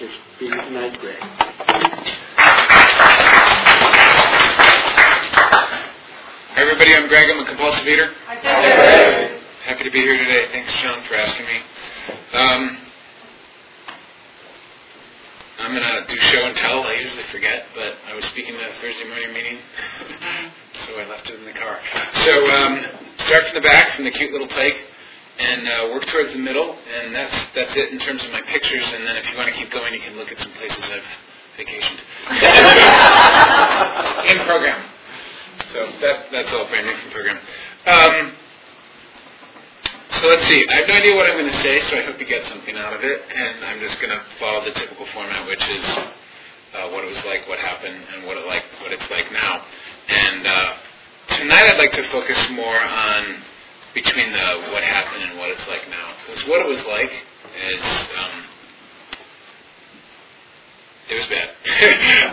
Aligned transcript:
for 0.00 0.38
being 0.38 0.52
here 0.52 0.62
tonight, 0.62 0.98
Greg. 0.98 1.20
Everybody, 6.56 6.94
I'm 6.94 7.08
Greg. 7.08 7.30
I'm 7.30 7.40
a 7.40 7.44
compulsive 7.44 7.86
eater. 7.86 8.14
Hi, 8.26 9.38
Happy 9.64 9.84
to 9.84 9.90
be 9.90 10.00
here 10.00 10.16
today. 10.16 10.48
Thanks, 10.52 10.72
John, 10.80 11.02
for 11.04 11.14
asking 11.16 11.44
me. 11.46 11.56
Um, 12.32 12.78
I'm 15.60 15.74
going 15.76 15.84
to 15.84 16.06
do 16.08 16.18
show 16.32 16.40
and 16.46 16.56
tell. 16.56 16.82
I 16.84 16.94
usually 16.94 17.24
forget, 17.24 17.66
but 17.74 17.94
I 18.08 18.14
was 18.14 18.24
speaking 18.26 18.54
at 18.56 18.70
a 18.70 18.74
Thursday 18.80 19.04
morning 19.06 19.34
meeting, 19.34 19.58
so 20.86 20.98
I 20.98 21.06
left 21.08 21.28
it 21.28 21.38
in 21.38 21.44
the 21.44 21.52
car. 21.52 21.78
So 22.24 22.50
um, 22.50 22.84
start 23.28 23.44
from 23.44 23.54
the 23.54 23.68
back, 23.68 23.96
from 23.96 24.04
the 24.06 24.10
cute 24.10 24.32
little 24.32 24.48
tyke, 24.48 24.76
and 25.40 25.68
uh, 25.68 25.88
work 25.92 26.06
towards 26.06 26.32
the 26.32 26.38
middle, 26.38 26.76
and 26.76 27.14
that's 27.14 27.36
that's 27.54 27.76
it 27.76 27.92
in 27.92 27.98
terms 27.98 28.24
of 28.24 28.30
my 28.30 28.42
pictures. 28.42 28.84
And 28.92 29.06
then 29.06 29.16
if 29.16 29.30
you 29.30 29.36
want 29.36 29.48
to 29.48 29.56
keep 29.56 29.70
going, 29.72 29.94
you 29.94 30.00
can 30.00 30.16
look 30.16 30.30
at 30.30 30.38
some 30.38 30.52
places 30.52 30.84
I've 30.84 31.02
vacationed 31.56 32.00
in 34.30 34.44
program. 34.44 34.84
So 35.72 35.90
that 36.00 36.30
that's 36.30 36.52
all 36.52 36.66
brand 36.68 36.86
new 36.86 36.96
from 36.96 37.10
program. 37.10 37.38
Um, 37.86 38.32
so 40.20 40.28
let's 40.28 40.46
see. 40.48 40.66
I 40.68 40.74
have 40.74 40.88
no 40.88 40.94
idea 40.94 41.16
what 41.16 41.30
I'm 41.30 41.38
going 41.38 41.50
to 41.50 41.62
say, 41.62 41.80
so 41.88 41.96
I 41.96 42.02
hope 42.02 42.20
you 42.20 42.26
get 42.26 42.46
something 42.46 42.76
out 42.76 42.92
of 42.92 43.02
it. 43.02 43.22
And 43.34 43.64
I'm 43.64 43.80
just 43.80 43.98
going 44.00 44.10
to 44.10 44.20
follow 44.38 44.62
the 44.64 44.72
typical 44.72 45.06
format, 45.14 45.46
which 45.46 45.66
is 45.68 45.84
uh, 46.76 46.90
what 46.90 47.04
it 47.04 47.08
was 47.08 47.24
like, 47.24 47.48
what 47.48 47.58
happened, 47.58 48.04
and 48.12 48.26
what 48.26 48.36
it 48.36 48.46
like, 48.46 48.64
what 48.82 48.92
it's 48.92 49.08
like 49.10 49.32
now. 49.32 49.64
And 50.08 50.46
uh, 50.46 50.74
tonight, 51.38 51.72
I'd 51.72 51.78
like 51.78 51.92
to 51.92 52.02
focus 52.10 52.38
more 52.50 52.78
on 52.80 53.42
between 53.94 54.32
the 54.32 54.70
what 54.72 54.82
happened 54.82 55.22
and 55.24 55.38
what 55.38 55.50
it's 55.50 55.66
like 55.68 55.88
now. 55.90 56.14
Because 56.26 56.46
what 56.48 56.60
it 56.60 56.68
was 56.68 56.84
like 56.86 57.10
is 57.10 57.82
um, 58.18 58.36
it 61.10 61.14
was 61.16 61.26
bad. 61.26 61.50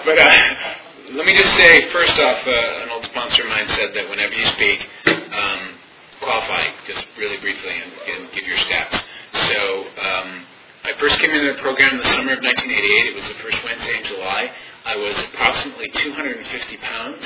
but 0.05 0.17
uh, 0.20 1.15
let 1.17 1.26
me 1.26 1.34
just 1.34 1.54
say, 1.55 1.90
first 1.91 2.20
off, 2.20 2.45
uh, 2.48 2.84
an 2.84 2.90
old 2.90 3.05
sponsor 3.05 3.43
of 3.43 3.49
mine 3.49 3.67
said 3.70 3.93
that 3.95 4.09
whenever 4.09 4.34
you 4.34 4.45
speak. 4.48 4.87
Um, 5.07 5.77
qualify 6.21 6.65
just 6.87 7.05
really 7.17 7.37
briefly 7.37 7.71
and, 7.71 7.91
and 7.93 8.32
give 8.34 8.45
your 8.48 8.57
stats. 8.57 8.99
So 9.54 9.60
um, 10.01 10.45
I 10.84 10.93
first 10.99 11.20
came 11.20 11.32
into 11.32 11.54
the 11.54 11.62
program 11.62 11.93
in 11.93 11.98
the 11.99 12.12
summer 12.17 12.34
of 12.34 12.41
1988. 12.41 13.07
It 13.12 13.15
was 13.15 13.27
the 13.27 13.39
first 13.43 13.63
Wednesday 13.63 13.98
in 13.98 14.05
July. 14.05 14.51
I 14.85 14.95
was 14.95 15.15
approximately 15.34 15.89
250 15.93 16.77
pounds. 16.77 17.26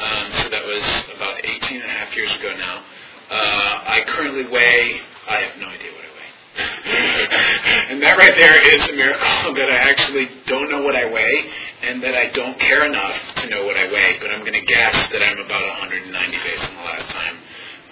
Um, 0.00 0.26
so 0.42 0.48
that 0.48 0.64
was 0.64 0.84
about 1.16 1.44
18 1.44 1.80
and 1.80 1.90
a 1.90 1.92
half 1.92 2.16
years 2.16 2.34
ago 2.36 2.54
now. 2.56 2.82
Uh, 3.30 3.78
I 3.86 4.02
currently 4.08 4.46
weigh, 4.50 5.00
I 5.28 5.36
have 5.46 5.56
no 5.60 5.68
idea 5.68 5.92
what 5.94 6.02
I 6.02 6.10
weigh. 6.18 6.32
and 7.94 8.02
that 8.02 8.18
right 8.18 8.34
there 8.34 8.58
is 8.74 8.88
a 8.88 8.92
miracle 8.92 9.54
that 9.58 9.70
I 9.70 9.86
actually 9.88 10.28
don't 10.46 10.68
know 10.68 10.82
what 10.82 10.96
I 10.96 11.06
weigh 11.06 11.46
and 11.82 12.02
that 12.02 12.16
I 12.16 12.30
don't 12.30 12.58
care 12.58 12.84
enough 12.84 13.16
to 13.36 13.48
know 13.48 13.64
what 13.64 13.76
I 13.76 13.86
weigh, 13.86 14.18
but 14.20 14.30
I'm 14.30 14.40
going 14.40 14.58
to 14.58 14.66
guess 14.66 14.94
that 15.14 15.22
I'm 15.22 15.38
about 15.38 15.62
190 15.62 16.10
based 16.42 16.64
on 16.68 16.74
the 16.74 16.82
last 16.82 17.08
time 17.10 17.36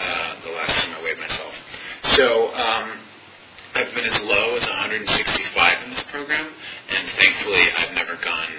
uh, 0.00 0.34
the 0.42 0.50
last 0.50 0.75
time 0.83 0.94
I 0.98 1.03
weighed 1.03 1.19
myself. 1.19 1.55
So 2.19 2.55
um, 2.55 2.98
I've 3.75 3.94
been 3.94 4.06
as 4.06 4.20
low 4.22 4.56
as 4.56 4.62
165 4.66 5.84
in 5.84 5.91
this 5.91 6.03
program, 6.11 6.50
and 6.91 7.09
thankfully 7.14 7.62
I've 7.78 7.94
never 7.94 8.16
gone 8.16 8.58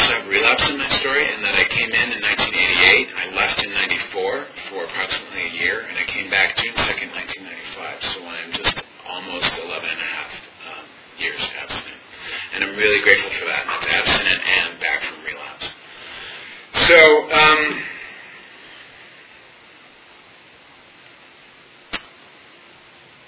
also 0.00 0.12
have 0.16 0.28
relapse 0.28 0.70
in 0.70 0.78
my 0.78 0.88
story 0.96 1.28
in 1.28 1.42
that 1.42 1.54
I 1.54 1.64
came 1.68 1.92
in 1.92 2.08
in 2.08 2.20
1988, 2.24 3.12
I 3.20 3.36
left 3.36 3.60
in 3.60 3.68
94 3.68 4.46
for 4.72 4.84
approximately 4.88 5.52
a 5.52 5.52
year, 5.52 5.84
and 5.84 5.98
I 5.98 6.08
came 6.08 6.30
back 6.32 6.56
June 6.56 6.72
2nd, 6.72 7.12
1995. 7.12 8.08
So 8.08 8.24
I'm 8.24 8.52
just 8.56 8.80
almost 9.04 9.52
11 9.60 9.68
and 9.92 10.00
a 10.00 10.10
half 10.16 10.32
um, 10.72 10.84
years 11.20 11.44
abstinent. 11.60 12.00
And 12.56 12.64
I'm 12.64 12.76
really 12.80 13.04
grateful 13.04 13.28
for 13.36 13.44
that. 13.44 13.68
That's 13.68 13.88
abstinent 13.92 14.40
and 14.40 14.80
back 14.80 15.04
from 15.04 15.20
relapse. 15.20 15.68
So, 16.88 16.96
um, 17.36 17.60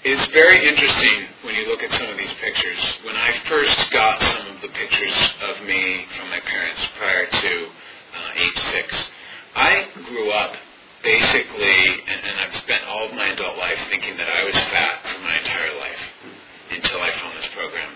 it's 0.03 0.25
very 0.33 0.67
interesting 0.67 1.27
when 1.43 1.55
you 1.55 1.65
look 1.67 1.81
at 1.81 1.91
some 1.93 2.09
of 2.09 2.17
these 2.17 2.33
pictures. 2.43 2.79
When 3.05 3.15
I 3.15 3.31
first 3.47 3.89
got 3.91 4.21
some 4.21 4.47
of 4.51 4.61
the 4.61 4.67
pictures 4.67 5.15
of 5.47 5.63
me 5.63 6.05
from 6.19 6.29
my 6.29 6.41
parents 6.41 6.81
prior 6.99 7.25
to 7.25 7.53
uh, 7.67 8.43
age 8.43 8.59
six, 8.71 8.91
I 9.55 9.87
grew 10.05 10.29
up 10.31 10.55
basically, 11.03 12.03
and, 12.03 12.19
and 12.19 12.35
I've 12.39 12.55
spent 12.57 12.83
all 12.83 13.07
of 13.07 13.13
my 13.15 13.27
adult 13.27 13.57
life 13.57 13.79
thinking 13.89 14.17
that 14.17 14.27
I 14.27 14.43
was 14.43 14.55
fat 14.75 15.07
for 15.07 15.19
my 15.23 15.37
entire 15.39 15.79
life 15.79 16.03
until 16.71 16.99
I 16.99 17.11
found 17.11 17.37
this 17.37 17.49
program. 17.55 17.91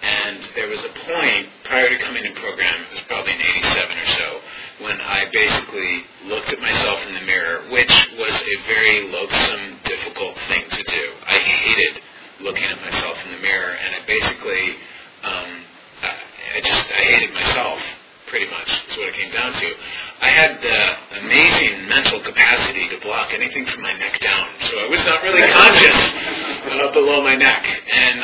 And 0.00 0.48
there 0.56 0.68
was 0.68 0.80
a 0.80 0.92
point 1.04 1.48
prior 1.64 1.90
to 1.90 1.98
coming 1.98 2.24
in 2.24 2.34
program, 2.36 2.88
it 2.88 2.92
was 2.92 3.04
probably 3.04 3.32
in 3.34 3.40
87 3.40 3.98
or 3.98 4.06
so, 4.16 4.40
when 4.82 5.00
I 5.00 5.26
basically 5.32 6.04
looked 6.26 6.52
at 6.52 6.60
myself 6.60 7.06
in 7.06 7.14
the 7.14 7.20
mirror, 7.22 7.62
which 7.70 7.92
was 8.18 8.32
a 8.32 8.56
very 8.66 9.10
loathsome, 9.12 9.78
difficult 9.84 10.36
thing 10.48 10.64
to 10.70 10.82
do. 10.82 11.04
I 11.26 11.38
hated 11.38 12.02
looking 12.40 12.64
at 12.64 12.80
myself 12.80 13.16
in 13.26 13.32
the 13.32 13.38
mirror, 13.38 13.76
and 13.76 13.94
I 13.94 14.06
basically, 14.06 14.76
um, 15.22 15.50
I, 16.56 16.60
just, 16.64 16.84
I 16.90 17.02
hated 17.12 17.34
myself, 17.34 17.80
pretty 18.28 18.46
much, 18.50 18.68
is 18.88 18.96
what 18.96 19.08
it 19.08 19.14
came 19.14 19.30
down 19.32 19.52
to. 19.52 19.68
I 20.22 20.28
had 20.28 20.62
the 20.62 21.20
amazing 21.20 21.88
mental 21.88 22.20
capacity 22.20 22.88
to 22.88 23.00
block 23.00 23.32
anything 23.34 23.66
from 23.66 23.82
my 23.82 23.92
neck 23.92 24.20
down, 24.20 24.48
so 24.60 24.78
I 24.78 24.88
was 24.88 25.04
not 25.04 25.22
really 25.22 25.42
conscious 25.52 25.98
uh, 26.72 26.92
below 26.92 27.22
my 27.22 27.36
neck. 27.36 27.79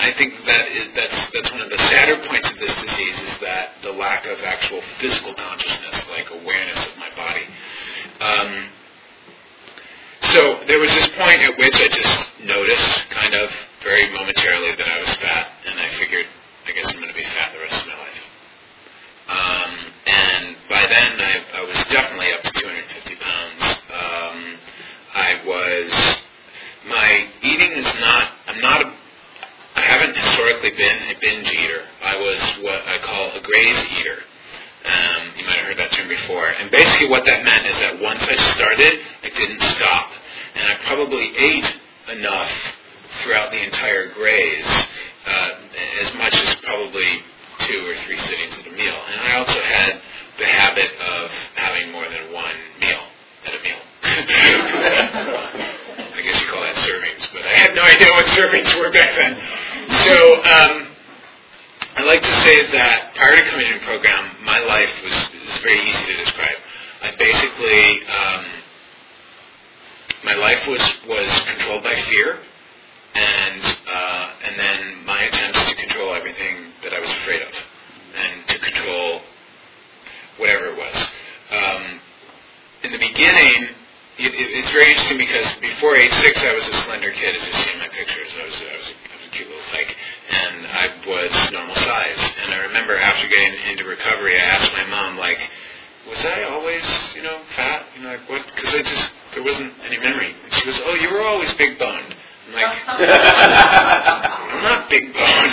I 0.07 0.13
think 0.15 0.39
that 0.47 0.69
is, 0.71 0.87
that's, 0.95 1.19
that's 1.35 1.51
one 1.51 1.63
of 1.63 1.71
the 1.71 1.79
sadder 1.91 2.23
points 2.29 2.49
of 2.51 2.59
this 2.63 2.75
disease 2.79 3.19
is 3.27 3.41
that 3.43 3.75
the 3.83 3.91
lack 3.91 4.25
of 4.25 4.39
actual 4.47 4.81
physical 5.03 5.35
consciousness, 5.35 5.99
like 6.09 6.31
awareness 6.31 6.79
of 6.87 6.95
my 6.97 7.11
body. 7.19 7.43
Um, 8.23 8.71
so 10.31 10.63
there 10.71 10.79
was 10.79 10.91
this 10.95 11.09
point 11.19 11.43
at 11.43 11.59
which 11.59 11.75
I 11.75 11.89
just 11.91 12.19
noticed, 12.47 13.11
kind 13.11 13.35
of 13.35 13.51
very 13.83 14.13
momentarily, 14.15 14.77
that 14.79 14.87
I 14.87 15.01
was 15.01 15.13
fat, 15.19 15.51
and 15.67 15.75
I 15.81 15.91
figured, 15.99 16.27
I 16.67 16.71
guess 16.71 16.87
I'm 16.87 17.03
going 17.03 17.09
to 17.09 17.15
be 17.19 17.27
fat 17.27 17.51
the 17.53 17.61
rest 17.67 17.83
of 17.83 17.89
my 17.91 17.99
life. 17.99 18.23
Um, 19.27 19.73
and 20.07 20.57
by 20.71 20.87
then, 20.87 21.19
I, 21.19 21.35
I 21.59 21.63
was 21.67 21.83
definitely 21.91 22.31
up 22.33 22.43
to 22.43 22.53
250 22.55 23.17
pounds. 23.17 23.63
Um, 23.91 24.39
I 25.15 25.31
was, 25.45 25.91
my 26.87 27.27
eating 27.43 27.73
is 27.73 27.91
not, 27.99 28.31
I'm 28.47 28.61
not 28.61 28.83
a, 28.83 28.96
haven't 29.87 30.17
historically 30.17 30.71
been 30.71 31.03
a 31.09 31.15
binge 31.21 31.53
eater. 31.53 31.83
I 32.03 32.17
was 32.17 32.39
what 32.63 32.87
I 32.87 32.99
call 32.99 33.33
a 33.33 33.41
graze 33.41 33.85
eater. 33.99 34.19
Um, 34.85 35.33
you 35.37 35.45
might 35.45 35.59
have 35.59 35.67
heard 35.67 35.79
that 35.79 35.93
term 35.93 36.09
before. 36.09 36.51
And 36.51 36.71
basically 36.71 37.09
what 37.09 37.25
that 37.27 37.45
meant 37.45 37.67
is 37.67 37.77
that 37.79 38.01
once 38.01 38.23
I 38.23 38.37
started, 38.55 39.01
I 39.23 39.29
didn't 39.31 39.63
stop. 39.63 40.11
And 40.55 40.67
I 40.67 40.77
probably 40.87 41.37
ate 41.37 41.77
enough 42.13 42.51
throughout 43.23 43.51
the 43.51 43.63
entire 43.63 44.09
graze, 44.13 44.87
uh, 45.27 45.51
as 46.03 46.15
much 46.15 46.35
as 46.35 46.55
probably 46.63 47.23
two 47.61 47.87
or 47.89 47.95
three 48.07 48.19
sittings 48.19 48.57
at 48.59 48.67
a 48.67 48.71
meal. 48.71 48.97
And 49.11 49.21
I 49.21 49.37
also 49.39 49.61
had 49.61 50.01
the 50.39 50.47
habit 50.47 50.91
of 51.01 51.31
having 51.55 51.93
more 51.93 52.09
than 52.09 52.33
one 52.33 52.55
meal 52.81 53.03
at 53.47 53.55
a 53.55 53.63
meal. 53.63 53.79
I 54.03 54.23
guess 56.23 56.41
you 56.41 56.47
call 56.49 56.63
that 56.63 56.77
servings, 56.77 57.29
but 57.33 57.43
I 57.43 57.53
had 57.55 57.75
no 57.75 57.83
idea 57.83 58.11
what 58.13 58.27
servings 58.27 58.73
were 58.79 58.91
back 58.93 59.15
then. 59.17 59.37
So 59.89 60.43
um, 60.43 60.89
I 61.97 62.03
like 62.05 62.23
to 62.23 62.35
say 62.43 62.67
that 62.73 63.15
prior 63.15 63.37
to 63.37 63.51
coming 63.51 63.67
in 63.67 63.79
program, 63.81 64.37
my 64.45 64.59
life 64.61 64.91
was, 65.05 65.13
was 65.13 65.59
very 65.63 65.81
easy 65.81 66.13
to 66.13 66.25
describe. 66.25 66.57
I 67.03 67.15
basically 67.17 68.07
um, 68.07 68.45
my 70.25 70.35
life 70.35 70.67
was 70.67 70.83
was 71.09 71.29
controlled 71.47 71.85
by 71.85 71.95
fear, 71.95 72.39
and 73.15 73.63
uh, 73.87 74.31
and 74.45 74.59
then 74.59 75.05
my 75.07 75.23
attempts 75.23 75.65
to 75.71 75.75
control 75.77 76.15
everything 76.15 76.73
that 76.83 76.93
I 76.93 77.01
was 77.01 77.11
afraid 77.23 77.43
of, 77.43 77.55
and 78.17 78.49
to 78.49 78.59
control 78.59 79.21
whatever 80.39 80.67
it 80.67 80.77
was. 80.77 80.97
Um, 81.51 82.01
in 82.83 82.93
the 82.93 82.99
beginning, 82.99 83.71
it, 84.19 84.35
it, 84.35 84.49
it's 84.57 84.71
very 84.71 84.91
interesting 84.91 85.19
because 85.19 85.47
before 85.61 85.97
age 85.97 86.13
six, 86.13 86.41
I 86.43 86.55
was 86.55 86.67
a 86.67 86.75
slender 86.85 87.13
kid, 87.13 87.37
as 87.37 87.47
you 87.47 87.53
see 87.53 87.73
in 87.73 87.79
my 87.79 87.89
pictures. 87.89 88.31
I 88.35 88.45
was, 88.47 88.57
I 88.57 88.77
was, 88.77 88.86
recovery, 93.87 94.39
I 94.39 94.45
asked 94.45 94.73
my 94.73 94.85
mom, 94.85 95.17
like, 95.17 95.39
was 96.09 96.25
I 96.25 96.45
always, 96.45 96.85
you 97.15 97.23
know, 97.23 97.41
fat? 97.57 97.87
You 97.97 98.03
know, 98.03 98.11
like 98.11 98.29
what? 98.29 98.45
Because 98.55 98.75
I 98.75 98.83
just 98.83 99.11
there 99.35 99.43
wasn't 99.43 99.73
any 99.85 99.99
memory. 99.99 100.35
And 100.45 100.53
she 100.55 100.65
goes, 100.65 100.81
oh, 100.85 100.95
you 100.95 101.11
were 101.11 101.21
always 101.21 101.53
big 101.55 101.79
boned. 101.79 102.15
I'm 102.49 102.55
like, 102.55 102.77
I'm 102.89 104.63
not 104.63 104.89
big 104.89 105.13
boned. 105.13 105.53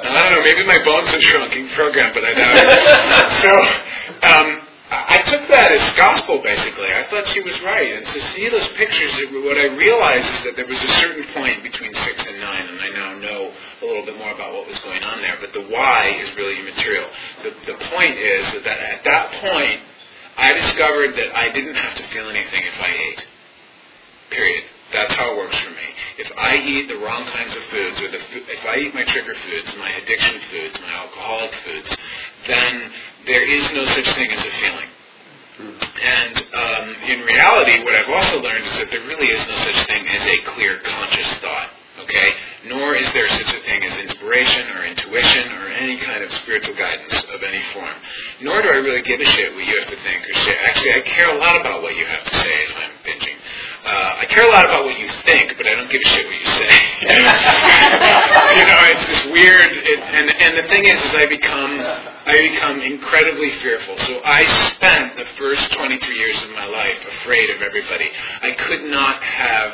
I 0.00 0.22
don't 0.22 0.32
know. 0.32 0.42
Maybe 0.42 0.64
my 0.64 0.78
bones 0.84 1.08
have 1.10 1.22
shrunk 1.22 1.56
in 1.56 1.68
program, 1.70 2.12
but 2.14 2.24
I 2.24 2.34
doubt 2.34 2.56
it. 2.56 3.30
So 3.40 3.50
um, 4.26 4.60
I 4.90 5.22
took 5.26 5.48
that 5.48 5.72
as 5.72 5.96
gospel, 5.96 6.40
basically. 6.42 6.92
I 6.92 7.06
thought 7.10 7.26
she 7.28 7.40
was 7.40 7.60
right. 7.62 7.94
And 7.94 8.06
to 8.06 8.20
see 8.32 8.48
those 8.48 8.66
pictures, 8.74 9.12
it, 9.18 9.32
what 9.44 9.58
I 9.58 9.74
realized 9.74 10.26
is 10.26 10.42
that 10.44 10.56
there 10.56 10.66
was 10.66 10.82
a 10.82 10.88
certain 11.02 11.19
about 14.40 14.54
what 14.54 14.66
was 14.66 14.78
going 14.80 15.04
on 15.04 15.20
there, 15.20 15.36
but 15.38 15.52
the 15.52 15.60
why 15.68 16.16
is 16.16 16.34
really 16.34 16.58
immaterial. 16.60 17.08
The, 17.44 17.52
the 17.68 17.76
point 17.92 18.16
is 18.16 18.64
that 18.64 18.80
at 18.80 19.04
that 19.04 19.32
point, 19.44 19.80
I 20.38 20.52
discovered 20.54 21.12
that 21.16 21.36
I 21.36 21.52
didn't 21.52 21.74
have 21.74 21.94
to 21.96 22.04
feel 22.08 22.30
anything 22.30 22.64
if 22.64 22.80
I 22.80 22.88
ate. 22.88 23.24
Period. 24.30 24.64
That's 24.92 25.14
how 25.14 25.32
it 25.32 25.36
works 25.36 25.58
for 25.58 25.70
me. 25.70 25.88
If 26.18 26.32
I 26.38 26.56
eat 26.56 26.88
the 26.88 26.96
wrong 26.96 27.28
kinds 27.28 27.54
of 27.54 27.62
foods, 27.64 28.00
or 28.00 28.10
the, 28.10 28.18
if 28.48 28.64
I 28.64 28.76
eat 28.78 28.94
my 28.94 29.04
trigger 29.04 29.34
foods, 29.34 29.76
my 29.76 29.90
addiction 29.90 30.40
foods, 30.50 30.80
my 30.80 30.88
alcoholic 30.88 31.54
foods, 31.62 31.96
then 32.48 32.90
there 33.26 33.44
is 33.44 33.70
no 33.72 33.84
such 33.84 34.08
thing 34.16 34.32
as 34.32 34.40
a 34.40 34.50
feeling. 34.50 34.88
And 36.00 36.36
um, 36.56 36.96
in 37.04 37.20
reality, 37.20 37.84
what 37.84 37.92
I've 37.94 38.08
also 38.08 38.40
learned 38.40 38.64
is 38.64 38.72
that 38.78 38.90
there 38.90 39.04
really 39.06 39.28
is 39.28 39.46
no 39.46 39.56
such 39.56 39.86
thing 39.86 40.08
as 40.08 40.26
a 40.26 40.38
clear 40.56 40.80
conscious 40.80 41.28
thought. 41.34 41.68
Okay? 42.00 42.32
Nor 42.66 42.94
is 42.94 43.10
there 43.12 43.28
such 43.28 43.54
a 43.54 43.60
thing 43.64 43.84
as 43.84 43.96
inspiration 43.96 44.68
or 44.76 44.84
intuition 44.84 45.52
or 45.52 45.68
any 45.68 45.96
kind 45.98 46.22
of 46.22 46.30
spiritual 46.44 46.74
guidance 46.74 47.16
of 47.32 47.42
any 47.42 47.62
form. 47.72 47.94
Nor 48.42 48.60
do 48.62 48.68
I 48.68 48.76
really 48.84 49.00
give 49.02 49.20
a 49.20 49.24
shit 49.24 49.54
what 49.54 49.64
you 49.64 49.78
have 49.78 49.88
to 49.88 49.96
think 49.96 50.28
or 50.28 50.34
say. 50.44 50.56
Actually, 50.68 50.92
I 50.92 51.00
care 51.00 51.34
a 51.34 51.38
lot 51.38 51.56
about 51.56 51.80
what 51.80 51.96
you 51.96 52.04
have 52.04 52.24
to 52.24 52.34
say 52.36 52.54
if 52.68 52.76
I'm 52.76 52.92
binging. 53.04 53.36
Uh, 53.80 54.20
I 54.20 54.24
care 54.28 54.44
a 54.44 54.52
lot 54.52 54.66
about 54.66 54.84
what 54.84 54.98
you 55.00 55.08
think, 55.24 55.56
but 55.56 55.66
I 55.66 55.74
don't 55.74 55.90
give 55.90 56.02
a 56.04 56.08
shit 56.08 56.26
what 56.26 56.36
you 56.36 56.50
say. 56.60 56.72
you 57.00 58.64
know, 58.68 58.80
it's 58.92 59.06
this 59.08 59.24
weird. 59.32 59.72
It, 59.72 59.98
and 60.00 60.28
and 60.28 60.58
the 60.58 60.68
thing 60.68 60.84
is, 60.84 61.00
is 61.00 61.14
I 61.16 61.24
become 61.24 61.80
I 61.80 62.36
become 62.52 62.80
incredibly 62.82 63.52
fearful. 63.64 63.96
So 64.04 64.20
I 64.22 64.44
spent 64.76 65.16
the 65.16 65.24
first 65.40 65.72
23 65.72 66.18
years 66.18 66.42
of 66.44 66.50
my 66.50 66.66
life 66.66 67.00
afraid 67.20 67.48
of 67.48 67.62
everybody. 67.62 68.10
I 68.42 68.52
could 68.52 68.84
not 68.84 69.22
have 69.22 69.72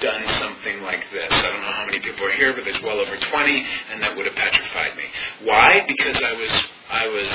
done 0.00 0.26
something 0.40 0.82
like 0.82 1.04
this. 1.12 1.32
I 1.32 1.50
don't 1.50 1.60
know 1.62 1.72
how 1.72 1.86
many 1.86 2.00
people 2.00 2.26
are 2.26 2.32
here, 2.32 2.52
but 2.52 2.64
there's 2.64 2.80
well 2.82 2.98
over 2.98 3.16
20, 3.16 3.66
and 3.92 4.02
that 4.02 4.16
would 4.16 4.26
have 4.26 4.34
petrified 4.34 4.96
me. 4.96 5.04
Why? 5.42 5.84
Because 5.86 6.22
I 6.22 6.32
was 6.32 6.50
I 6.90 7.06
was 7.08 7.28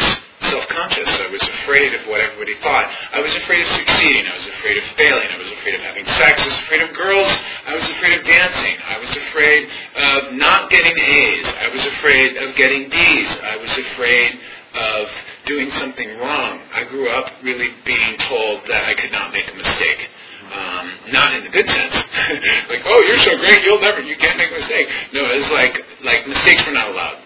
self-conscious. 0.49 1.09
I 1.09 1.27
was 1.27 1.41
afraid 1.41 1.93
of 1.93 2.07
what 2.07 2.21
everybody 2.21 2.55
thought. 2.61 2.87
I 3.11 3.19
was 3.19 3.35
afraid 3.35 3.65
of 3.65 3.71
succeeding. 3.73 4.25
I 4.25 4.33
was 4.35 4.45
afraid 4.45 4.77
of 4.77 4.83
failing. 4.95 5.27
I 5.27 5.37
was 5.37 5.51
afraid 5.51 5.75
of 5.75 5.81
having 5.81 6.05
sex. 6.05 6.41
I 6.41 6.47
was 6.47 6.57
afraid 6.59 6.81
of 6.81 6.95
girls. 6.95 7.31
I 7.67 7.75
was 7.75 7.85
afraid 7.89 8.19
of 8.19 8.25
dancing. 8.25 8.75
I 8.85 8.97
was 8.99 9.09
afraid 9.09 9.69
of 9.95 10.33
not 10.33 10.69
getting 10.69 10.97
A's. 10.97 11.47
I 11.59 11.67
was 11.73 11.85
afraid 11.85 12.37
of 12.37 12.55
getting 12.55 12.89
D's. 12.89 13.29
I 13.43 13.57
was 13.57 13.77
afraid 13.77 14.39
of 14.75 15.07
doing 15.45 15.71
something 15.71 16.17
wrong. 16.19 16.61
I 16.73 16.83
grew 16.83 17.09
up 17.09 17.31
really 17.43 17.73
being 17.85 18.17
told 18.29 18.61
that 18.69 18.85
I 18.85 18.93
could 18.93 19.11
not 19.11 19.33
make 19.33 19.49
a 19.51 19.55
mistake. 19.55 20.09
Um, 20.49 21.13
not 21.13 21.33
in 21.33 21.43
the 21.43 21.49
good 21.49 21.67
sense, 21.67 21.93
like 22.69 22.81
oh 22.85 23.01
you're 23.07 23.19
so 23.19 23.37
great 23.37 23.63
you'll 23.63 23.81
never 23.81 24.01
you 24.01 24.17
can't 24.17 24.37
make 24.37 24.51
a 24.51 24.55
mistake. 24.55 24.87
No, 25.13 25.25
it 25.29 25.37
was 25.37 25.51
like 25.51 25.77
like 26.03 26.27
mistakes 26.27 26.65
were 26.65 26.73
not 26.73 26.89
allowed. 26.89 27.17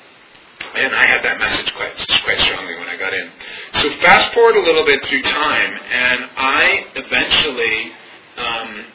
And 0.76 0.94
I 0.96 1.06
had 1.06 1.24
that 1.24 1.40
message 1.40 1.72
quite 1.74 1.96
quite 2.24 2.40
strongly 2.40 2.76
when 2.76 2.88
I 2.90 2.98
got 2.98 3.14
in. 3.14 3.32
So 3.74 3.90
fast 4.02 4.34
forward 4.34 4.56
a 4.58 4.62
little 4.62 4.86
bit 4.86 5.06
through 5.06 5.22
time, 5.24 5.72
and 5.72 6.30
I 6.36 6.86
eventually, 6.96 7.92
um, 8.38 8.86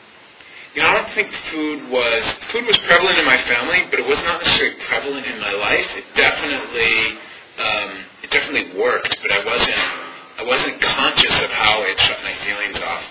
you 0.74 0.82
know, 0.82 0.88
I 0.88 0.94
don't 0.94 1.12
think 1.14 1.32
food 1.50 1.88
was 1.88 2.22
food 2.52 2.66
was 2.66 2.76
prevalent 2.84 3.18
in 3.18 3.24
my 3.24 3.38
family, 3.48 3.86
but 3.90 3.98
it 4.00 4.06
was 4.06 4.18
not 4.24 4.42
necessarily 4.42 4.76
prevalent 4.86 5.26
in 5.26 5.40
my 5.40 5.52
life. 5.52 5.88
It 5.96 6.04
definitely 6.14 7.18
um, 7.58 7.90
it 8.22 8.30
definitely 8.30 8.78
worked, 8.78 9.16
but 9.22 9.32
I 9.32 9.44
wasn't 9.44 9.78
I 10.38 10.44
wasn't 10.44 10.80
conscious 10.80 11.42
of 11.42 11.50
how 11.50 11.82
it 11.82 11.98
shut 12.00 12.18
my 12.22 12.34
feelings 12.44 12.78
off. 12.78 13.02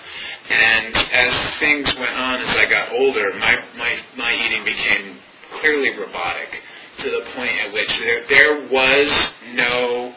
And 0.50 0.96
as 0.96 1.34
things 1.58 1.94
went 1.96 2.16
on, 2.16 2.40
as 2.40 2.56
I 2.56 2.66
got 2.66 2.92
older, 2.92 3.32
my 3.38 3.58
my 3.76 3.98
my 4.16 4.32
eating 4.34 4.64
became 4.64 5.18
clearly 5.60 5.90
robotic 5.98 6.62
to 6.98 7.10
the 7.10 7.30
point 7.34 7.52
at 7.64 7.72
which 7.72 7.88
there, 7.98 8.26
there 8.28 8.68
was 8.68 9.28
no 9.54 10.14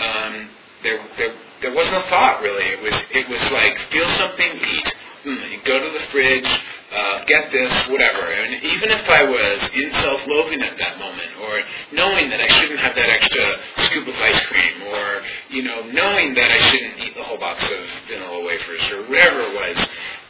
um, 0.00 0.48
there, 0.82 1.00
there 1.18 1.34
there 1.62 1.74
was 1.74 1.90
no 1.90 2.00
thought 2.02 2.40
really. 2.42 2.64
It 2.64 2.82
was 2.82 2.94
it 3.10 3.28
was 3.28 3.40
like 3.52 3.78
feel 3.90 4.08
something, 4.08 4.50
eat. 4.56 4.94
Mm, 5.24 5.64
go 5.64 5.82
to 5.82 5.90
the 5.90 6.04
fridge, 6.06 6.48
uh, 6.92 7.24
get 7.26 7.50
this, 7.50 7.72
whatever. 7.88 8.32
And 8.32 8.62
even 8.62 8.90
if 8.90 9.08
I 9.08 9.24
was 9.24 9.70
in 9.74 9.92
self-loathing 9.92 10.62
at 10.62 10.78
that 10.78 10.98
moment, 10.98 11.30
or 11.42 11.60
knowing 11.92 12.30
that 12.30 12.40
I 12.40 12.46
shouldn't 12.46 12.80
have 12.80 12.94
that 12.94 13.10
extra 13.10 13.44
scoop 13.86 14.08
of 14.08 14.14
ice 14.14 14.40
cream, 14.46 14.82
or 14.88 15.22
you 15.50 15.62
know, 15.62 15.82
knowing 15.92 16.34
that 16.34 16.50
I 16.50 16.58
shouldn't 16.58 16.98
eat 17.00 17.14
the 17.14 17.22
whole 17.22 17.38
box 17.38 17.64
of 17.64 17.80
vanilla 18.08 18.44
wafers, 18.44 18.82
or 18.92 19.02
whatever 19.08 19.40
it 19.50 19.54
was, 19.54 19.88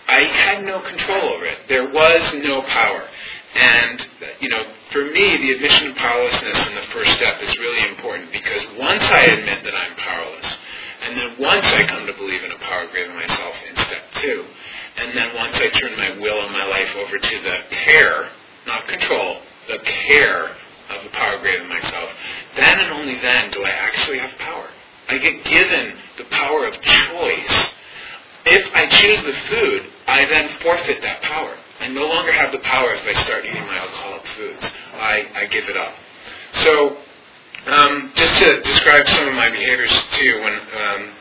I 0.09 0.21
had 0.23 0.65
no 0.65 0.81
control 0.81 1.35
over 1.35 1.45
it. 1.45 1.59
There 1.69 1.91
was 1.91 2.23
no 2.43 2.63
power. 2.63 3.09
And, 3.57 4.07
you 4.41 4.51
know, 4.51 4.65
for 4.93 5.05
me, 5.07 5.37
the 5.39 5.53
admission 5.53 5.91
of 5.91 5.97
powerlessness 5.97 6.69
in 6.69 6.75
the 6.75 6.87
first 6.93 7.13
step 7.17 7.41
is 7.43 7.57
really 7.57 7.89
important 7.89 8.31
because 8.31 8.61
once 8.79 9.03
I 9.03 9.25
admit 9.33 9.65
that 9.65 9.75
I'm 9.75 9.97
powerless, 9.97 10.57
and 11.09 11.17
then 11.17 11.37
once 11.41 11.65
I 11.73 11.87
come 11.87 12.07
to 12.07 12.13
believe 12.13 12.45
in 12.45 12.53
a 12.53 12.59
power 12.59 12.87
greater 12.89 13.09
than 13.09 13.17
myself 13.17 13.57
in 13.69 13.77
step 13.77 14.03
two, 14.15 14.45
and 14.97 15.17
then 15.17 15.35
once 15.37 15.57
I 15.57 15.69
turn 15.71 15.97
my 15.97 16.16
over 17.07 17.19
to 17.19 17.43
the 17.43 17.57
care, 17.71 18.31
not 18.67 18.87
control, 18.89 19.41
the 19.69 19.79
care 19.79 20.49
of 20.91 21.05
the 21.05 21.11
power 21.11 21.39
greater 21.41 21.61
than 21.61 21.69
myself, 21.69 22.11
then 22.57 22.79
and 22.79 22.93
only 22.93 23.21
then 23.21 23.51
do 23.53 23.63
I 23.65 23.71
actually 23.71 24.19
have 24.19 24.31
power. 24.39 24.69
I 25.09 25.19
get 25.19 25.45
given 25.45 25.95
the 26.19 26.25
power 26.25 26.67
of 26.67 26.75
choice. 26.81 27.71
If 28.47 28.75
I 28.75 28.87
choose 28.87 29.23
the 29.23 29.33
food, 29.51 29.83
I 30.07 30.25
then 30.25 30.51
forfeit 30.63 31.01
that 31.03 31.23
power. 31.23 31.57
I 31.81 31.89
no 31.89 32.07
longer 32.07 32.33
have 32.33 32.53
the 32.53 32.59
power 32.61 32.95
if 32.95 33.05
I 33.05 33.23
start 33.23 33.45
eating 33.45 33.67
my 33.67 33.79
alcoholic 33.79 34.27
foods. 34.29 34.71
I, 34.95 35.27
I 35.35 35.47
give 35.47 35.69
it 35.69 35.77
up. 35.77 35.95
So, 36.65 36.97
um, 37.67 38.13
just 38.15 38.43
to 38.43 38.63
describe 38.63 39.07
some 39.09 39.29
of 39.29 39.35
my 39.35 39.51
behaviors 39.51 39.93
too, 40.13 40.41
when 40.43 40.55
um, 40.55 41.13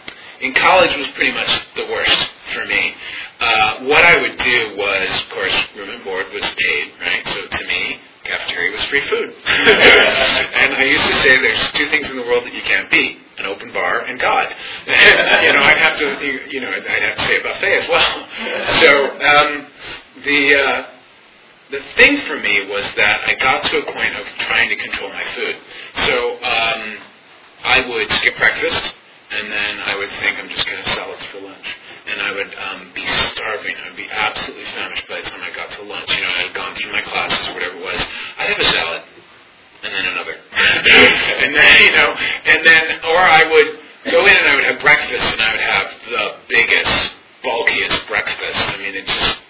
in 0.41 0.53
college 0.53 0.95
was 0.95 1.07
pretty 1.09 1.33
much 1.33 1.49
the 1.75 1.85
worst 1.85 2.29
for 2.53 2.65
me. 2.65 2.93
Uh, 3.39 3.79
what 3.85 4.03
I 4.05 4.21
would 4.21 4.37
do 4.37 4.75
was, 4.77 5.09
of 5.23 5.29
course, 5.29 5.55
room 5.75 5.89
and 5.89 6.03
board 6.03 6.27
was 6.33 6.43
paid, 6.43 6.93
right? 7.01 7.25
So 7.25 7.47
to 7.47 7.67
me, 7.67 7.99
cafeteria 8.23 8.71
was 8.71 8.83
free 8.85 9.01
food. 9.01 9.33
and 9.33 10.75
I 10.75 10.83
used 10.83 11.05
to 11.05 11.13
say 11.15 11.37
there's 11.41 11.71
two 11.73 11.89
things 11.89 12.09
in 12.09 12.15
the 12.15 12.23
world 12.23 12.45
that 12.45 12.53
you 12.53 12.61
can't 12.61 12.89
beat 12.91 13.17
an 13.37 13.45
open 13.45 13.73
bar 13.73 14.01
and 14.01 14.19
God. 14.19 14.47
you 14.87 15.53
know, 15.53 15.63
I'd 15.63 15.77
have 15.77 15.97
to, 15.99 16.47
you 16.49 16.61
know, 16.61 16.69
I'd 16.69 16.85
have 16.85 17.17
to 17.17 17.25
say 17.25 17.39
a 17.39 17.43
buffet 17.43 17.73
as 17.73 17.89
well. 17.89 18.27
So 18.79 18.91
um, 19.19 19.67
the 20.23 20.55
uh, 20.55 20.85
the 21.71 21.81
thing 21.97 22.17
for 22.27 22.37
me 22.39 22.67
was 22.69 22.85
that 22.95 23.25
I 23.25 23.33
got 23.35 23.63
to 23.63 23.79
a 23.79 23.85
point 23.91 24.15
of 24.15 24.25
trying 24.37 24.69
to 24.69 24.75
control 24.75 25.09
my 25.09 25.25
food. 25.35 25.55
So 26.05 26.35
um, 26.43 26.97
I 27.63 27.87
would 27.89 28.11
skip 28.11 28.37
breakfast, 28.37 28.93
and 29.31 29.51
then 29.51 29.79
I 29.81 29.95
would 29.97 30.09
think 30.21 30.37
I'm 30.37 30.49
just 30.49 30.65
going 30.65 30.83
to 30.83 30.89
salads 30.91 31.23
for 31.33 31.41
lunch. 31.41 31.67
And 32.05 32.21
I 32.21 32.31
would 32.31 32.53
um, 32.53 32.91
be 32.93 33.05
starving. 33.33 33.73
I 33.81 33.89
would 33.89 33.97
be 33.97 34.07
absolutely 34.09 34.65
famished 34.77 35.07
by 35.09 35.21
the 35.21 35.29
time 35.29 35.41
I 35.41 35.49
got 35.55 35.71
to 35.71 35.83
lunch. 35.83 36.05
You 36.13 36.21
know, 36.21 36.29
I 36.29 36.41
had 36.45 36.53
gone 36.53 36.75
through 36.77 36.93
my 36.93 37.01
classes 37.01 37.47
or 37.49 37.53
whatever 37.57 37.75
it 37.77 37.83
was. 37.83 37.99
I'd 38.37 38.53
have 38.53 38.61
a 38.61 38.69
salad, 38.69 39.01
and 39.81 39.89
then 39.89 40.05
another, 40.05 40.37
and 40.37 41.51
then 41.55 41.75
you 41.81 41.93
know, 41.97 42.09
and 42.13 42.59
then 42.61 42.83
or 43.09 43.17
I 43.17 43.41
would 43.49 43.69
go 44.13 44.21
in 44.21 44.37
and 44.37 44.47
I 44.47 44.55
would 44.55 44.65
have 44.69 44.79
breakfast, 44.85 45.33
and 45.33 45.41
I 45.41 45.51
would 45.51 45.65
have 45.65 45.87
the 46.13 46.25
biggest, 46.47 47.11
bulkiest 47.41 48.07
breakfast. 48.07 48.61
I 48.69 48.77
mean, 48.77 48.93
it 48.93 49.07
just 49.07 49.41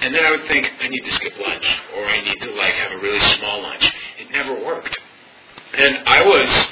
and 0.00 0.14
then 0.14 0.24
I 0.24 0.30
would 0.30 0.46
think, 0.46 0.70
I 0.80 0.88
need 0.88 1.04
to 1.04 1.12
skip 1.12 1.38
lunch, 1.38 1.66
or 1.96 2.04
I 2.04 2.20
need 2.22 2.40
to 2.42 2.50
like 2.54 2.74
have 2.74 2.87
a 2.98 3.02
really 3.02 3.20
small 3.20 3.62
lunch. 3.62 3.90
It 4.18 4.30
never 4.30 4.54
worked. 4.64 4.98
And 5.76 5.98
I 6.06 6.24
was 6.24 6.68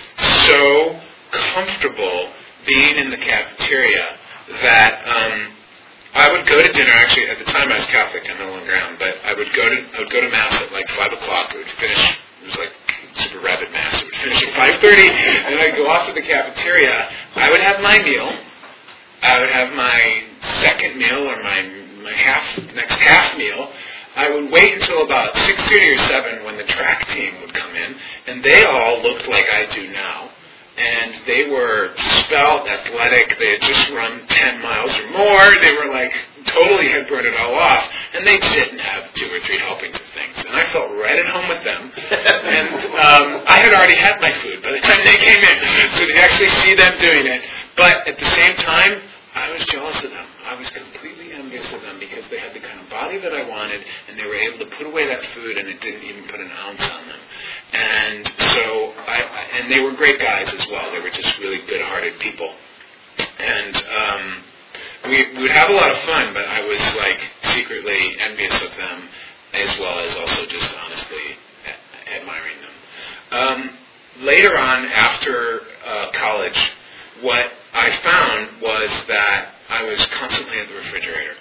so 0.47 1.01
comfortable 1.55 2.31
being 2.67 2.97
in 2.97 3.11
the 3.11 3.17
cafeteria 3.19 4.19
that 4.63 5.07
um, 5.07 5.53
I 6.15 6.33
would 6.33 6.47
go 6.47 6.63
to 6.63 6.73
dinner. 6.73 6.91
Actually, 6.91 7.29
at 7.29 7.39
the 7.39 7.45
time 7.45 7.71
I 7.71 7.79
was 7.79 7.87
Catholic, 7.87 8.25
I'm 8.29 8.39
no 8.39 8.51
longer 8.51 8.75
am, 8.75 8.97
but 8.99 9.15
I 9.25 9.35
would 9.35 9.53
go 9.55 9.69
to 9.69 9.77
I 9.95 9.99
would 10.01 10.11
go 10.11 10.21
to 10.21 10.31
mass 10.31 10.55
at 10.63 10.73
like 10.73 10.89
five 10.91 11.13
o'clock. 11.13 11.53
It 11.55 11.59
would 11.59 11.75
finish. 11.79 12.03
It 12.43 12.47
was 12.47 12.59
like 12.59 12.73
super 13.15 13.45
rapid 13.45 13.71
mass. 13.73 14.01
It 14.01 14.05
would 14.07 14.15
finish 14.15 14.43
at 14.43 14.55
five 14.55 14.81
thirty, 14.81 15.09
and 15.09 15.61
I'd 15.61 15.77
go 15.77 15.87
off 15.89 16.07
to 16.09 16.15
the 16.15 16.23
cafeteria. 16.23 17.11
I 17.37 17.51
would 17.51 17.61
have 17.61 17.81
my 17.81 17.99
meal. 17.99 18.33
I 19.23 19.41
would 19.41 19.51
have 19.51 19.73
my 19.75 20.25
second 20.63 20.97
meal 20.97 21.29
or 21.29 21.43
my 21.43 21.63
my 22.03 22.13
half 22.13 22.59
next 22.75 22.95
half 22.97 23.37
meal, 23.37 23.71
I 24.17 24.31
would 24.31 24.51
wait 24.51 24.73
until 24.73 25.05
about 25.05 25.37
six 25.37 25.61
thirty 25.69 25.89
or 25.93 25.99
seven 26.09 26.45
when 26.45 26.57
the 26.57 26.65
track 26.65 27.07
team 27.09 27.41
would 27.43 27.53
come 27.53 27.77
in, 27.77 27.97
and 28.27 28.43
they 28.43 28.65
all 28.65 29.03
looked 29.03 29.29
like 29.29 29.45
I 29.53 29.67
do 29.75 29.93
now. 29.93 30.31
And 30.77 31.15
they 31.27 31.49
were 31.49 31.93
spelt 32.25 32.69
athletic. 32.69 33.39
They 33.39 33.53
had 33.53 33.63
just 33.63 33.91
run 33.91 34.27
ten 34.29 34.61
miles 34.63 34.93
or 35.01 35.11
more. 35.11 35.45
They 35.61 35.73
were 35.73 35.93
like 35.93 36.13
totally 36.47 36.89
had 36.89 37.09
burned 37.09 37.27
it 37.27 37.37
all 37.41 37.55
off, 37.55 37.85
and 38.15 38.27
they'd 38.27 38.43
sit 38.43 38.73
and 38.73 38.81
have 38.81 39.13
two 39.15 39.29
or 39.33 39.41
three 39.41 39.59
helpings 39.59 39.97
of 39.97 40.07
things. 40.15 40.37
And 40.47 40.55
I 40.55 40.65
felt 40.73 40.91
right 40.97 41.19
at 41.19 41.27
home 41.27 41.49
with 41.49 41.65
them. 41.65 41.93
and 41.97 42.69
um, 42.97 43.45
I 43.47 43.61
had 43.61 43.75
already 43.75 43.97
had 43.97 44.21
my 44.21 44.33
food 44.41 44.63
by 44.63 44.73
the 44.73 44.81
time 44.81 45.01
they 45.05 45.17
came 45.17 45.43
in, 45.43 45.57
so 45.99 46.07
to 46.07 46.17
actually 46.23 46.53
see 46.65 46.75
them 46.75 46.93
doing 46.99 47.27
it. 47.27 47.43
But 47.77 48.09
at 48.09 48.19
the 48.19 48.31
same 48.33 48.57
time, 48.57 49.03
I 49.35 49.53
was 49.53 49.65
jealous 49.67 49.97
of 50.03 50.11
them. 50.11 50.27
I 50.45 50.55
was 50.57 50.69
completely 50.71 51.26
envious 51.57 51.73
of 51.73 51.83
them 51.83 51.99
because 51.99 52.25
they 52.31 52.39
had 52.39 52.55
the 52.55 52.61
kind 52.61 52.81
of 52.81 52.89
body 52.91 53.19
that 53.19 53.33
I 53.33 53.49
wanted, 53.49 53.81
and 54.09 54.19
they 54.19 54.27
were 54.27 54.35
able 54.35 54.59
to 54.59 54.77
put 54.77 54.87
away 54.87 55.07
that 55.07 55.25
food, 55.35 55.57
and 55.59 55.69
it 55.69 55.81
didn't 55.81 56.03
even 56.05 56.25
put 56.25 56.41
an 56.41 56.51
ounce 56.51 56.83
on 56.83 57.09
them. 57.09 57.21
And 57.73 58.27
so, 58.53 58.93
I, 59.07 59.23
I 59.23 59.59
and 59.59 59.71
they 59.71 59.81
were 59.81 59.93
great 59.93 60.19
guys 60.19 60.53
as 60.53 60.67
well. 60.69 60.93
They 60.93 61.01
were 61.01 61.11
just 61.11 61.39
really 61.39 61.59
good-hearted 61.67 62.19
people. 62.21 62.53
And 63.39 63.77
um, 63.77 64.37
we, 65.05 65.33
we 65.37 65.43
would 65.43 65.51
have 65.51 65.71
a 65.71 65.75
lot 65.75 65.91
of 65.91 65.99
fun, 66.01 66.35
but 66.35 66.45
I 66.45 66.61
was 66.63 66.81
like 66.97 67.21
secretly 67.55 68.17
envious 68.19 68.55
of 68.63 68.77
them, 68.77 69.09
as 69.55 69.79
well 69.79 69.99
as 70.01 70.15
also 70.17 70.47
just 70.47 70.75
honestly 70.85 71.37
a- 71.67 72.21
admiring 72.21 72.57
them. 72.61 73.39
Um, 73.39 73.71
later 74.21 74.59
on, 74.59 74.85
after 74.87 75.63
uh, 75.87 76.11
college, 76.13 76.59
what 77.23 77.51
I 77.73 77.91
found 78.03 78.61
was 78.61 78.91
that 79.09 79.53
I 79.69 79.83
was 79.85 80.05
constantly 80.07 80.59
at 80.61 80.69
the 80.69 80.75
refrigerator. 80.75 81.35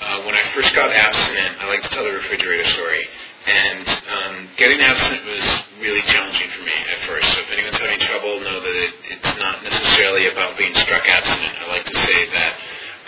Uh, 0.00 0.22
when 0.22 0.34
I 0.34 0.42
first 0.54 0.74
got 0.74 0.94
abstinent, 0.94 1.58
I 1.58 1.66
like 1.66 1.82
to 1.82 1.88
tell 1.90 2.04
the 2.04 2.14
refrigerator 2.14 2.64
story. 2.70 3.02
And 3.46 3.88
um, 3.88 4.34
getting 4.56 4.80
abstinent 4.80 5.26
was 5.26 5.46
really 5.80 6.02
challenging 6.06 6.50
for 6.54 6.62
me 6.62 6.76
at 6.94 7.00
first. 7.08 7.26
So 7.34 7.40
if 7.42 7.50
anyone's 7.50 7.78
having 7.78 7.98
trouble, 7.98 8.38
know 8.40 8.60
that 8.60 8.76
it, 8.78 8.94
it's 9.10 9.34
not 9.38 9.62
necessarily 9.64 10.28
about 10.28 10.56
being 10.56 10.74
struck 10.74 11.02
abstinent. 11.08 11.56
I 11.58 11.66
like 11.66 11.86
to 11.86 11.98
say 12.06 12.30
that 12.30 12.52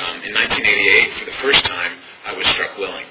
um, 0.03 0.17
in 0.27 0.35
1988, 0.35 1.15
for 1.15 1.25
the 1.31 1.37
first 1.45 1.63
time, 1.65 1.93
I 2.27 2.33
was 2.35 2.47
struck 2.59 2.75
willing. 2.79 3.07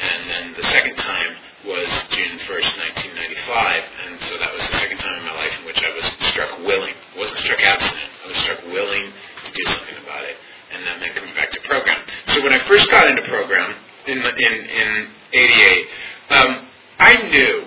And 0.00 0.20
then 0.26 0.44
the 0.58 0.66
second 0.74 0.96
time 0.96 1.36
was 1.62 1.86
June 2.10 2.42
1st, 2.42 2.74
1995. 3.14 3.84
And 4.02 4.18
so 4.26 4.34
that 4.38 4.50
was 4.50 4.66
the 4.66 4.76
second 4.82 4.98
time 4.98 5.14
in 5.22 5.24
my 5.30 5.36
life 5.38 5.54
in 5.60 5.64
which 5.66 5.78
I 5.78 5.94
was 5.94 6.06
struck 6.32 6.58
willing. 6.66 6.94
I 7.14 7.18
wasn't 7.18 7.38
struck 7.38 7.62
abstinent. 7.62 8.10
I 8.24 8.26
was 8.28 8.38
struck 8.42 8.66
willing 8.66 9.14
to 9.14 9.50
do 9.52 9.64
something 9.70 9.98
about 10.02 10.26
it. 10.26 10.34
And 10.74 10.82
that 10.86 10.98
meant 10.98 11.14
coming 11.14 11.34
back 11.36 11.52
to 11.52 11.60
program. 11.68 12.00
So 12.32 12.42
when 12.42 12.52
I 12.52 12.66
first 12.66 12.90
got 12.90 13.08
into 13.10 13.22
program 13.28 13.74
in, 14.06 14.18
in, 14.18 14.24
in 14.24 15.08
88, 15.32 15.86
um, 16.30 16.66
I 16.98 17.28
knew 17.28 17.64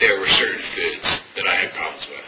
there 0.00 0.18
were 0.18 0.28
certain 0.28 0.62
foods 0.74 1.20
that 1.36 1.46
I 1.46 1.54
had 1.56 1.72
problems 1.74 2.06
with. 2.08 2.24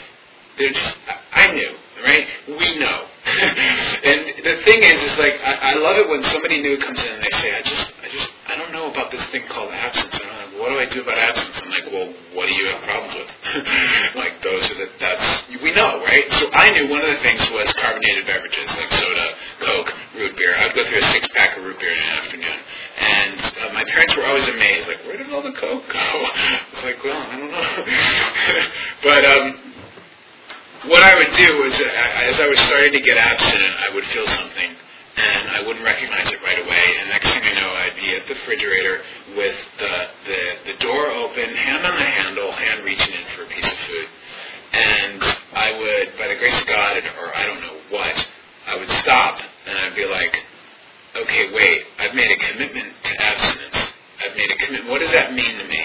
They're 0.58 0.72
just, 0.72 0.96
I 1.32 1.52
knew, 1.54 1.72
right? 2.04 2.26
We 2.48 2.78
know. 2.78 3.06
and 3.24 4.44
the 4.44 4.62
thing 4.64 4.82
is, 4.82 5.02
is 5.04 5.18
like, 5.18 5.40
I, 5.40 5.72
I 5.72 5.74
love 5.74 5.96
it 5.96 6.08
when 6.08 6.22
somebody 6.24 6.60
new 6.60 6.76
comes 6.78 7.00
in 7.00 7.14
and 7.14 7.22
they 7.22 7.38
say, 7.38 7.56
I 7.56 7.62
just, 7.62 7.92
I 8.02 8.08
just, 8.12 8.30
I 8.48 8.56
don't 8.56 8.72
know 8.72 8.90
about 8.90 9.10
this 9.10 9.24
thing 9.26 9.44
called 9.48 9.72
absence. 9.72 10.12
I 10.12 10.18
don't 10.18 10.37
what 10.58 10.74
do 10.74 10.76
I 10.78 10.86
do 10.90 11.02
about 11.02 11.18
absence? 11.18 11.54
I'm 11.62 11.70
like, 11.70 11.86
well, 11.86 12.10
what 12.34 12.46
do 12.50 12.54
you 12.54 12.66
have 12.66 12.82
problems 12.82 13.14
with? 13.14 13.30
like, 14.18 14.42
those 14.42 14.66
are 14.70 14.74
the, 14.74 14.88
that's, 14.98 15.48
we 15.62 15.70
know, 15.72 16.02
right? 16.02 16.26
So 16.42 16.50
I 16.52 16.70
knew 16.74 16.90
one 16.90 17.00
of 17.00 17.08
the 17.08 17.22
things 17.22 17.40
was 17.50 17.70
carbonated 17.78 18.26
beverages, 18.26 18.68
like 18.74 18.90
soda, 18.90 19.26
Coke, 19.60 19.94
root 20.18 20.36
beer. 20.36 20.54
I 20.58 20.66
would 20.66 20.74
go 20.74 20.84
through 20.84 20.98
a 20.98 21.08
six 21.14 21.28
pack 21.34 21.56
of 21.56 21.64
root 21.64 21.78
beer 21.78 21.94
in 21.94 21.98
an 21.98 22.10
afternoon. 22.18 22.58
And 22.98 23.40
uh, 23.40 23.72
my 23.72 23.84
parents 23.84 24.16
were 24.16 24.26
always 24.26 24.46
amazed, 24.48 24.88
like, 24.88 24.98
where 25.06 25.16
did 25.16 25.30
all 25.32 25.42
the 25.42 25.54
Coke 25.54 25.86
go? 25.86 25.98
I 26.02 26.60
was 26.74 26.84
like, 26.84 26.98
well, 27.04 27.22
I 27.22 27.36
don't 27.38 27.50
know. 27.50 27.64
but 29.06 29.22
um, 29.24 29.46
what 30.90 31.02
I 31.02 31.14
would 31.14 31.32
do 31.34 31.48
was, 31.62 31.74
uh, 31.74 32.28
as 32.30 32.40
I 32.40 32.46
was 32.46 32.58
starting 32.60 32.92
to 32.92 33.00
get 33.00 33.16
abstinent, 33.16 33.74
I 33.78 33.94
would 33.94 34.04
feel 34.06 34.26
something, 34.26 34.70
and 35.18 35.50
I 35.50 35.66
wouldn't 35.66 35.84
recognize 35.84 36.30
it 36.30 36.40
right 36.42 36.58
away. 36.58 36.84
And 37.00 37.10
next 37.10 37.30
thing 37.30 37.42
I 37.42 37.54
know, 37.58 37.70
I'd 37.70 37.96
be 37.96 38.14
at 38.14 38.26
the 38.28 38.34
refrigerator 38.34 39.02
with 39.36 39.56
the, 39.78 39.94
the, 40.26 40.72
the 40.72 40.78
door 40.78 41.10
open, 41.10 41.56
hand 41.56 41.84
on 41.84 41.96
the 41.98 42.04
handle, 42.04 42.52
hand 42.52 42.84
reaching 42.84 43.12
in 43.12 43.24
for 43.34 43.42
a 43.44 43.48
piece 43.48 43.66
of 43.66 43.78
food. 43.78 44.06
And 44.72 45.22
I 45.54 45.78
would, 45.78 46.18
by 46.18 46.28
the 46.28 46.36
grace 46.36 46.58
of 46.60 46.66
God, 46.66 47.02
or 47.18 47.34
I 47.34 47.46
don't 47.46 47.60
know 47.60 47.76
what, 47.90 48.26
I 48.66 48.76
would 48.76 48.90
stop, 49.02 49.40
and 49.66 49.78
I'd 49.78 49.96
be 49.96 50.04
like, 50.04 50.36
okay, 51.16 51.52
wait, 51.52 51.82
I've 51.98 52.14
made 52.14 52.30
a 52.30 52.38
commitment 52.52 52.92
to 53.04 53.24
abstinence. 53.24 53.94
I've 54.24 54.36
made 54.36 54.50
a 54.50 54.56
commitment. 54.64 54.90
What 54.90 55.00
does 55.00 55.12
that 55.12 55.32
mean 55.32 55.58
to 55.58 55.64
me? 55.64 55.82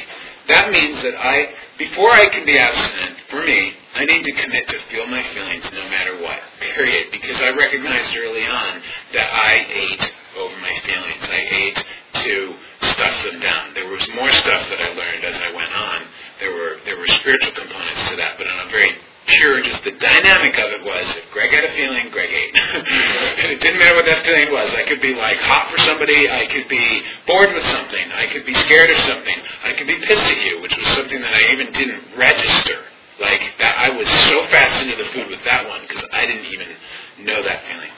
That 0.48 0.70
means 0.72 1.02
that 1.02 1.16
I, 1.16 1.54
before 1.78 2.12
I 2.12 2.28
can 2.30 2.46
be 2.46 2.58
abstinent, 2.58 3.18
for 3.30 3.44
me, 3.46 3.74
I 3.96 4.06
need 4.06 4.24
to 4.24 4.32
commit 4.34 4.68
to 4.70 4.80
feel 4.90 5.06
my 5.08 5.22
feelings 5.34 5.70
no 5.72 5.88
matter 5.90 6.22
what, 6.22 6.40
period. 6.60 7.12
Because 7.12 7.40
I 7.42 7.50
recognized 7.50 8.16
early 8.18 8.46
on 8.46 8.82
that 9.14 9.30
I 9.30 9.66
ate 9.70 10.14
over 10.38 10.58
my 10.58 10.74
feelings. 10.84 11.24
I 11.30 11.42
ate 11.46 11.86
to 12.26 12.56
stuff 12.94 13.24
them 13.24 13.40
down. 13.40 13.74
There 13.74 13.88
was 13.88 14.08
more 14.16 14.32
stuff 14.32 14.70
that 14.70 14.82
I 14.82 14.90
learned 14.94 15.24
as 15.26 15.40
I 15.40 15.54
went 15.54 15.74
on. 15.74 16.02
There 16.40 16.52
were 16.52 16.78
there 16.86 16.98
were 16.98 17.08
spiritual 17.08 17.54
components 17.54 18.10
to 18.10 18.16
that, 18.18 18.38
but 18.38 18.48
on 18.48 18.68
a 18.68 18.70
very 18.72 18.98
pure, 19.28 19.62
just 19.62 19.84
the 19.84 19.92
dynamic 19.92 20.58
of 20.58 20.72
it 20.72 20.84
was 20.84 21.06
if 21.16 21.30
Greg 21.32 21.52
had 21.52 21.64
a 21.64 21.72
feeling, 21.72 22.10
Greg 22.12 22.30
ate. 22.30 22.56
and 22.56 23.52
it 23.56 23.62
didn't 23.62 23.80
matter 23.80 23.96
what 23.96 24.06
that 24.06 24.26
feeling 24.26 24.52
was. 24.52 24.74
I 24.74 24.84
could 24.84 25.02
be 25.02 25.16
like 25.16 25.38
hot 25.38 25.72
for 25.72 25.78
somebody, 25.86 26.30
I 26.30 26.46
could 26.48 26.68
be 26.68 27.04
bored 27.28 27.54
with 27.54 27.66
something, 27.72 28.12
I 28.12 28.28
could 28.28 28.46
be 28.46 28.54
scared 28.54 28.90
of 28.90 28.98
something, 29.06 29.38
I 29.64 29.74
could 29.74 29.88
be 29.88 29.98
pissed 30.02 30.28
at 30.28 30.46
you, 30.46 30.62
which 30.62 30.76
was 30.76 30.88
something 30.98 31.22
that 31.22 31.34
I 31.34 31.54
even 31.54 31.72
didn't 31.72 32.18
register. 32.18 32.84
Like 33.24 33.56
that 33.60 33.80
I 33.80 33.90
was 33.96 34.08
so 34.28 34.44
fast 34.52 34.84
into 34.84 35.00
the 35.00 35.10
food 35.16 35.32
with 35.32 35.44
that 35.46 35.68
one 35.68 35.82
because 35.88 36.04
I 36.12 36.28
didn't 36.28 36.52
even 36.52 36.68
know 37.26 37.42
that 37.42 37.64
feeling. 37.66 37.90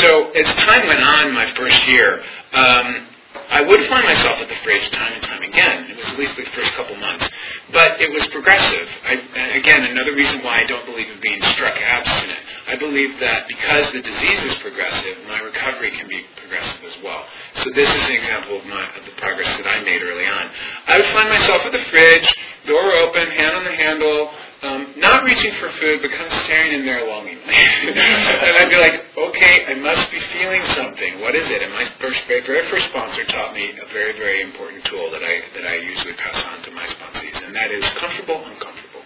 So 0.00 0.30
as 0.32 0.48
time 0.64 0.88
went 0.88 1.04
on, 1.04 1.34
my 1.34 1.46
first 1.52 1.86
year, 1.86 2.24
um, 2.56 3.06
I 3.50 3.62
would 3.62 3.86
find 3.86 4.04
myself 4.06 4.40
at 4.40 4.48
the 4.48 4.58
fridge 4.62 4.90
time 4.90 5.12
and 5.12 5.22
time 5.22 5.42
again. 5.42 5.90
It 5.90 5.96
was 5.96 6.06
at 6.06 6.18
least 6.18 6.36
the 6.36 6.46
first 6.54 6.72
couple 6.74 6.96
months. 6.96 7.28
But 7.72 8.00
it 8.00 8.10
was 8.10 8.26
progressive. 8.28 8.88
I, 9.04 9.14
again, 9.54 9.84
another 9.84 10.14
reason 10.14 10.42
why 10.42 10.62
I 10.62 10.64
don't 10.66 10.86
believe 10.86 11.10
in 11.10 11.20
being 11.20 11.42
struck 11.54 11.76
abstinent. 11.76 12.38
I 12.68 12.76
believe 12.76 13.18
that 13.20 13.46
because 13.48 13.90
the 13.92 14.02
disease 14.02 14.44
is 14.44 14.54
progressive, 14.62 15.18
my 15.28 15.38
recovery 15.40 15.90
can 15.90 16.08
be 16.08 16.24
progressive 16.36 16.82
as 16.86 16.96
well. 17.02 17.22
So 17.56 17.70
this 17.74 17.88
is 17.90 18.04
an 18.06 18.14
example 18.14 18.58
of, 18.58 18.66
my, 18.66 18.86
of 18.96 19.04
the 19.04 19.14
progress 19.18 19.50
that 19.58 19.66
I 19.66 19.82
made 19.82 20.02
early 20.02 20.26
on. 20.26 20.50
I 20.86 20.98
would 20.98 21.10
find 21.10 21.28
myself 21.28 21.62
at 21.66 21.72
the 21.72 21.84
fridge, 21.90 22.26
door 22.66 22.92
open, 23.02 23.30
hand 23.30 23.56
on 23.56 23.64
the 23.64 23.74
handle, 23.74 24.30
um, 24.62 24.94
not 24.96 25.24
reaching 25.24 25.54
for 25.54 25.70
food, 25.80 26.02
but 26.02 26.10
kind 26.12 26.26
of 26.26 26.32
staring 26.44 26.72
in 26.72 26.84
there 26.84 27.06
longingly. 27.06 27.40
and 27.48 28.56
I'd 28.60 28.68
be 28.68 28.76
like, 28.76 29.04
okay, 29.16 29.64
I 29.66 29.74
must 29.74 30.10
be 30.10 30.20
feeling 30.20 30.62
something. 30.76 31.20
What 31.20 31.34
is 31.34 31.48
it? 31.48 31.62
And 31.62 31.72
my 31.72 31.84
first, 31.98 32.24
very, 32.26 32.44
very 32.44 32.66
first 32.68 32.86
sponsor 32.86 33.24
taught 33.24 33.54
me 33.54 33.72
a 33.80 33.86
very, 33.92 34.12
very 34.12 34.42
important 34.42 34.84
tool 34.84 35.10
that 35.10 35.22
I, 35.22 35.40
that 35.56 35.66
I 35.66 35.76
usually 35.76 36.14
pass 36.14 36.44
on 36.44 36.62
to 36.64 36.70
my 36.72 36.86
sponsees, 36.86 37.42
and 37.46 37.56
that 37.56 37.70
is 37.70 37.84
comfortable, 37.96 38.44
uncomfortable. 38.44 39.00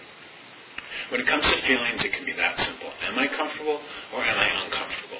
When 1.09 1.21
it 1.21 1.27
comes 1.27 1.45
to 1.45 1.61
feelings, 1.63 2.03
it 2.03 2.13
can 2.13 2.25
be 2.25 2.33
that 2.33 2.59
simple. 2.59 2.89
Am 3.07 3.17
I 3.19 3.27
comfortable 3.27 3.79
or 4.13 4.23
am 4.23 4.37
I 4.37 4.65
uncomfortable? 4.65 5.14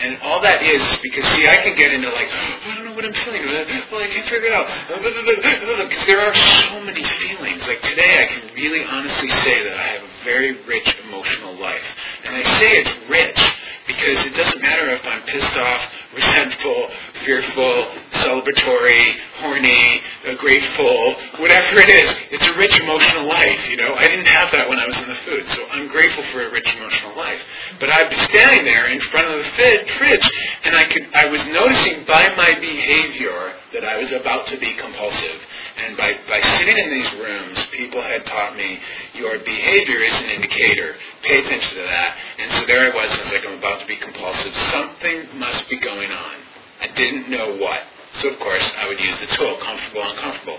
And 0.00 0.18
all 0.22 0.40
that 0.40 0.62
is 0.62 0.82
because, 1.02 1.24
see, 1.36 1.46
I 1.46 1.56
can 1.62 1.76
get 1.76 1.92
into 1.92 2.08
like, 2.10 2.28
oh, 2.30 2.70
I 2.70 2.74
don't 2.74 2.84
know 2.86 2.94
what 2.94 3.04
I'm 3.04 3.12
feeling. 3.12 3.44
Well, 3.44 4.00
I 4.00 4.08
can't 4.08 4.28
figure 4.28 4.48
it 4.48 4.52
out. 4.52 4.66
Because 4.88 6.06
there 6.06 6.20
are 6.20 6.34
so 6.34 6.80
many 6.80 7.04
feelings. 7.04 7.66
Like 7.68 7.82
today, 7.82 8.24
I 8.24 8.26
can 8.32 8.54
really 8.54 8.84
honestly 8.84 9.28
say 9.44 9.64
that 9.64 9.76
I 9.76 9.86
have 9.98 10.02
a 10.02 10.24
very 10.24 10.62
rich 10.64 10.96
emotional 11.04 11.54
life. 11.60 11.84
And 12.24 12.36
I 12.36 12.42
say 12.58 12.78
it's 12.80 13.08
rich 13.08 13.40
because 13.86 14.24
it 14.24 14.34
doesn't 14.34 14.62
matter 14.62 14.88
if 14.90 15.04
I'm 15.06 15.22
pissed 15.22 15.56
off, 15.58 15.82
resentful, 16.14 16.88
fearful, 17.24 17.86
celebratory, 18.12 19.16
horny, 19.40 20.00
uh, 20.26 20.34
grateful, 20.34 21.14
whatever 21.38 21.80
it 21.80 21.88
is. 21.88 22.14
It's 22.30 22.46
a 22.46 22.56
rich 22.56 22.78
emotional 22.80 23.26
life, 23.26 23.68
you 23.68 23.76
know. 23.76 23.94
I 23.94 24.08
didn't 24.08 24.26
have 24.26 24.50
that 24.52 24.68
when 24.68 24.78
I 24.78 24.86
was 24.86 24.96
in 24.98 25.08
the 25.08 25.14
food, 25.26 25.48
so 25.50 25.66
I'm 25.70 25.88
grateful 25.88 26.24
for 26.32 26.44
a 26.44 26.50
rich 26.50 26.68
emotional 26.76 27.16
life. 27.16 27.40
But 27.78 27.90
I'd 27.90 28.10
be 28.10 28.16
standing 28.16 28.64
there 28.64 28.88
in 28.88 29.00
front 29.12 29.28
of 29.28 29.38
the 29.38 29.50
fridge, 29.52 30.30
and 30.64 30.76
I 30.76 30.84
could 30.84 31.06
I 31.14 31.26
was 31.26 31.44
noticing 31.46 32.04
by 32.04 32.34
my 32.36 32.58
behavior 32.60 33.54
that 33.72 33.84
I 33.84 33.96
was 33.98 34.12
about 34.12 34.46
to 34.48 34.58
be 34.58 34.74
compulsive. 34.74 35.40
And 35.76 35.96
by, 35.96 36.12
by 36.28 36.40
sitting 36.58 36.76
in 36.76 36.90
these 36.90 37.12
rooms, 37.14 37.64
people 37.72 38.02
had 38.02 38.26
taught 38.26 38.56
me 38.56 38.78
your 39.14 39.38
behavior 39.38 40.02
is 40.02 40.14
an 40.14 40.30
indicator. 40.30 40.96
Pay 41.22 41.38
attention 41.38 41.76
to 41.76 41.82
that. 41.82 42.16
And 42.38 42.52
so 42.52 42.66
there 42.66 42.92
I 42.92 42.94
was, 42.94 43.10
I 43.10 43.22
was 43.22 43.32
like, 43.32 43.46
I'm 43.46 43.58
about 43.58 43.80
to 43.80 43.86
be 43.86 43.96
compulsive. 43.96 44.54
Something 44.72 45.38
must 45.38 45.68
be 45.68 45.78
going 45.78 46.10
on. 46.10 46.34
I 46.80 46.88
didn't 46.94 47.30
know 47.30 47.56
what. 47.56 47.82
So 48.14 48.28
of 48.28 48.38
course, 48.40 48.64
I 48.78 48.88
would 48.88 49.00
use 49.00 49.16
the 49.20 49.26
tool, 49.26 49.56
comfortable, 49.62 50.02
uncomfortable. 50.02 50.58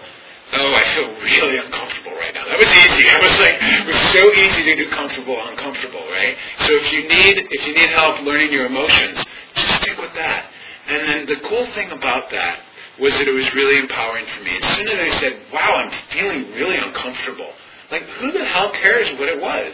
Oh, 0.54 0.74
I 0.76 0.84
feel 0.96 1.08
really 1.24 1.58
uncomfortable 1.58 2.12
right 2.12 2.34
now. 2.34 2.46
That 2.46 2.60
was 2.60 2.68
easy. 2.68 3.08
I 3.08 3.20
was 3.20 3.40
like, 3.40 3.56
it 3.62 3.88
was 3.88 4.02
so 4.12 4.24
easy 4.34 4.64
to 4.64 4.76
do 4.76 4.90
comfortable, 4.92 5.40
uncomfortable, 5.48 6.04
right? 6.12 6.36
So 6.60 6.76
if 6.76 6.92
you 6.92 7.08
need, 7.08 7.48
if 7.52 7.68
you 7.68 7.74
need 7.74 7.90
help 7.90 8.22
learning 8.22 8.52
your 8.52 8.66
emotions, 8.66 9.24
just 9.56 9.82
stick 9.82 9.98
with 9.98 10.14
that. 10.16 10.46
And 10.88 11.08
then 11.08 11.26
the 11.26 11.48
cool 11.48 11.66
thing 11.68 11.92
about 11.92 12.30
that 12.32 12.60
was 13.00 13.18
that 13.18 13.28
it 13.28 13.32
was 13.32 13.54
really 13.56 13.80
empowering 13.80 14.26
for 14.28 14.44
me. 14.44 14.58
As 14.62 14.76
soon 14.76 14.88
as 14.90 15.00
I 15.00 15.10
said, 15.20 15.40
wow, 15.54 15.76
I'm 15.76 15.92
feeling 16.12 16.52
really 16.52 16.78
uncomfortable, 16.78 17.54
like 17.92 18.04
who 18.04 18.32
the 18.32 18.46
hell 18.46 18.72
cares 18.72 19.12
what 19.20 19.28
it 19.28 19.40
was? 19.40 19.74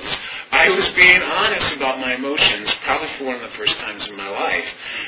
I 0.51 0.69
was 0.69 0.88
being 0.89 1.21
honest 1.21 1.75
about 1.75 2.00
my 2.00 2.15
emotions, 2.15 2.74
probably 2.83 3.09
for 3.17 3.25
one 3.25 3.36
of 3.36 3.41
the 3.41 3.55
first 3.57 3.77
times 3.77 4.07
in 4.07 4.17
my 4.17 4.29
life. 4.29 4.65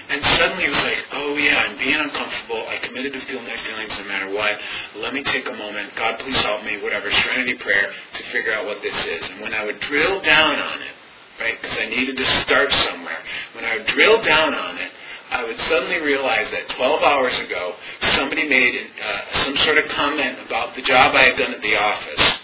And 0.09 0.23
suddenly 0.37 0.65
it 0.65 0.69
was 0.69 0.83
like, 0.83 1.03
oh 1.13 1.35
yeah, 1.35 1.65
I'm 1.65 1.77
being 1.77 1.95
uncomfortable. 1.95 2.65
I 2.67 2.77
committed 2.77 3.13
to 3.13 3.21
feel 3.25 3.41
my 3.41 3.57
feelings 3.57 3.97
no 3.97 4.05
matter 4.05 4.29
what. 4.29 4.59
Let 4.97 5.13
me 5.13 5.23
take 5.23 5.47
a 5.47 5.53
moment. 5.53 5.95
God, 5.95 6.19
please 6.19 6.37
help 6.41 6.63
me, 6.63 6.81
whatever, 6.81 7.09
serenity 7.11 7.55
prayer, 7.55 7.91
to 8.13 8.23
figure 8.31 8.53
out 8.53 8.65
what 8.65 8.81
this 8.81 8.95
is. 9.05 9.29
And 9.29 9.41
when 9.41 9.53
I 9.53 9.65
would 9.65 9.79
drill 9.79 10.21
down 10.21 10.59
on 10.59 10.81
it, 10.81 10.93
right, 11.39 11.59
because 11.61 11.77
I 11.77 11.85
needed 11.85 12.17
to 12.17 12.25
start 12.43 12.71
somewhere, 12.71 13.23
when 13.55 13.65
I 13.65 13.77
would 13.77 13.87
drill 13.87 14.21
down 14.21 14.53
on 14.53 14.77
it, 14.77 14.91
I 15.31 15.43
would 15.43 15.59
suddenly 15.61 15.97
realize 15.97 16.49
that 16.51 16.69
12 16.69 17.03
hours 17.03 17.37
ago, 17.39 17.75
somebody 18.15 18.47
made 18.49 18.89
uh, 19.01 19.21
some 19.45 19.57
sort 19.57 19.77
of 19.77 19.85
comment 19.91 20.39
about 20.45 20.75
the 20.75 20.81
job 20.81 21.15
I 21.15 21.29
had 21.29 21.37
done 21.37 21.53
at 21.53 21.61
the 21.61 21.75
office, 21.75 22.39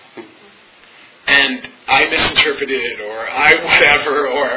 misinterpreted 2.45 2.81
it, 2.81 3.01
or 3.01 3.29
I 3.29 3.55
whatever, 3.63 4.27
or 4.27 4.49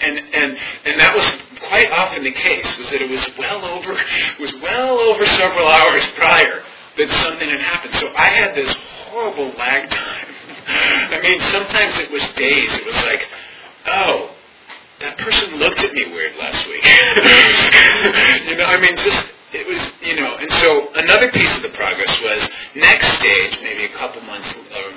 and 0.00 0.18
and 0.18 0.58
and 0.84 1.00
that 1.00 1.14
was 1.14 1.26
quite 1.68 1.90
often 1.90 2.24
the 2.24 2.32
case. 2.32 2.66
Was 2.78 2.90
that 2.90 3.02
it 3.02 3.10
was 3.10 3.26
well 3.38 3.64
over 3.64 3.96
was 4.40 4.52
well 4.62 4.98
over 4.98 5.26
several 5.26 5.66
hours 5.68 6.04
prior 6.16 6.62
that 6.96 7.10
something 7.22 7.48
had 7.48 7.60
happened. 7.60 7.94
So 7.94 8.08
I 8.16 8.26
had 8.26 8.54
this 8.54 8.72
horrible 9.10 9.50
lag 9.58 9.90
time. 9.90 10.26
I 10.66 11.20
mean, 11.22 11.40
sometimes 11.50 11.98
it 11.98 12.10
was 12.10 12.22
days. 12.36 12.72
It 12.72 12.86
was 12.86 12.96
like, 13.04 13.28
oh, 13.86 14.30
that 15.00 15.18
person 15.18 15.56
looked 15.58 15.80
at 15.80 15.92
me 15.92 16.06
weird 16.12 16.36
last 16.36 16.66
week. 16.68 16.84
you 18.48 18.56
know, 18.56 18.64
I 18.64 18.78
mean, 18.80 18.96
just 18.96 19.26
it 19.52 19.66
was, 19.66 19.80
you 20.02 20.16
know, 20.16 20.36
and 20.36 20.50
so 20.50 20.88
another 20.94 21.30
piece 21.30 21.54
of 21.56 21.62
the 21.62 21.68
progress 21.70 22.10
was 22.22 22.48
next 22.74 23.06
stage, 23.18 23.58
maybe 23.62 23.84
a 23.84 23.96
couple 23.96 24.20
months 24.22 24.52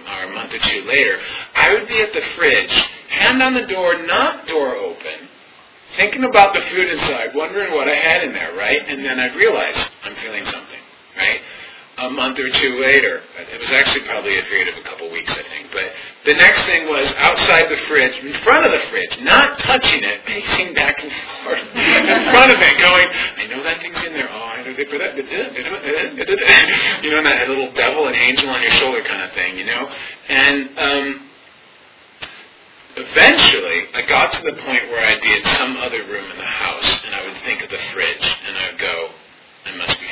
or, 0.10 0.24
a 0.24 0.34
month 0.34 0.54
or 0.54 0.60
two 0.60 0.82
later, 0.84 1.20
I 1.56 1.74
would 1.74 1.88
be 1.88 2.02
at 2.02 2.14
the 2.14 2.22
fridge, 2.36 2.72
hand 3.10 3.42
on 3.44 3.54
the 3.54 3.66
door, 3.66 4.04
not 4.04 4.48
door 4.48 4.76
open, 4.76 5.28
thinking 5.96 6.24
about 6.24 6.54
the 6.54 6.62
food 6.62 6.90
inside, 6.90 7.36
wondering 7.36 7.74
what 7.74 7.88
I 7.90 7.96
had 7.96 8.24
in 8.24 8.34
there, 8.34 8.56
right? 8.56 8.82
And 8.88 9.04
then 9.04 9.20
I'd 9.20 9.36
realize 9.36 9.90
I'm 10.04 10.16
feeling 10.16 10.44
something? 10.46 10.57
A 11.98 12.10
month 12.12 12.38
or 12.38 12.50
two 12.50 12.78
later. 12.80 13.22
It 13.52 13.60
was 13.60 13.72
actually 13.72 14.06
probably 14.06 14.38
a 14.38 14.44
period 14.44 14.70
of 14.70 14.78
a 14.78 14.86
couple 14.86 15.10
weeks, 15.10 15.32
I 15.32 15.42
think. 15.42 15.74
But 15.74 15.90
the 16.26 16.36
next 16.38 16.62
thing 16.66 16.86
was 16.86 17.12
outside 17.18 17.70
the 17.70 17.78
fridge, 17.90 18.16
in 18.22 18.34
front 18.46 18.66
of 18.66 18.72
the 18.72 18.80
fridge, 18.90 19.18
not 19.22 19.58
touching 19.60 20.04
it, 20.04 20.24
pacing 20.26 20.76
back 20.76 21.02
and 21.02 21.12
forth 21.42 21.60
in 21.74 22.30
front 22.30 22.52
of 22.54 22.62
it, 22.62 22.78
going, 22.78 23.08
I 23.38 23.48
know 23.50 23.64
that 23.64 23.82
thing's 23.82 23.98
in 24.06 24.14
there. 24.14 24.30
Oh, 24.30 24.46
I 24.46 24.62
know 24.62 24.78
they 24.78 24.86
put 24.86 25.02
it. 25.02 25.18
You 27.02 27.12
know, 27.12 27.24
that 27.24 27.50
little 27.50 27.74
devil 27.74 28.08
and 28.08 28.16
angel 28.16 28.50
on 28.50 28.62
your 28.62 28.72
shoulder 28.78 29.02
kind 29.02 29.24
of 29.24 29.34
thing, 29.34 29.58
you 29.58 29.66
know? 29.66 29.90
And 30.30 30.70
um, 30.78 31.30
eventually, 32.98 33.90
I 33.96 34.02
got 34.06 34.34
to 34.34 34.42
the 34.46 34.54
point 34.62 34.86
where 34.94 35.02
I'd 35.02 35.22
be 35.22 35.34
in 35.34 35.44
some 35.58 35.78
other 35.78 36.06
room 36.06 36.30
in 36.30 36.38
the 36.38 36.46
house, 36.46 37.02
and 37.06 37.16
I 37.16 37.26
would 37.26 37.42
think 37.42 37.64
of 37.64 37.72
the 37.72 37.82
fridge, 37.94 38.28
and 38.46 38.56
I 38.56 38.70
would 38.70 38.80
go, 38.80 39.10
I 39.66 39.76
must 39.78 40.00
be? 40.00 40.07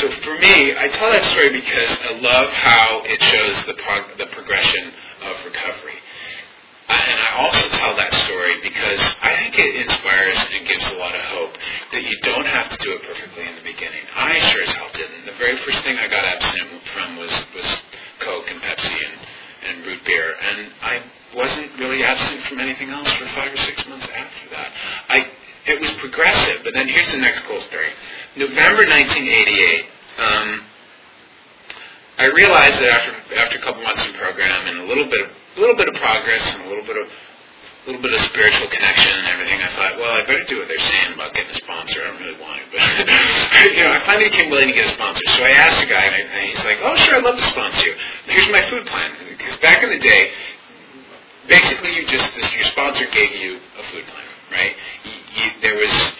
So 0.00 0.10
for 0.24 0.34
me, 0.38 0.74
I 0.76 0.88
tell 0.88 1.10
that 1.12 1.24
story 1.32 1.50
because 1.52 1.92
I 2.08 2.12
love 2.18 2.48
how 2.50 3.02
it 3.04 3.20
shows 3.22 3.66
the, 3.66 3.74
prog- 3.82 4.16
the 4.18 4.26
progression 4.32 4.92
of 5.22 5.34
recovery. 5.44 5.98
Uh, 6.88 6.92
and 6.96 7.18
I 7.20 7.30
also 7.44 7.68
tell 7.76 7.94
that 7.96 8.12
story 8.26 8.60
because 8.62 9.00
I 9.22 9.36
think 9.36 9.58
it 9.58 9.76
inspires 9.86 10.38
and 10.52 10.66
gives 10.66 10.86
a 10.90 10.98
lot 10.98 11.14
of 11.14 11.22
hope 11.22 11.54
that 11.92 12.02
you 12.02 12.16
don't 12.22 12.46
have 12.46 12.68
to 12.70 12.78
do 12.82 12.92
it 12.92 13.02
perfectly 13.02 13.46
in 13.46 13.54
the 13.54 13.62
beginning. 13.62 14.02
I 14.16 14.38
sure 14.50 14.62
as 14.62 14.72
hell 14.72 14.90
didn't. 14.92 15.26
The 15.26 15.38
very 15.38 15.56
first 15.58 15.82
thing 15.84 15.96
I 15.98 16.08
got 16.08 16.24
abstinent 16.24 16.82
from 16.92 17.16
was, 17.16 17.32
was 17.54 17.68
Coke 18.20 18.48
and 18.50 18.60
Pepsi 18.60 18.96
and, 18.96 19.14
and 19.68 19.86
root 19.86 20.04
beer. 20.04 20.34
And 20.40 20.72
I 20.82 21.02
wasn't 21.36 21.70
really 21.78 22.02
absent 22.02 22.42
from 22.44 22.58
anything 22.60 22.90
else 22.90 23.10
for 23.12 23.26
five 23.36 23.52
or 23.52 23.60
six 23.62 23.86
months 23.86 24.08
after 24.08 24.48
that. 24.50 24.72
I 25.08 25.30
it 25.66 25.80
was 25.80 25.90
progressive. 26.02 26.64
But 26.64 26.74
then 26.74 26.88
here's 26.88 27.10
the 27.12 27.18
next 27.18 27.44
cool 27.46 27.60
story. 27.68 27.90
November 28.36 28.84
1988, 28.88 29.84
um, 30.18 30.48
I 32.18 32.26
realized 32.26 32.78
that 32.80 32.90
after 32.90 33.12
after 33.36 33.58
a 33.58 33.62
couple 33.62 33.82
months 33.82 34.04
in 34.06 34.12
program 34.14 34.66
and 34.68 34.80
a 34.80 34.86
little 34.86 35.08
bit 35.08 35.22
of 35.22 35.30
a 35.56 35.60
little 35.60 35.76
bit 35.76 35.88
of 35.88 35.94
progress 35.94 36.42
and 36.54 36.64
a 36.64 36.68
little 36.68 36.84
bit 36.84 36.96
of 36.96 37.08
a 37.08 37.84
little 37.90 38.02
bit 38.02 38.14
of 38.14 38.20
spiritual 38.30 38.68
connection 38.70 39.10
and 39.10 39.26
everything, 39.26 39.58
I 39.58 39.68
thought, 39.74 39.98
well, 39.98 40.14
I 40.14 40.22
better 40.22 40.46
do 40.46 40.62
what 40.62 40.68
they're 40.70 40.86
saying 40.86 41.18
about 41.18 41.34
getting 41.34 41.50
a 41.50 41.58
sponsor. 41.58 41.98
I 41.98 42.14
don't 42.14 42.20
really 42.22 42.38
want 42.38 42.62
it, 42.62 42.70
but 42.70 42.78
you 43.74 43.82
know, 43.82 43.90
I 43.90 43.98
finally 44.06 44.30
became 44.30 44.50
willing 44.54 44.70
to 44.70 44.76
get 44.76 44.86
a 44.86 44.94
sponsor. 44.94 45.18
So 45.34 45.42
I 45.42 45.50
asked 45.50 45.82
a 45.82 45.88
guy, 45.90 46.04
and, 46.06 46.14
I, 46.14 46.20
and 46.20 46.42
he's 46.46 46.62
like, 46.62 46.78
"Oh, 46.82 46.94
sure, 46.94 47.18
I'd 47.18 47.24
love 47.24 47.36
to 47.36 47.48
sponsor 47.50 47.82
you. 47.82 47.94
Here's 48.26 48.50
my 48.54 48.62
food 48.70 48.86
plan." 48.86 49.10
Because 49.34 49.56
back 49.58 49.82
in 49.82 49.90
the 49.90 49.98
day, 49.98 50.30
basically, 51.48 51.94
you 51.96 52.06
just 52.06 52.30
this, 52.36 52.46
your 52.54 52.64
sponsor 52.70 53.06
gave 53.10 53.34
you 53.34 53.58
a 53.58 53.82
food 53.90 54.06
plan, 54.06 54.21
right? 54.52 54.76
you, 55.04 55.50
there 55.62 55.74
was 55.74 56.12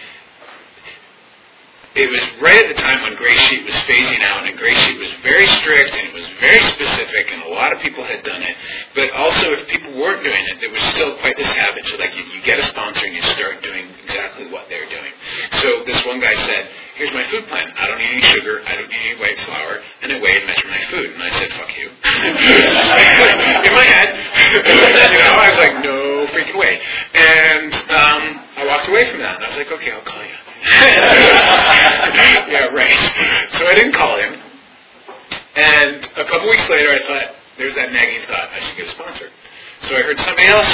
it 1.93 2.09
was 2.09 2.25
right 2.41 2.65
at 2.65 2.75
the 2.75 2.81
time 2.81 3.05
when 3.05 3.13
Gray 3.15 3.37
Sheet 3.37 3.65
was 3.69 3.77
phasing 3.85 4.25
out, 4.25 4.49
and 4.49 4.57
Gray 4.57 4.73
Sheet 4.73 4.97
was 4.97 5.13
very 5.21 5.45
strict 5.61 5.93
and 5.93 6.09
it 6.09 6.13
was 6.13 6.25
very 6.41 6.57
specific, 6.73 7.29
and 7.29 7.43
a 7.43 7.53
lot 7.53 7.71
of 7.71 7.79
people 7.85 8.03
had 8.03 8.23
done 8.25 8.41
it. 8.41 8.57
But 8.95 9.11
also, 9.13 9.53
if 9.53 9.67
people 9.67 9.93
weren't 9.93 10.23
doing 10.23 10.43
it, 10.49 10.57
there 10.59 10.71
was 10.73 10.81
still 10.97 11.13
quite 11.21 11.37
this 11.37 11.53
habit. 11.53 11.85
So, 11.85 11.97
like, 11.97 12.17
you, 12.17 12.23
you 12.33 12.41
get 12.41 12.57
a 12.57 12.65
sponsor 12.73 13.05
and 13.05 13.13
you 13.13 13.21
start 13.37 13.61
doing 13.61 13.85
exactly 14.03 14.49
what 14.49 14.65
they're 14.69 14.89
doing. 14.89 15.13
So, 15.61 15.85
this 15.85 16.03
one 16.05 16.19
guy 16.19 16.33
said, 16.33 16.69
"Here's 16.95 17.13
my 17.13 17.23
food 17.25 17.47
plan. 17.47 17.71
I 17.77 17.87
don't 17.87 17.97
need 17.97 18.13
any 18.13 18.21
sugar. 18.21 18.61
I 18.65 18.75
don't 18.75 18.89
need 18.89 19.03
any 19.13 19.19
white 19.19 19.39
flour." 19.45 19.81
And 20.01 20.11
I 20.11 20.19
weigh 20.19 20.37
and 20.37 20.45
measure 20.45 20.67
my 20.67 20.83
food, 20.89 21.11
and 21.13 21.23
I 21.23 21.29
said, 21.39 21.51
"Fuck 21.53 21.71
you." 21.77 21.89
In 23.67 23.73
my 23.73 23.85
head, 23.87 24.09
you 24.53 24.61
know, 25.23 25.33
I 25.37 25.49
was 25.49 25.57
like, 25.57 25.83
"No 25.83 26.27
freaking 26.33 26.57
way." 26.59 26.81
And 27.13 27.73
um, 27.73 28.21
I 28.57 28.65
walked 28.65 28.87
away 28.87 29.09
from 29.09 29.19
that, 29.19 29.35
and 29.37 29.45
I 29.45 29.47
was 29.49 29.57
like, 29.57 29.71
"Okay, 29.71 29.91
I'll 29.91 30.01
call 30.05 30.23
you." 30.23 30.37
yeah, 32.53 32.71
right. 32.71 32.95
So 33.57 33.67
I 33.67 33.75
didn't 33.75 33.93
call 33.93 34.17
him. 34.17 34.39
And 35.55 36.05
a 36.17 36.25
couple 36.25 36.49
weeks 36.49 36.67
later, 36.69 36.89
I 36.89 36.99
thought, 37.05 37.35
there's 37.57 37.75
that 37.75 37.91
nagging 37.91 38.25
thought, 38.27 38.49
I 38.49 38.59
should 38.61 38.77
get 38.77 38.87
a 38.87 38.89
sponsor. 38.89 39.29
So 39.81 39.95
I 39.95 40.01
heard 40.01 40.17
somebody 40.19 40.47
else 40.47 40.73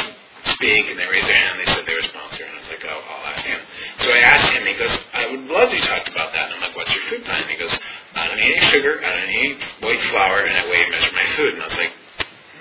speak, 0.55 0.87
and 0.87 0.97
they 0.99 1.07
raised 1.07 1.27
their 1.27 1.35
hand. 1.35 1.59
They 1.59 1.65
said 1.65 1.83
they 1.85 1.93
were 1.93 1.99
a 1.99 2.07
sponsor. 2.07 2.43
And 2.45 2.55
I 2.55 2.59
was 2.59 2.69
like, 2.69 2.85
oh, 2.87 3.01
I'll 3.09 3.27
ask 3.33 3.43
him. 3.43 3.59
So 3.99 4.11
I 4.11 4.19
asked 4.19 4.51
him. 4.51 4.65
He 4.65 4.73
goes, 4.75 4.95
I 5.13 5.27
would 5.29 5.45
love 5.51 5.69
to 5.69 5.79
talk 5.79 6.07
about 6.07 6.31
that. 6.33 6.51
And 6.51 6.55
I'm 6.55 6.61
like, 6.61 6.75
what's 6.75 6.93
your 6.93 7.03
food 7.11 7.25
plan? 7.25 7.43
He 7.47 7.57
goes, 7.57 7.77
I 8.15 8.27
don't 8.27 8.37
need 8.37 8.55
any 8.55 8.65
sugar. 8.71 9.01
I 9.03 9.19
don't 9.19 9.27
need 9.27 9.57
white 9.81 10.01
flour. 10.11 10.41
And 10.43 10.55
I 10.55 10.63
weigh 10.69 10.83
and 10.83 10.91
measure 10.91 11.11
my 11.13 11.27
food. 11.35 11.53
And 11.55 11.63
I 11.63 11.67
was 11.67 11.77
like, 11.77 11.91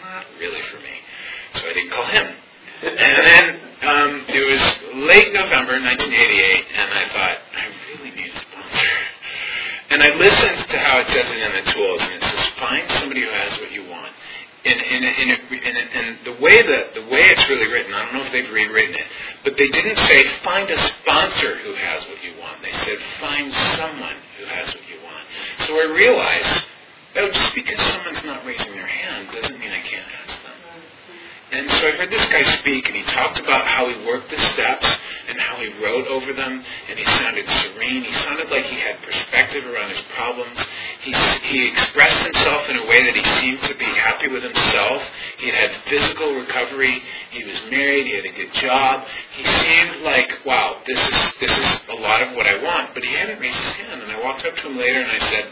not 0.03 0.25
really 0.39 0.63
for 0.63 0.79
me. 0.79 0.99
So 1.55 1.69
I 1.69 1.73
didn't 1.73 1.91
call 1.91 2.07
him. 2.07 2.27
And 2.83 2.99
then 2.99 3.45
um, 3.83 4.25
it 4.29 4.43
was 4.47 4.63
late 5.07 5.33
November 5.35 5.79
1988, 5.83 6.67
and 6.79 6.89
I 6.95 7.05
thought, 7.11 7.39
I 7.55 7.65
really 7.91 8.15
need 8.15 8.31
a 8.31 8.39
sponsor. 8.39 8.95
And 9.91 10.03
I 10.03 10.15
listened 10.15 10.69
to 10.71 10.79
how 10.79 10.99
it 11.03 11.09
says 11.09 11.27
it 11.27 11.43
in 11.43 11.53
the 11.59 11.73
tools, 11.73 12.03
and 12.03 12.13
it 12.15 12.23
says, 12.23 12.45
find 12.59 12.91
somebody 13.03 13.23
who 13.23 13.31
has 13.31 13.59
what 13.59 13.68
And, 14.65 14.81
and, 14.81 15.05
and, 15.05 15.31
and, 15.31 15.77
and 15.95 16.19
the 16.25 16.43
way 16.43 16.63
that 16.63 16.95
the 16.95 17.03
way 17.03 17.23
it's 17.31 17.49
really 17.49 17.71
written, 17.73 17.95
I 17.95 18.05
don't 18.05 18.15
know 18.15 18.23
if 18.23 18.33
they've 18.33 18.51
rewritten 18.51 18.97
it, 18.97 19.07
but 19.45 19.57
they 19.57 19.69
didn't 19.69 19.97
say 19.97 20.27
find 20.43 20.69
a 20.69 20.77
sponsor 20.77 21.57
who 21.59 21.75
has 21.75 22.05
what 22.07 22.23
you 22.25 22.33
want. 22.41 22.61
They 22.61 22.73
said 22.73 22.99
find 23.21 23.53
someone 23.79 24.17
who 24.39 24.47
has 24.47 24.75
what 24.75 24.83
you 24.89 24.99
want. 25.05 25.25
So 25.61 25.75
I 25.75 25.95
realized, 25.95 26.65
oh, 27.17 27.31
just 27.31 27.55
because 27.55 27.81
someone's 27.95 28.25
not 28.25 28.45
raising 28.45 28.73
their 28.73 28.87
hand 28.87 29.29
doesn't 29.31 29.59
mean 29.59 29.71
I 29.71 29.81
can't 29.81 30.07
ask. 30.27 30.28
And 31.51 31.71
so 31.71 31.89
I 31.89 31.93
heard 31.93 32.11
this 32.11 32.27
guy 32.27 32.45
speak, 32.61 32.87
and 32.87 32.97
he 32.97 33.03
talked 33.05 33.39
about 33.39 33.67
how 33.67 33.89
he 33.89 34.05
worked 34.05 34.29
the 34.31 34.37
steps 34.53 34.87
and 35.29 35.41
how 35.41 35.57
he 35.57 35.73
wrote 35.83 36.07
over 36.07 36.35
them, 36.35 36.63
and 36.89 36.99
he 36.99 37.05
sounded 37.05 37.49
serene. 37.49 38.05
He 38.05 38.13
sounded 38.25 38.51
like 38.51 38.65
he 38.65 38.77
had 38.77 39.01
perspective 39.01 39.65
around 39.65 39.89
his 39.89 40.01
problems. 40.15 40.59
He, 41.01 41.13
he 41.49 41.69
expressed 41.69 42.25
himself 42.27 42.69
in 42.69 42.77
a 42.77 42.85
way 42.85 43.03
that 43.05 43.17
he 43.17 43.25
seemed 43.41 43.63
to 43.63 43.75
be 43.79 43.87
happy 43.87 44.29
with 44.29 44.43
himself. 44.43 45.03
He 45.39 45.49
had 45.49 45.73
physical 45.89 46.35
recovery. 46.35 47.01
He 47.31 47.45
was 47.45 47.57
married. 47.71 48.07
He 48.07 48.15
had 48.15 48.27
a 48.27 48.37
good 48.37 48.53
job. 48.53 49.07
He 49.33 49.45
seemed 49.45 50.03
like, 50.05 50.45
wow, 50.45 50.83
this 50.87 51.01
is 51.01 51.33
this 51.41 51.57
is 51.57 51.81
a 51.89 51.95
lot 51.95 52.23
of 52.23 52.37
what 52.37 52.47
I 52.47 52.63
want. 52.63 52.93
But 52.93 53.05
he 53.05 53.15
hadn't 53.15 53.41
raised 53.41 53.57
his 53.57 53.75
hand. 53.75 54.03
And 54.03 54.13
I 54.13 54.23
walked 54.23 54.45
up 54.45 54.55
to 54.57 54.67
him 54.69 54.77
later, 54.77 55.01
and 55.01 55.11
I 55.11 55.19
said, 55.31 55.49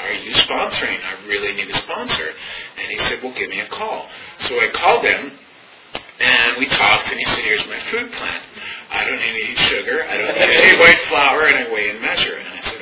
are 0.00 0.12
you 0.12 0.32
sponsoring? 0.34 0.98
I 1.02 1.26
really 1.26 1.54
need 1.54 1.70
a 1.70 1.78
sponsor. 1.78 2.34
And 2.78 2.90
he 2.90 2.98
said, 3.00 3.22
well, 3.22 3.32
give 3.34 3.50
me 3.50 3.60
a 3.60 3.68
call. 3.68 4.08
So 4.40 4.54
I 4.54 4.68
called 4.72 5.04
him, 5.04 5.32
and 6.20 6.56
we 6.58 6.66
talked, 6.66 7.10
and 7.10 7.18
he 7.18 7.24
said, 7.26 7.44
here's 7.44 7.66
my 7.66 7.80
food 7.90 8.12
plan. 8.12 8.40
I 8.90 9.04
don't 9.04 9.18
need 9.18 9.44
any 9.44 9.56
sugar. 9.56 10.04
I 10.08 10.16
don't 10.16 10.34
need 10.34 10.56
any 10.56 10.78
white 10.78 11.00
flour, 11.08 11.46
and 11.46 11.66
I 11.66 11.72
weigh 11.72 11.90
and 11.90 12.00
measure. 12.00 12.36
And 12.36 12.48
I 12.48 12.60
said. 12.62 12.73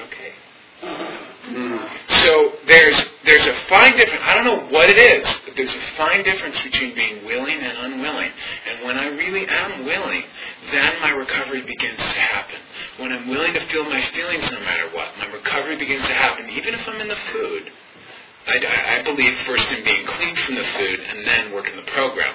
So 2.13 2.53
there's 2.67 3.03
there's 3.25 3.47
a 3.47 3.55
fine 3.69 3.97
difference. 3.97 4.23
I 4.25 4.35
don't 4.35 4.45
know 4.45 4.67
what 4.69 4.91
it 4.91 4.99
is, 4.99 5.27
but 5.45 5.57
there's 5.57 5.73
a 5.73 5.97
fine 5.97 6.23
difference 6.25 6.61
between 6.63 6.95
being 6.95 7.25
willing 7.25 7.59
and 7.59 7.93
unwilling. 7.93 8.31
And 8.69 8.85
when 8.85 8.99
I 8.99 9.07
really 9.07 9.47
am 9.47 9.85
willing, 9.85 10.23
then 10.71 11.01
my 11.01 11.11
recovery 11.11 11.63
begins 11.63 11.99
to 11.99 12.19
happen. 12.21 12.57
When 12.99 13.13
I'm 13.13 13.29
willing 13.29 13.55
to 13.55 13.61
feel 13.69 13.85
my 13.85 14.01
feelings 14.13 14.51
no 14.51 14.61
matter 14.61 14.89
what, 14.95 15.17
my 15.19 15.27
recovery 15.27 15.77
begins 15.77 16.07
to 16.07 16.15
happen, 16.15 16.51
even 16.51 16.75
if 16.75 16.87
I'm 16.89 17.01
in 17.01 17.09
the 17.09 17.17
food. 17.33 17.71
I, 18.45 18.99
I 18.99 19.03
believe 19.03 19.39
first 19.47 19.71
in 19.71 19.85
being 19.85 20.05
clean 20.05 20.35
from 20.37 20.57
the 20.57 20.65
food 20.65 21.01
and 21.01 21.27
then 21.27 21.53
work 21.53 21.69
in 21.69 21.77
the 21.77 21.91
program. 21.93 22.32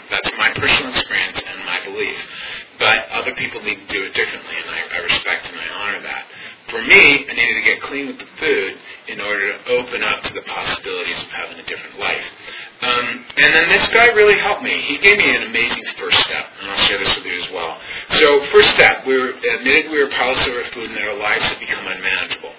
Guy 14.08 14.15
really 14.15 14.39
helped 14.39 14.63
me. 14.63 14.82
He 14.82 14.98
gave 15.00 15.17
me 15.17 15.36
an 15.36 15.43
amazing 15.43 15.84
first 15.98 16.20
step, 16.20 16.46
and 16.62 16.72
I'll 16.72 16.78
share 16.78 17.00
this 17.00 17.15
with 17.15 17.26
you 17.26 17.41
as 17.41 17.52
well. 17.52 17.80
So 18.20 18.46
first 18.52 18.70
step, 18.70 19.06
we 19.06 19.17
were 19.17 19.34
admitted 19.60 19.91
we 19.91 20.04
were 20.04 20.10
powerless 20.10 20.46
over 20.48 20.63
food 20.72 20.89
and 20.89 20.96
that 20.96 21.08
our 21.08 21.17
lives 21.17 21.43
had 21.43 21.60
become 21.60 21.86
unmanageable. 21.86 22.54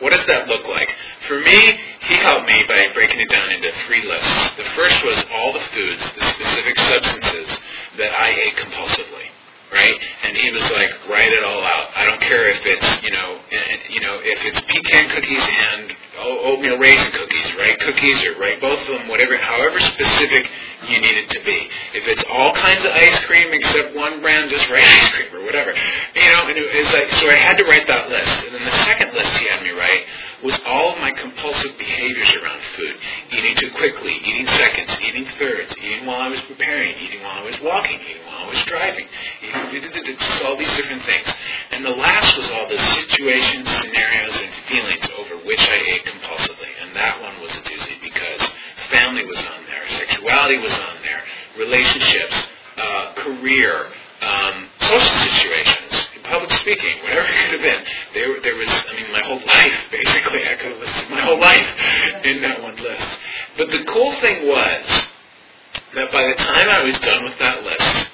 What 0.00 0.12
does 0.12 0.24
that 0.26 0.48
look 0.48 0.66
like? 0.66 0.88
For 1.28 1.38
me, 1.40 1.78
he 2.08 2.14
helped 2.14 2.46
me 2.46 2.64
by 2.66 2.88
breaking 2.94 3.20
it 3.20 3.28
down 3.28 3.52
into 3.52 3.70
three 3.86 4.06
lists. 4.06 4.56
The 4.56 4.64
first 4.76 5.04
was 5.04 5.20
all 22.40 22.54
kinds 22.54 22.84
of 22.86 22.90
ice 22.92 23.18
cream 23.26 23.52
except 23.52 23.94
one 23.94 24.22
the 66.30 66.42
time 66.44 66.68
I 66.68 66.82
was 66.84 66.98
done 67.00 67.24
with 67.24 67.38
that 67.38 67.64
list, 67.64 68.10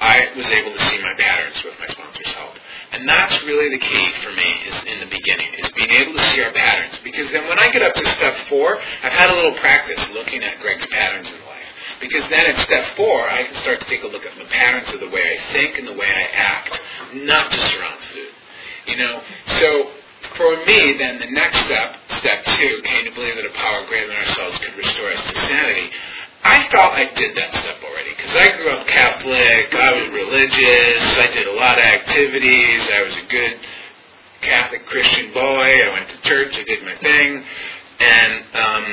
I 0.00 0.28
was 0.36 0.46
able 0.46 0.72
to 0.72 0.82
see 0.90 1.00
my 1.00 1.14
patterns 1.14 1.62
with 1.64 1.78
my 1.78 1.86
sponsor's 1.86 2.32
help. 2.34 2.54
And 2.92 3.08
that's 3.08 3.42
really 3.44 3.70
the 3.70 3.78
key 3.78 4.12
for 4.22 4.30
me 4.32 4.50
is 4.68 4.76
in 4.84 5.00
the 5.00 5.06
beginning, 5.06 5.54
is 5.58 5.70
being 5.72 5.90
able 5.90 6.14
to 6.14 6.24
see 6.26 6.42
our 6.42 6.52
patterns. 6.52 6.98
Because 7.02 7.30
then 7.32 7.48
when 7.48 7.58
I 7.58 7.70
get 7.70 7.82
up 7.82 7.94
to 7.94 8.06
step 8.10 8.34
four, 8.48 8.78
I've 9.02 9.12
had 9.12 9.30
a 9.30 9.34
little 9.34 9.54
practice 9.54 10.00
looking 10.12 10.42
at 10.42 10.60
Greg's 10.60 10.86
patterns 10.86 11.28
in 11.28 11.40
life. 11.46 11.70
Because 12.00 12.28
then 12.28 12.46
at 12.46 12.58
step 12.60 12.84
four, 12.96 13.28
I 13.28 13.44
can 13.44 13.54
start 13.62 13.80
to 13.80 13.86
take 13.86 14.02
a 14.02 14.06
look 14.06 14.26
at 14.26 14.36
the 14.36 14.44
patterns 14.44 14.92
of 14.92 15.00
the 15.00 15.08
way 15.08 15.38
I 15.38 15.52
think 15.52 15.78
and 15.78 15.88
the 15.88 15.94
way 15.94 16.06
I 16.06 16.28
act, 16.34 16.80
not 17.14 17.50
just 17.50 17.74
around 17.76 17.98
food. 18.12 18.32
You 18.86 18.96
know, 18.96 19.22
so 19.58 19.90
for 20.36 20.56
me, 20.66 20.96
then 20.98 21.18
the 21.18 21.30
next 21.30 21.58
step, 21.64 21.96
step 22.20 22.44
two, 22.44 22.82
came 22.84 23.04
to 23.04 23.12
believe 23.12 23.36
that 23.36 23.46
a 23.46 23.54
power 23.54 23.86
greater 23.86 24.08
than 24.08 24.16
ourselves 24.16 24.58
could 24.58 24.76
restore 24.76 25.10
us 25.12 25.22
to 25.22 25.36
sanity. 25.48 25.90
I 26.46 26.68
thought 26.70 26.94
I 26.94 27.10
did 27.18 27.34
that 27.36 27.50
step 27.58 27.82
already 27.82 28.14
because 28.14 28.34
I 28.38 28.46
grew 28.56 28.70
up 28.70 28.86
Catholic. 28.86 29.74
I 29.74 29.90
was 29.98 30.08
religious. 30.14 31.02
I 31.18 31.26
did 31.34 31.48
a 31.48 31.56
lot 31.58 31.78
of 31.78 31.84
activities. 31.84 32.86
I 32.86 33.02
was 33.02 33.16
a 33.18 33.26
good 33.26 33.54
Catholic 34.42 34.86
Christian 34.86 35.34
boy. 35.34 35.66
I 35.82 35.90
went 35.92 36.08
to 36.10 36.18
church. 36.22 36.54
I 36.54 36.62
did 36.62 36.84
my 36.86 36.94
thing, 37.02 37.42
and 37.98 38.32
um, 38.54 38.84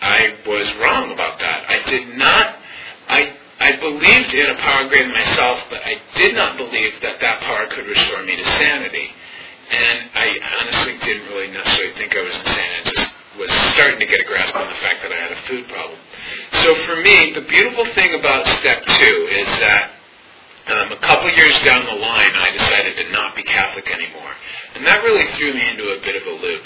I 0.00 0.20
was 0.48 0.72
wrong 0.80 1.12
about 1.12 1.38
that. 1.40 1.68
I 1.68 1.84
did 1.90 2.16
not. 2.16 2.56
I 3.08 3.36
I 3.60 3.76
believed 3.76 4.32
in 4.32 4.48
a 4.48 4.56
power 4.64 4.88
greater 4.88 5.04
than 5.04 5.12
myself, 5.12 5.60
but 5.68 5.84
I 5.84 6.00
did 6.16 6.34
not 6.34 6.56
believe 6.56 6.96
that 7.02 7.20
that 7.20 7.40
power 7.44 7.66
could 7.68 7.84
restore 7.84 8.24
me 8.24 8.36
to 8.36 8.44
sanity. 8.56 9.12
And 9.70 10.08
I 10.16 10.26
honestly 10.60 10.96
didn't 11.04 11.28
really 11.28 11.52
necessarily 11.52 11.94
think 12.00 12.16
I 12.16 12.22
was 12.22 12.34
insane. 12.34 12.72
I 12.80 12.82
just 12.88 13.10
was 13.38 13.50
starting 13.76 14.00
to 14.00 14.06
get 14.06 14.20
a 14.20 14.24
grasp 14.24 14.56
on 14.56 14.66
the 14.66 14.74
fact 14.80 15.02
that 15.02 15.12
I 15.12 15.16
had 15.20 15.32
a 15.32 15.40
food 15.46 15.68
problem. 15.68 16.00
So 16.62 16.74
for 16.86 16.96
me, 16.96 17.32
the 17.32 17.42
beautiful 17.42 17.86
thing 17.94 18.14
about 18.18 18.46
step 18.46 18.84
two 18.84 19.28
is 19.30 19.46
that 19.60 19.90
um, 20.66 20.92
a 20.92 21.00
couple 21.00 21.30
years 21.30 21.58
down 21.64 21.86
the 21.86 21.98
line, 22.00 22.32
I 22.34 22.50
decided 22.52 22.96
to 22.96 23.12
not 23.12 23.34
be 23.34 23.42
Catholic 23.42 23.90
anymore. 23.90 24.32
And 24.74 24.86
that 24.86 25.02
really 25.02 25.26
threw 25.36 25.54
me 25.54 25.68
into 25.70 25.96
a 25.96 26.00
bit 26.00 26.20
of 26.20 26.26
a 26.26 26.36
loop. 26.42 26.62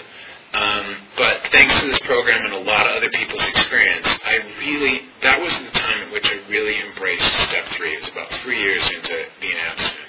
Um, 0.55 0.97
but 1.17 1.49
thanks 1.51 1.75
to 1.81 1.87
this 1.89 1.99
program 2.01 2.45
and 2.45 2.55
a 2.55 2.63
lot 2.71 2.87
of 2.87 2.97
other 2.97 3.11
people's 3.11 3.43
experience, 3.49 4.07
I 4.25 4.39
really, 4.59 5.03
that 5.23 5.41
was 5.41 5.51
the 5.51 5.79
time 5.79 6.07
at 6.07 6.13
which 6.13 6.31
I 6.31 6.39
really 6.49 6.79
embraced 6.81 7.27
step 7.49 7.67
three. 7.75 7.95
It 7.95 8.01
was 8.01 8.11
about 8.11 8.31
three 8.43 8.61
years 8.63 8.85
into 8.95 9.25
being 9.41 9.57
abstinent. 9.57 10.09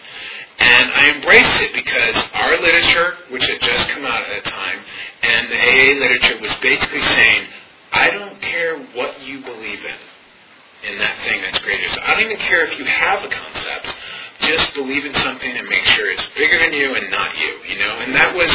And 0.60 0.91
I 0.91 1.10
embraced 1.15 1.62
it 1.62 1.73
because 1.73 2.15
our 2.34 2.62
literature, 2.62 3.17
which 3.31 3.45
had 3.45 3.60
just 3.60 3.89
come 3.89 4.05
out 4.05 4.21
at 4.21 4.43
that 4.43 4.45
time, 4.51 4.79
and 5.23 5.49
the 5.49 5.58
AA 5.58 5.99
literature 5.99 6.39
was 6.41 6.53
basically 6.62 7.01
saying, 7.01 7.47
I 7.95 8.10
don't 8.10 8.41
care 8.41 8.77
what 8.93 9.21
you 9.21 9.39
believe 9.41 9.79
in, 9.79 10.91
in 10.91 10.99
that 10.99 11.17
thing 11.23 11.41
that's 11.41 11.60
greater. 11.60 11.88
So 11.93 12.01
I 12.03 12.13
don't 12.13 12.23
even 12.23 12.38
care 12.38 12.65
if 12.65 12.77
you 12.77 12.84
have 12.84 13.23
a 13.23 13.29
concept. 13.29 13.95
Just 14.41 14.73
believe 14.75 15.05
in 15.05 15.13
something 15.15 15.49
and 15.49 15.67
make 15.69 15.86
sure 15.86 16.12
it's 16.12 16.27
bigger 16.36 16.60
than 16.60 16.73
you 16.73 16.93
and 16.95 17.10
not 17.10 17.31
you, 17.39 17.55
you 17.71 17.79
know? 17.79 17.95
And 18.03 18.13
that 18.13 18.36
was, 18.36 18.51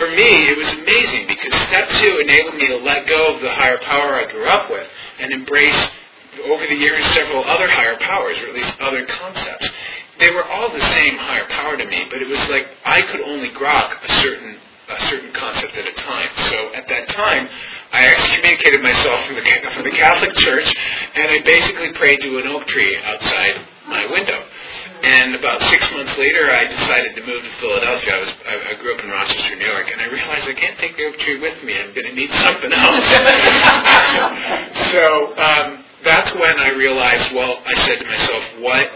for 0.00 0.08
me, 0.08 0.48
it 0.48 0.56
was 0.56 0.72
amazing 0.72 1.28
because 1.28 1.52
step 1.68 1.86
two 2.00 2.18
enabled 2.24 2.56
me 2.56 2.66
to 2.68 2.78
let 2.78 3.06
go 3.06 3.36
of 3.36 3.42
the 3.42 3.50
higher 3.50 3.78
power 3.78 4.14
I 4.14 4.32
grew 4.32 4.48
up 4.48 4.70
with 4.70 4.88
and 5.20 5.32
embrace, 5.32 5.88
over 6.46 6.64
the 6.66 6.74
years, 6.74 7.04
several 7.06 7.44
other 7.44 7.68
higher 7.68 7.98
powers, 7.98 8.38
or 8.40 8.46
at 8.46 8.54
least 8.54 8.72
other 8.80 9.04
concepts 9.04 9.68
they 10.18 10.30
were 10.30 10.44
all 10.44 10.72
the 10.72 10.80
same 10.80 11.16
higher 11.16 11.46
power 11.46 11.76
to 11.76 11.84
me, 11.84 12.06
but 12.10 12.20
it 12.20 12.28
was 12.28 12.42
like 12.48 12.66
I 12.84 13.02
could 13.02 13.20
only 13.22 13.50
grok 13.50 14.02
a 14.02 14.12
certain 14.20 14.56
a 14.88 15.00
certain 15.02 15.32
concept 15.32 15.76
at 15.76 15.86
a 15.86 15.92
time. 15.92 16.30
So 16.48 16.72
at 16.74 16.88
that 16.88 17.08
time, 17.10 17.48
I 17.92 18.06
excommunicated 18.06 18.82
myself 18.82 19.24
from 19.26 19.36
the 19.36 19.44
from 19.72 19.84
the 19.84 19.96
Catholic 19.96 20.34
Church, 20.36 20.68
and 21.14 21.30
I 21.30 21.40
basically 21.40 21.92
prayed 21.94 22.20
to 22.20 22.38
an 22.38 22.46
oak 22.48 22.66
tree 22.66 22.96
outside 23.04 23.60
my 23.88 24.06
window. 24.06 24.44
And 25.02 25.34
about 25.34 25.62
six 25.62 25.88
months 25.92 26.16
later, 26.18 26.50
I 26.50 26.64
decided 26.64 27.14
to 27.14 27.24
move 27.24 27.42
to 27.42 27.50
Philadelphia. 27.60 28.14
I 28.14 28.18
was 28.18 28.32
I, 28.44 28.54
I 28.72 28.74
grew 28.82 28.94
up 28.94 29.04
in 29.04 29.10
Rochester, 29.10 29.56
New 29.56 29.64
York, 29.64 29.88
and 29.92 30.00
I 30.00 30.06
realized 30.06 30.48
I 30.48 30.54
can't 30.54 30.78
take 30.78 30.96
the 30.96 31.06
oak 31.06 31.18
tree 31.18 31.40
with 31.40 31.62
me. 31.64 31.78
I'm 31.80 31.94
going 31.94 32.06
to 32.06 32.14
need 32.14 32.30
something 32.44 32.72
else. 32.72 33.06
so 34.92 35.38
um, 35.38 35.84
that's 36.04 36.34
when 36.34 36.58
I 36.58 36.70
realized. 36.76 37.32
Well, 37.32 37.62
I 37.64 37.74
said 37.86 37.98
to 38.00 38.04
myself, 38.04 38.44
what 38.60 38.90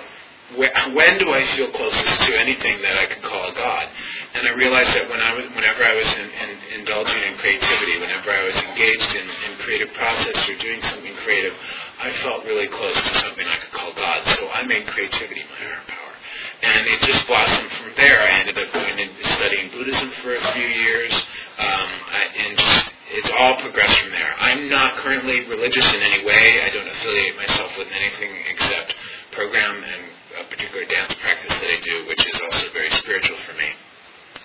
when 0.56 1.18
do 1.18 1.32
I 1.32 1.44
feel 1.56 1.70
closest 1.72 2.20
to 2.28 2.38
anything 2.38 2.82
that 2.82 2.96
I 2.98 3.06
could 3.06 3.22
call 3.22 3.48
a 3.48 3.54
God? 3.54 3.88
And 4.34 4.48
I 4.48 4.52
realized 4.52 4.92
that 4.96 5.08
when 5.08 5.20
I 5.20 5.32
was, 5.34 5.44
whenever 5.56 5.84
I 5.84 5.94
was 5.94 6.08
in, 6.16 6.28
in, 6.28 6.80
indulging 6.80 7.22
in 7.22 7.36
creativity, 7.36 8.00
whenever 8.00 8.30
I 8.30 8.44
was 8.44 8.56
engaged 8.56 9.12
in, 9.16 9.28
in 9.28 9.58
creative 9.60 9.92
process 9.92 10.36
or 10.48 10.56
doing 10.56 10.80
something 10.82 11.14
creative, 11.24 11.52
I 12.00 12.12
felt 12.24 12.44
really 12.44 12.68
close 12.68 12.96
to 12.96 13.14
something 13.20 13.46
I 13.46 13.56
could 13.60 13.72
call 13.72 13.92
God. 13.94 14.26
So 14.36 14.48
I 14.48 14.64
made 14.64 14.86
creativity 14.86 15.44
my 15.48 15.56
higher 15.56 15.84
power. 15.86 16.14
And 16.62 16.86
it 16.86 17.00
just 17.00 17.26
blossomed 17.26 17.70
from 17.70 17.92
there. 17.96 18.22
I 18.22 18.30
ended 18.40 18.58
up 18.58 18.72
going 18.72 18.98
and 18.98 19.10
studying 19.36 19.70
Buddhism 19.70 20.10
for 20.22 20.34
a 20.34 20.52
few 20.52 20.66
years, 20.66 21.12
um, 21.58 21.90
and 22.38 22.56
just 22.56 22.92
it's 23.12 23.30
all 23.36 23.60
progressed 23.60 23.98
from 24.00 24.10
there. 24.10 24.32
I'm 24.38 24.70
not 24.70 24.96
currently 24.96 25.44
religious 25.44 25.84
in 25.92 26.00
any 26.00 26.24
way. 26.24 26.62
I 26.64 26.70
don't 26.70 26.88
affiliate 26.88 27.36
myself 27.36 27.76
with 27.76 27.88
anything 27.92 28.30
except 28.48 28.94
program 29.32 29.82
and 29.84 30.11
a 30.40 30.44
particular 30.48 30.84
dance 30.86 31.14
practice 31.14 31.52
that 31.52 31.70
I 31.70 31.80
do, 31.80 32.06
which 32.08 32.24
is 32.26 32.40
also 32.40 32.72
very 32.72 32.90
spiritual 32.90 33.36
for 33.46 33.54
me. 33.54 33.68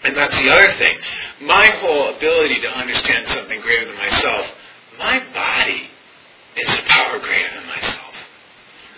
And 0.04 0.15
that's 0.15 0.36
the 0.36 0.50
other 0.50 0.73
thing. 0.78 0.97
My 1.41 1.65
whole 1.82 2.15
ability 2.15 2.62
to 2.62 2.69
understand 2.69 3.28
something 3.30 3.62
greater 3.62 3.86
than 3.86 3.95
myself, 3.95 4.47
my 4.97 5.19
body 5.34 5.89
is 6.56 6.69
a 6.78 6.84
power 6.84 7.19
greater 7.19 7.50
than 7.56 7.65
myself. 7.67 8.13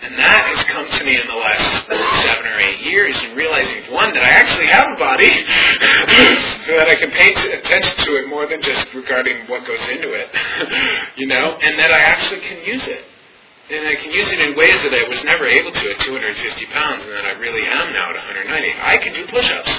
And 0.02 0.18
that 0.18 0.56
has 0.56 0.64
come 0.64 0.88
to 0.88 1.04
me 1.04 1.20
in 1.20 1.26
the 1.26 1.36
last 1.36 1.86
seven 2.24 2.46
or 2.46 2.58
eight 2.58 2.80
years 2.80 3.14
in 3.22 3.36
realizing, 3.36 3.92
one, 3.92 4.14
that 4.14 4.24
I 4.24 4.32
actually 4.32 4.66
have 4.66 4.96
a 4.96 4.98
body, 4.98 5.28
so 6.64 6.72
that 6.72 6.88
I 6.88 6.96
can 6.96 7.10
pay 7.10 7.28
attention 7.52 8.04
to 8.06 8.16
it 8.16 8.28
more 8.28 8.46
than 8.46 8.62
just 8.62 8.88
regarding 8.94 9.44
what 9.46 9.66
goes 9.66 9.82
into 9.92 10.08
it, 10.16 10.28
you 11.16 11.26
know, 11.26 11.58
and 11.60 11.78
that 11.78 11.92
I 11.92 12.00
actually 12.00 12.40
can 12.40 12.64
use 12.64 12.86
it 12.88 13.04
and 13.70 13.86
I 13.86 13.94
can 13.94 14.10
use 14.10 14.26
it 14.32 14.40
in 14.40 14.58
ways 14.58 14.82
that 14.82 14.90
I 14.90 15.06
was 15.06 15.22
never 15.22 15.46
able 15.46 15.70
to 15.70 15.84
at 15.94 16.00
250 16.00 16.66
pounds, 16.66 17.04
and 17.04 17.12
that 17.12 17.24
I 17.24 17.38
really 17.38 17.62
am 17.62 17.92
now 17.94 18.10
at 18.10 18.16
190. 18.18 18.50
I 18.82 18.98
can 18.98 19.14
do 19.14 19.26
push-ups. 19.30 19.70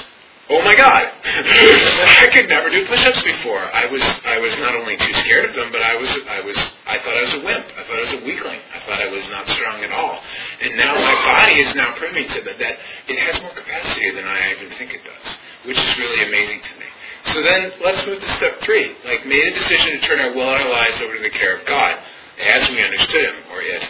Oh 0.50 0.60
my 0.64 0.74
God! 0.74 1.04
I 1.24 2.28
could 2.32 2.48
never 2.48 2.68
do 2.68 2.84
push-ups 2.86 3.22
before. 3.22 3.62
I 3.62 3.86
was 3.86 4.02
I 4.24 4.38
was 4.38 4.56
not 4.58 4.74
only 4.74 4.96
too 4.96 5.14
scared 5.22 5.48
of 5.48 5.54
them, 5.54 5.70
but 5.70 5.82
I 5.82 5.94
was 5.94 6.10
I 6.28 6.40
was 6.40 6.56
I 6.88 6.98
thought 6.98 7.16
I 7.16 7.22
was 7.22 7.34
a 7.34 7.42
wimp. 7.44 7.66
I 7.78 7.82
thought 7.84 7.98
I 8.00 8.04
was 8.08 8.14
a 8.16 8.24
weakling. 8.24 8.60
I 8.74 8.80
thought 8.84 9.00
I 9.00 9.08
was 9.08 9.22
not 9.28 9.48
strong 9.48 9.84
at 9.84 9.92
all. 9.92 10.18
And 10.60 10.76
now 10.76 10.94
my 10.96 11.14
body 11.28 11.60
is 11.60 11.74
now 11.76 11.94
proving 11.96 12.26
to 12.28 12.40
me 12.42 12.52
that 12.58 12.76
it 13.08 13.18
has 13.20 13.40
more 13.40 13.54
capacity 13.54 14.10
than 14.10 14.24
I 14.24 14.52
even 14.56 14.76
think 14.76 14.92
it 14.92 15.04
does, 15.04 15.36
which 15.64 15.78
is 15.78 15.98
really 15.98 16.26
amazing 16.26 16.60
to 16.64 16.72
me. 16.80 16.88
So 17.32 17.40
then 17.40 17.72
let's 17.84 18.04
move 18.04 18.20
to 18.20 18.30
step 18.36 18.60
three. 18.62 18.96
Like 19.04 19.24
made 19.24 19.46
a 19.46 19.54
decision 19.54 20.00
to 20.00 20.00
turn 20.00 20.18
our 20.18 20.34
will 20.34 20.48
and 20.48 20.64
our 20.64 20.70
lives 20.70 21.00
over 21.00 21.16
to 21.16 21.22
the 21.22 21.30
care 21.30 21.56
of 21.56 21.66
God 21.66 22.02
as 22.42 22.68
we 22.70 22.82
understood 22.82 23.24
him 23.24 23.36
or 23.50 23.62
it. 23.62 23.82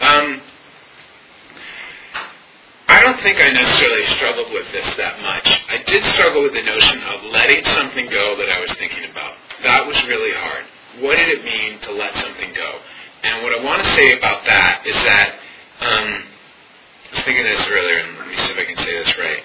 Um, 0.00 0.40
I 2.88 3.00
don't 3.02 3.20
think 3.20 3.38
I 3.40 3.50
necessarily 3.50 4.04
struggled 4.16 4.52
with 4.52 4.70
this 4.72 4.84
that 4.96 5.20
much. 5.22 5.46
I 5.68 5.82
did 5.86 6.04
struggle 6.04 6.42
with 6.42 6.54
the 6.54 6.62
notion 6.62 7.02
of 7.04 7.24
letting 7.24 7.64
something 7.64 8.10
go 8.10 8.36
that 8.36 8.50
I 8.50 8.60
was 8.60 8.72
thinking 8.74 9.08
about. 9.10 9.34
That 9.62 9.86
was 9.86 9.96
really 10.06 10.32
hard. 10.34 10.64
What 10.98 11.16
did 11.16 11.28
it 11.28 11.44
mean 11.44 11.78
to 11.80 11.92
let 11.92 12.16
something 12.16 12.52
go? 12.52 12.78
And 13.22 13.44
what 13.44 13.58
I 13.58 13.62
want 13.62 13.82
to 13.82 13.88
say 13.90 14.18
about 14.18 14.44
that 14.44 14.82
is 14.86 14.94
that 14.94 15.34
um, 15.80 16.24
I 17.10 17.14
was 17.14 17.22
thinking 17.22 17.44
this 17.44 17.66
earlier, 17.68 17.98
and 17.98 18.18
let 18.18 18.28
me 18.28 18.36
see 18.36 18.52
if 18.52 18.58
I 18.58 18.64
can 18.64 18.76
say 18.76 18.92
this 18.98 19.16
right. 19.16 19.42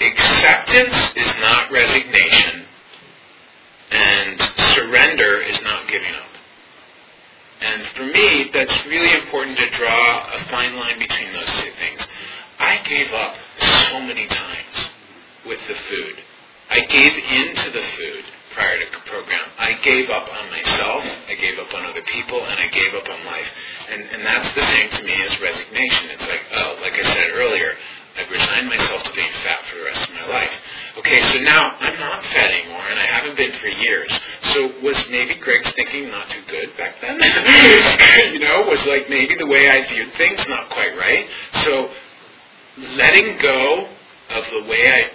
Acceptance 0.00 1.12
is 1.16 1.32
not 1.40 1.70
resignation, 1.70 2.64
and 3.90 4.40
surrender 4.74 5.42
is 5.42 5.60
not 5.62 5.88
giving 5.88 6.14
up. 6.14 6.29
And 7.60 7.86
for 7.94 8.06
me, 8.06 8.50
that's 8.52 8.86
really 8.86 9.12
important 9.20 9.58
to 9.58 9.70
draw 9.70 10.26
a 10.32 10.38
fine 10.50 10.76
line 10.76 10.98
between 10.98 11.32
those 11.32 11.52
two 11.60 11.72
things. 11.78 12.00
I 12.58 12.80
gave 12.88 13.12
up 13.12 13.34
so 13.58 14.00
many 14.00 14.26
times 14.26 14.90
with 15.46 15.60
the 15.68 15.74
food. 15.74 16.16
I 16.70 16.80
gave 16.86 17.12
in 17.12 17.56
to 17.56 17.70
the 17.70 17.82
food 17.96 18.24
prior 18.54 18.78
to 18.78 18.86
the 18.92 19.10
program. 19.10 19.46
I 19.58 19.74
gave 19.82 20.10
up 20.10 20.28
on 20.28 20.50
myself, 20.50 21.04
I 21.28 21.34
gave 21.34 21.58
up 21.58 21.72
on 21.74 21.84
other 21.86 22.02
people, 22.02 22.44
and 22.44 22.58
I 22.60 22.66
gave 22.68 22.94
up 22.94 23.08
on 23.08 23.24
life. 23.26 23.50
And, 23.90 24.02
and 24.02 24.24
that's 24.24 24.54
the 24.54 24.62
same 24.62 24.90
to 24.90 25.02
me 25.04 25.14
as 25.24 25.40
resignation. 25.40 26.10
It's 26.10 26.28
like, 26.28 26.42
oh, 26.54 26.78
like 26.80 26.94
I 26.94 27.04
said 27.14 27.30
earlier, 27.34 27.76
I've 28.18 28.30
resigned 28.30 28.68
myself 28.68 29.02
to 29.04 29.12
being 29.14 29.32
fat 29.44 29.60
for 29.70 29.78
the 29.78 29.84
rest 29.84 30.08
of 30.08 30.14
my 30.14 30.26
life. 30.28 30.52
Okay, 30.98 31.20
so 31.32 31.40
now 31.40 31.76
I'm 31.80 31.98
not 31.98 32.24
fat 32.24 32.50
anymore, 32.50 32.84
and 32.90 32.98
I 32.98 33.06
haven't 33.06 33.36
been 33.36 33.52
for 33.52 33.68
years. 33.68 34.10
So 34.52 34.72
was 34.82 34.96
maybe 35.10 35.34
Greg's 35.36 35.70
thinking 35.72 36.10
not 36.10 36.28
too 36.30 36.42
good 36.48 36.76
back 36.76 36.96
then? 37.00 37.18
you 38.32 38.40
know, 38.40 38.62
was 38.66 38.84
like 38.86 39.08
maybe 39.08 39.34
the 39.38 39.46
way 39.46 39.70
I 39.70 39.86
viewed 39.88 40.12
things 40.14 40.40
not 40.48 40.70
quite 40.70 40.96
right. 40.96 41.26
So 41.64 41.90
letting 42.96 43.38
go 43.40 43.88
of 44.30 44.44
the 44.52 44.68
way 44.68 44.82
I 44.86 45.10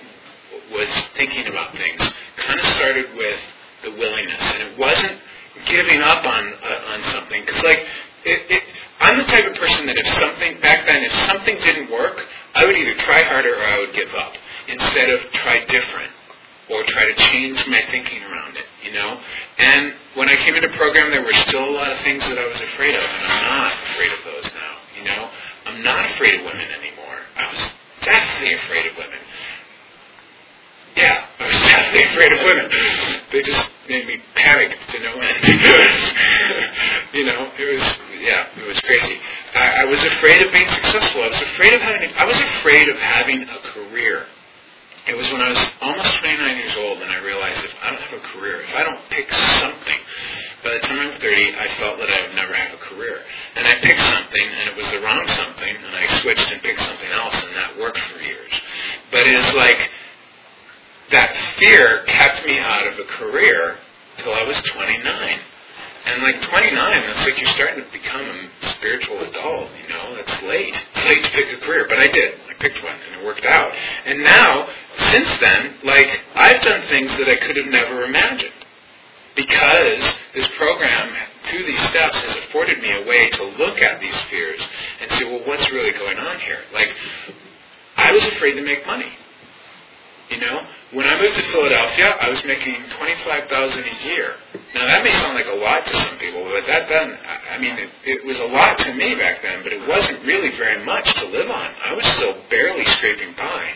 was 0.73 0.87
thinking 1.15 1.47
about 1.47 1.75
things 1.75 2.01
kind 2.37 2.59
of 2.59 2.65
started 2.77 3.07
with 3.15 3.39
the 3.83 3.91
willingness, 3.91 4.41
and 4.53 4.63
it 4.63 4.77
wasn't 4.77 5.19
giving 5.67 6.01
up 6.01 6.25
on 6.25 6.53
uh, 6.53 6.93
on 6.93 7.03
something 7.11 7.41
because 7.45 7.63
like 7.63 7.79
it, 8.25 8.41
it, 8.49 8.63
I'm 8.99 9.17
the 9.17 9.25
type 9.25 9.45
of 9.45 9.55
person 9.55 9.85
that 9.87 9.97
if 9.97 10.07
something 10.19 10.59
back 10.61 10.85
then 10.85 11.03
if 11.03 11.13
something 11.25 11.55
didn't 11.61 11.91
work, 11.91 12.21
I 12.55 12.65
would 12.65 12.77
either 12.77 12.95
try 12.99 13.23
harder 13.23 13.53
or 13.53 13.63
I 13.63 13.79
would 13.79 13.93
give 13.93 14.13
up 14.15 14.33
instead 14.67 15.09
of 15.09 15.19
try 15.33 15.63
different 15.65 16.11
or 16.69 16.83
try 16.83 17.05
to 17.05 17.15
change 17.31 17.65
my 17.67 17.81
thinking 17.91 18.23
around 18.23 18.34
you 18.85 18.93
know? 18.93 19.19
And 19.57 19.93
when 20.13 20.29
I 20.29 20.35
came 20.37 20.55
into 20.55 20.69
program, 20.77 21.09
there 21.09 21.25
were 21.25 21.33
still 21.49 21.65
a 21.65 21.73
lot 21.73 21.91
of 21.91 21.97
things 21.99 22.21
that 22.29 22.37
I 22.37 22.45
was 22.45 22.61
afraid 22.61 22.93
of, 22.93 23.01
and 23.01 23.25
I'm 23.25 23.45
not 23.57 23.73
afraid 23.89 24.11
of 24.13 24.21
those 24.23 24.45
now, 24.53 24.73
you 24.95 25.03
know? 25.03 25.29
I'm 25.65 25.83
not 25.83 26.05
afraid 26.11 26.39
of 26.39 26.45
women 26.45 26.69
anymore. 26.69 27.17
I 27.35 27.51
was 27.51 27.65
definitely 28.05 28.53
afraid 28.53 28.85
of 28.85 28.97
women. 28.97 29.19
Yeah, 30.95 31.25
I 31.39 31.47
was 31.47 31.61
definitely 31.65 32.03
afraid 32.13 32.31
of 32.31 32.39
women. 32.45 32.71
They 33.31 33.41
just 33.41 33.65
made 33.89 34.07
me 34.07 34.21
panic 34.35 34.77
to 34.89 34.99
no 34.99 35.17
end. 35.19 35.37
you 37.13 37.25
know, 37.25 37.51
it 37.57 37.65
was, 37.73 37.83
yeah, 38.21 38.47
it 38.55 38.67
was 38.67 38.79
crazy. 38.81 39.17
I, 39.55 39.81
I 39.81 39.85
was 39.85 40.03
afraid 40.03 40.45
of 40.45 40.53
being 40.53 40.69
successful. 40.69 41.23
I 41.23 41.27
was 41.27 41.41
afraid 41.41 41.73
of 41.73 41.81
having, 41.81 42.13
I 42.13 42.25
was 42.25 42.37
afraid 42.39 42.87
of 42.89 42.97
having 42.97 43.43
a 43.43 43.59
career. 43.73 44.27
It 45.07 45.15
was 45.15 45.29
when 45.31 45.41
I 45.41 45.49
was 45.49 45.61
almost 45.81 46.17
29 46.19 46.57
years 46.57 46.75
old 46.77 46.97
and 47.01 47.11
I 47.11 47.21
realized 47.21 47.63
if 47.63 47.73
I 47.81 47.91
don't 47.91 48.01
have 48.01 48.19
a 48.19 48.25
career, 48.33 48.61
if 48.61 48.73
I 48.73 48.83
don't 48.83 48.99
pick 49.09 49.31
something, 49.31 49.99
by 50.65 50.73
the 50.73 50.79
time 50.79 50.97
I'm 50.97 51.13
30, 51.21 51.55
I 51.55 51.67
felt 51.77 51.99
that 51.99 52.09
I 52.09 52.25
would 52.25 52.35
never 52.35 52.53
have 52.55 52.73
a 52.73 52.81
career. 52.89 53.21
And 53.55 53.67
I 53.67 53.75
picked 53.85 54.01
something, 54.01 54.41
and 54.41 54.69
it 54.69 54.75
was 54.75 54.89
the 54.89 54.99
wrong 54.99 55.27
something, 55.27 55.75
and 55.77 55.95
I 55.95 56.07
switched 56.21 56.51
and 56.51 56.59
picked 56.63 56.81
something 56.81 57.11
else, 57.11 57.35
and 57.37 57.55
that 57.55 57.77
worked 57.77 57.99
for 57.99 58.19
years. 58.19 58.51
But 59.11 59.27
it's 59.27 59.53
like 59.53 59.91
that 61.11 61.35
fear 61.57 62.03
kept 62.07 62.43
me 62.47 62.57
out 62.57 62.87
of 62.87 62.97
a 62.97 63.03
career 63.03 63.77
till 64.17 64.33
I 64.33 64.43
was 64.43 64.59
29. 64.73 65.05
And 66.05 66.21
like 66.21 66.41
29, 66.41 66.73
that's 66.73 67.25
like 67.25 67.39
you're 67.39 67.49
starting 67.53 67.83
to 67.83 67.91
become 67.91 68.21
a 68.21 68.65
spiritual 68.69 69.21
adult, 69.21 69.69
you 69.81 69.89
know, 69.89 70.15
it's 70.17 70.41
late. 70.43 70.75
It's 70.95 71.05
late 71.05 71.23
to 71.23 71.31
pick 71.31 71.53
a 71.53 71.65
career, 71.65 71.85
but 71.89 71.99
I 71.99 72.07
did. 72.07 72.39
I 72.49 72.53
picked 72.59 72.83
one 72.83 72.93
and 72.93 73.21
it 73.21 73.25
worked 73.25 73.45
out. 73.45 73.71
And 74.05 74.23
now, 74.23 74.67
since 74.97 75.29
then, 75.39 75.75
like, 75.83 76.07
I've 76.35 76.61
done 76.61 76.87
things 76.87 77.11
that 77.17 77.29
I 77.29 77.35
could 77.35 77.57
have 77.57 77.67
never 77.67 78.03
imagined. 78.03 78.53
Because 79.35 80.13
this 80.33 80.47
program, 80.57 81.13
through 81.47 81.65
these 81.65 81.81
steps, 81.89 82.17
has 82.17 82.35
afforded 82.47 82.79
me 82.81 82.91
a 82.91 83.05
way 83.05 83.29
to 83.31 83.43
look 83.57 83.81
at 83.81 83.99
these 83.99 84.17
fears 84.29 84.61
and 85.01 85.11
say, 85.11 85.25
well, 85.25 85.41
what's 85.45 85.69
really 85.71 85.91
going 85.91 86.17
on 86.17 86.39
here? 86.39 86.59
Like, 86.73 86.95
I 87.97 88.13
was 88.13 88.23
afraid 88.27 88.53
to 88.53 88.61
make 88.61 88.85
money. 88.87 89.11
You 90.29 90.39
know, 90.39 90.65
when 90.93 91.05
I 91.05 91.21
moved 91.21 91.35
to 91.35 91.43
Philadelphia, 91.51 92.17
I 92.19 92.29
was 92.29 92.43
making 92.45 92.75
twenty-five 92.97 93.47
thousand 93.47 93.83
a 93.83 94.07
year. 94.07 94.33
Now 94.73 94.87
that 94.87 95.03
may 95.03 95.11
sound 95.21 95.35
like 95.35 95.45
a 95.45 95.53
lot 95.53 95.85
to 95.85 95.95
some 95.95 96.17
people, 96.17 96.43
but 96.49 96.65
that 96.65 96.89
then, 96.89 97.15
I 97.51 97.59
mean, 97.59 97.77
it, 97.77 97.89
it 98.05 98.25
was 98.25 98.39
a 98.39 98.45
lot 98.45 98.79
to 98.79 98.93
me 98.95 99.13
back 99.13 99.43
then, 99.43 99.61
but 99.61 99.71
it 99.71 99.87
wasn't 99.87 100.25
really 100.25 100.49
very 100.57 100.83
much 100.83 101.13
to 101.19 101.25
live 101.27 101.51
on. 101.51 101.69
I 101.83 101.93
was 101.93 102.05
still 102.17 102.35
barely 102.49 102.85
scraping 102.85 103.35
by, 103.37 103.69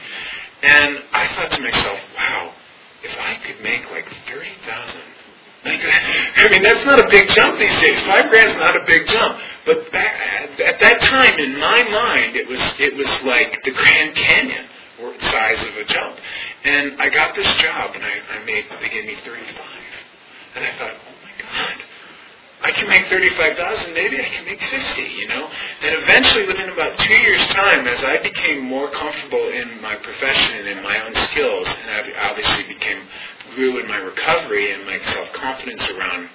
and 0.63 1.03
I 1.13 1.27
thought 1.35 1.51
to 1.51 1.61
myself, 1.61 1.99
wow, 2.15 2.53
if 3.03 3.17
I 3.17 3.35
could 3.45 3.63
make 3.63 3.89
like 3.91 4.05
thirty 4.27 4.51
thousand. 4.65 5.01
Like, 5.65 5.81
I 5.83 6.47
mean, 6.49 6.63
that's 6.63 6.85
not 6.85 6.99
a 6.99 7.07
big 7.09 7.27
jump 7.35 7.59
these 7.59 7.81
days. 7.81 7.99
Five 8.03 8.29
grand's 8.29 8.55
not 8.55 8.77
a 8.77 8.85
big 8.85 9.05
jump, 9.07 9.39
but 9.65 9.91
back, 9.91 10.57
at 10.57 10.79
that 10.79 11.01
time, 11.01 11.37
in 11.37 11.59
my 11.59 11.83
mind, 11.83 12.37
it 12.37 12.47
was 12.47 12.61
it 12.79 12.95
was 12.95 13.07
like 13.23 13.61
the 13.63 13.71
Grand 13.71 14.15
Canyon 14.15 14.65
or 15.01 15.13
size 15.21 15.61
of 15.63 15.75
a 15.75 15.83
jump. 15.85 16.15
And 16.63 17.01
I 17.01 17.09
got 17.09 17.35
this 17.35 17.47
job, 17.55 17.91
and 17.95 18.03
I, 18.03 18.19
I 18.35 18.45
made, 18.45 18.65
they 18.81 18.89
gave 18.89 19.05
me 19.05 19.15
35. 19.23 19.55
And 20.55 20.65
I 20.65 20.71
thought, 20.77 20.95
oh 20.95 21.15
my 21.23 21.33
God, 21.39 21.77
I 22.61 22.71
can 22.71 22.89
make 22.89 23.07
35,000, 23.07 23.93
maybe 23.93 24.19
I 24.19 24.27
can 24.29 24.43
make 24.45 24.61
50, 24.61 25.01
you 25.01 25.27
know? 25.27 25.47
And 25.81 25.95
eventually, 26.03 26.45
within 26.45 26.69
about 26.69 26.97
two 26.99 27.13
years' 27.13 27.45
time, 27.47 27.87
as 27.87 28.03
I 28.03 28.17
became 28.21 28.63
more 28.63 28.91
comfortable 28.91 29.47
in 29.49 29.81
my 29.81 29.95
profession 29.95 30.57
and 30.59 30.67
in 30.67 30.83
my 30.83 30.99
own 31.05 31.15
skills, 31.31 31.67
and 31.67 31.89
I 31.89 32.29
obviously 32.29 32.63
became, 32.67 32.99
grew 33.55 33.79
in 33.79 33.87
my 33.87 33.97
recovery 33.97 34.73
and 34.73 34.85
my 34.85 34.99
self-confidence 34.99 35.87
around 35.89 36.29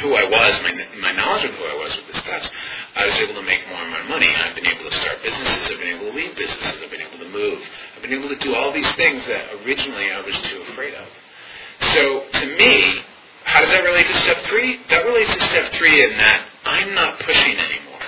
who 0.00 0.14
I 0.14 0.24
was, 0.24 0.52
my, 0.62 0.72
my 1.00 1.12
knowledge 1.12 1.44
of 1.44 1.54
who 1.54 1.64
I 1.64 1.76
was 1.76 1.96
with 1.96 2.06
the 2.12 2.18
steps, 2.20 2.48
I 2.96 3.06
was 3.06 3.14
able 3.16 3.34
to 3.34 3.42
make 3.42 3.60
more 3.68 3.82
and 3.82 3.90
more 3.90 4.04
money. 4.16 4.28
I've 4.28 4.54
been 4.54 4.66
able 4.66 4.88
to 4.90 4.96
start 4.96 5.22
businesses. 5.22 5.70
I've 5.70 5.78
been 5.78 5.94
able 5.94 6.10
to 6.10 6.16
lead 6.16 6.36
businesses. 6.36 6.82
I've 6.82 6.90
been 6.90 7.00
able 7.04 7.18
to 7.18 7.28
move. 7.28 7.60
I've 7.96 8.02
been 8.02 8.12
able 8.12 8.28
to 8.28 8.36
do 8.36 8.54
all 8.54 8.72
these 8.72 8.90
things 8.96 9.22
that 9.28 9.44
originally 9.64 10.10
I 10.10 10.20
was 10.20 10.36
too 10.40 10.64
afraid 10.72 10.94
of. 10.94 11.06
So 11.92 12.24
to 12.40 12.46
me, 12.56 13.04
how 13.44 13.60
does 13.60 13.70
that 13.70 13.84
relate 13.84 14.06
to 14.06 14.16
step 14.16 14.38
three? 14.44 14.80
That 14.90 15.04
relates 15.04 15.34
to 15.34 15.40
step 15.40 15.72
three 15.72 16.04
in 16.04 16.16
that 16.16 16.46
I'm 16.64 16.94
not 16.94 17.20
pushing 17.20 17.56
anymore. 17.56 18.04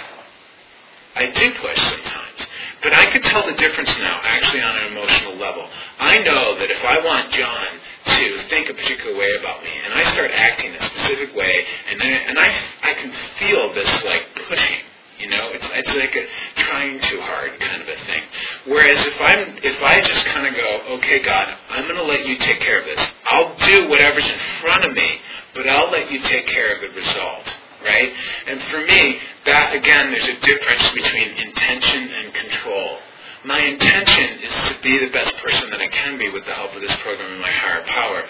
I 1.17 1.27
do 1.27 1.53
push 1.55 1.79
sometimes. 1.79 2.47
But 2.83 2.93
I 2.95 3.07
can 3.07 3.23
tell 3.23 3.47
the 3.47 3.55
difference 3.55 3.97
now, 4.01 4.21
actually 4.25 4.63
on 4.63 4.77
an 4.77 4.93
emotional 4.93 5.37
level. 5.37 5.69
I 6.01 6.19
know 6.19 6.59
that 6.59 6.71
if 6.71 6.85
I 6.85 6.99
want 7.05 7.31
John 7.31 7.67
to 8.07 8.43
think 8.49 8.71
a 8.71 8.75
particular 8.75 9.17
way 9.17 9.31
about 9.39 9.63
me, 9.63 9.71
and 9.85 9.95
I 9.95 10.03
start 10.13 10.33
acting 10.35 10.75
a 10.75 10.83
specific 10.83 11.35
way, 11.37 11.65
and 11.91 12.01
then, 12.01 12.13
and 12.13 12.39
I, 12.39 12.53
I 12.83 12.95
can 12.95 13.13
feel 13.39 13.73
this 13.73 14.03
like 14.05 14.27
pushing. 14.49 14.83
You 15.19 15.31
know, 15.31 15.51
it's 15.53 15.69
it's 15.71 15.95
like 15.95 16.17
a 16.17 16.27
trying 16.63 17.01
too 17.03 17.21
hard 17.21 17.61
kind 17.61 17.81
of 17.81 17.87
a 17.87 17.95
thing. 18.07 18.23
Whereas 18.67 19.07
if 19.07 19.21
I'm 19.21 19.57
if 19.63 19.81
I 19.81 20.01
just 20.01 20.27
kind 20.27 20.49
of 20.49 20.55
go, 20.57 20.97
okay, 20.99 21.21
God, 21.23 21.55
I'm 21.71 21.85
going 21.85 21.95
to 21.95 22.03
let 22.03 22.27
you 22.27 22.37
take 22.39 22.59
care 22.59 22.81
of 22.81 22.87
this. 22.87 23.12
I'll 23.33 23.57
do 23.57 23.89
whatever's 23.89 24.29
in 24.29 24.39
front 24.61 24.85
of 24.85 24.93
me, 24.93 25.21
but 25.55 25.67
I'll 25.67 25.91
let 25.91 26.11
you 26.11 26.21
take 26.21 26.47
care 26.49 26.77
of 26.77 26.83
the 26.83 26.91
result, 26.91 27.47
right? 27.83 28.13
And 28.47 28.61
for 28.65 28.81
me, 28.85 29.19
that 29.47 29.75
again, 29.75 30.13
there's 30.13 30.29
a 30.29 30.39
difference 30.41 30.89
between 30.91 31.29
intention 31.41 32.11
and 32.13 32.35
control. 32.35 32.99
My 33.45 33.59
intention 33.59 34.39
is 34.39 34.53
to 34.69 34.83
be 34.83 34.99
the 35.01 35.11
best 35.11 35.35
person 35.39 35.71
that 35.71 35.81
I 35.81 35.89
can 35.89 36.19
be 36.19 36.29
with 36.29 36.45
the 36.45 36.53
help 36.53 36.77
of 36.77 36.83
this 36.83 36.95
program 37.03 37.33
and 37.33 37.41
my 37.41 37.51
higher 37.51 37.83
power. 37.89 38.23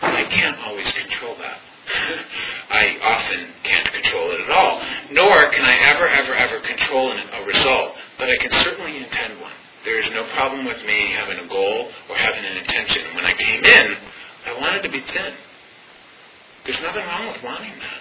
But 0.00 0.14
I 0.14 0.24
can't 0.24 0.58
always 0.64 0.90
control 0.90 1.36
that. 1.36 1.58
I 2.70 2.98
often 3.02 3.46
can't 3.62 3.92
control 3.92 4.30
it 4.32 4.40
at 4.40 4.50
all. 4.50 4.82
Nor 5.12 5.50
can 5.50 5.64
I 5.64 5.76
ever, 5.94 6.08
ever, 6.08 6.34
ever 6.34 6.60
control 6.60 7.12
a 7.12 7.44
result. 7.46 7.92
But 8.18 8.30
I 8.30 8.36
can 8.38 8.50
certainly 8.64 8.96
intend 8.96 9.40
one. 9.40 9.52
There 9.84 10.00
is 10.00 10.10
no 10.10 10.24
problem 10.34 10.64
with 10.64 10.82
me 10.82 11.12
having 11.12 11.38
a 11.38 11.46
goal 11.46 11.90
or 12.08 12.16
having 12.16 12.44
an 12.44 12.56
intention. 12.56 13.14
When 13.14 13.24
I 13.24 13.34
came 13.34 13.62
in, 13.62 13.96
I 14.46 14.58
wanted 14.60 14.82
to 14.84 14.88
be 14.88 15.00
thin. 15.00 15.32
There's 16.64 16.80
nothing 16.80 17.04
wrong 17.06 17.26
with 17.28 17.42
wanting 17.42 17.72
that. 17.78 18.00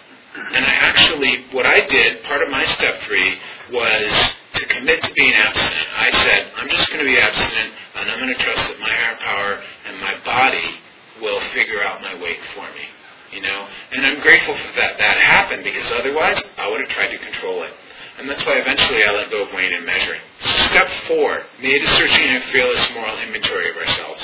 And 0.53 0.65
I 0.65 0.73
actually, 0.91 1.45
what 1.51 1.65
I 1.65 1.85
did, 1.87 2.23
part 2.23 2.43
of 2.43 2.49
my 2.49 2.65
step 2.65 3.01
three, 3.01 3.39
was 3.71 4.33
to 4.55 4.65
commit 4.67 5.01
to 5.03 5.13
being 5.13 5.33
abstinent. 5.33 5.87
I 5.95 6.11
said, 6.11 6.51
I'm 6.57 6.69
just 6.69 6.89
going 6.89 6.99
to 6.99 7.05
be 7.05 7.17
abstinent, 7.17 7.71
and 7.95 8.11
I'm 8.11 8.19
going 8.19 8.35
to 8.35 8.43
trust 8.43 8.67
that 8.67 8.79
my 8.79 8.89
higher 8.89 9.17
power 9.17 9.63
and 9.87 10.01
my 10.01 10.15
body 10.25 10.79
will 11.21 11.39
figure 11.53 11.81
out 11.83 12.01
my 12.01 12.19
weight 12.21 12.39
for 12.53 12.67
me. 12.75 12.85
You 13.31 13.41
know, 13.41 13.67
and 13.91 14.05
I'm 14.05 14.21
grateful 14.21 14.55
for 14.55 14.71
that 14.79 14.97
that 14.97 15.17
happened 15.17 15.63
because 15.63 15.91
otherwise 15.91 16.41
I 16.57 16.69
would 16.69 16.79
have 16.79 16.89
tried 16.89 17.11
to 17.11 17.17
control 17.17 17.63
it. 17.63 17.73
And 18.17 18.29
that's 18.29 18.45
why 18.45 18.53
eventually 18.53 19.03
I 19.03 19.11
let 19.11 19.29
go 19.29 19.43
of 19.43 19.53
weighing 19.53 19.73
and 19.73 19.85
measuring. 19.85 20.21
So 20.41 20.51
Step 20.71 20.87
four, 21.07 21.43
made 21.61 21.81
a 21.81 21.87
searching 21.99 22.27
and 22.27 22.43
fearless 22.45 22.79
moral 22.93 23.17
inventory 23.19 23.71
of 23.71 23.75
ourselves. 23.75 24.23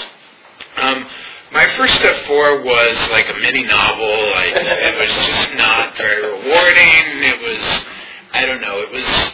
Um, 0.78 1.08
my 1.54 1.68
first 1.76 1.96
step 1.96 2.16
four 2.28 2.62
was 2.64 3.10
like 3.12 3.28
a 3.30 3.38
mini 3.40 3.64
novel. 3.64 4.06
I, 4.08 4.52
it 4.56 4.96
was 5.00 5.12
just 5.28 5.56
not 5.56 5.98
very 5.98 6.24
rewarding. 6.24 7.24
It 7.28 7.40
was, 7.42 7.86
I 8.32 8.46
don't 8.46 8.62
know, 8.62 8.80
it 8.80 8.92
was 8.92 9.32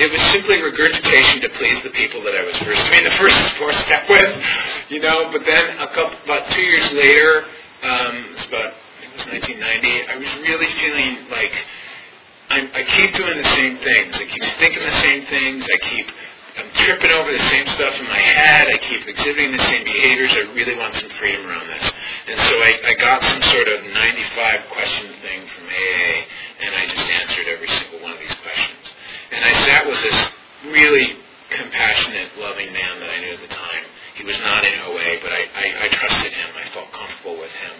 it 0.00 0.10
was 0.10 0.20
simply 0.32 0.62
regurgitation 0.62 1.42
to 1.42 1.48
please 1.60 1.82
the 1.82 1.90
people 1.90 2.22
that 2.24 2.34
I 2.34 2.42
was 2.42 2.56
first 2.64 2.80
I 2.84 2.90
mean 2.90 3.04
the 3.04 3.16
first 3.20 3.36
four 3.56 3.72
step 3.72 4.08
with, 4.08 4.44
you 4.88 5.00
know. 5.00 5.28
But 5.32 5.44
then 5.44 5.78
a 5.78 5.88
couple, 5.88 6.16
about 6.24 6.50
two 6.50 6.62
years 6.62 6.92
later, 6.92 7.44
um, 7.82 8.16
it 8.16 8.30
was 8.32 8.44
about 8.44 8.72
it 9.04 9.12
was 9.12 9.26
1990. 9.28 10.08
I 10.08 10.16
was 10.16 10.32
really 10.44 10.72
feeling 10.80 11.28
like 11.28 11.52
I'm, 12.50 12.68
I 12.74 12.82
keep 12.84 13.14
doing 13.14 13.36
the 13.36 13.50
same 13.56 13.78
things. 13.78 14.16
I 14.16 14.24
keep 14.24 14.44
thinking 14.58 14.82
the 14.82 15.00
same 15.00 15.26
things. 15.26 15.64
I 15.64 15.78
keep 15.88 16.06
I'm 16.58 16.70
tripping 16.74 17.10
over 17.10 17.30
the 17.30 17.46
same 17.50 17.66
stuff 17.68 17.94
in 18.00 18.06
my 18.06 18.18
head. 18.18 18.68
I 18.68 18.78
keep 18.78 19.06
exhibiting 19.06 19.52
the 19.52 19.64
same 19.70 19.84
behaviors. 19.84 20.32
I 20.32 20.50
really 20.54 20.74
want 20.74 20.94
some 20.94 21.10
freedom 21.20 21.46
around 21.46 21.68
this. 21.68 21.86
And 22.26 22.38
so 22.40 22.54
I, 22.58 22.72
I 22.86 22.92
got 22.98 23.22
some 23.22 23.42
sort 23.54 23.68
of 23.68 23.84
95 23.84 24.60
question 24.72 25.06
thing 25.22 25.46
from 25.54 25.66
AA, 25.70 26.12
and 26.62 26.70
I 26.74 26.86
just 26.86 27.06
answered 27.06 27.46
every 27.46 27.68
single 27.68 28.02
one 28.02 28.12
of 28.12 28.20
these 28.20 28.34
questions. 28.42 28.84
And 29.30 29.44
I 29.44 29.52
sat 29.66 29.86
with 29.86 30.00
this 30.02 30.18
really 30.72 31.16
compassionate, 31.50 32.34
loving 32.38 32.72
man 32.72 33.00
that 33.00 33.10
I 33.10 33.18
knew 33.20 33.34
at 33.34 33.42
the 33.42 33.54
time. 33.54 33.84
He 34.14 34.24
was 34.24 34.38
not 34.38 34.64
in 34.64 34.74
OA, 34.84 35.22
but 35.22 35.32
I, 35.32 35.42
I, 35.54 35.66
I 35.84 35.88
trusted 35.88 36.32
him. 36.32 36.50
I 36.58 36.66
felt 36.70 36.92
comfortable 36.92 37.38
with 37.38 37.52
him. 37.52 37.74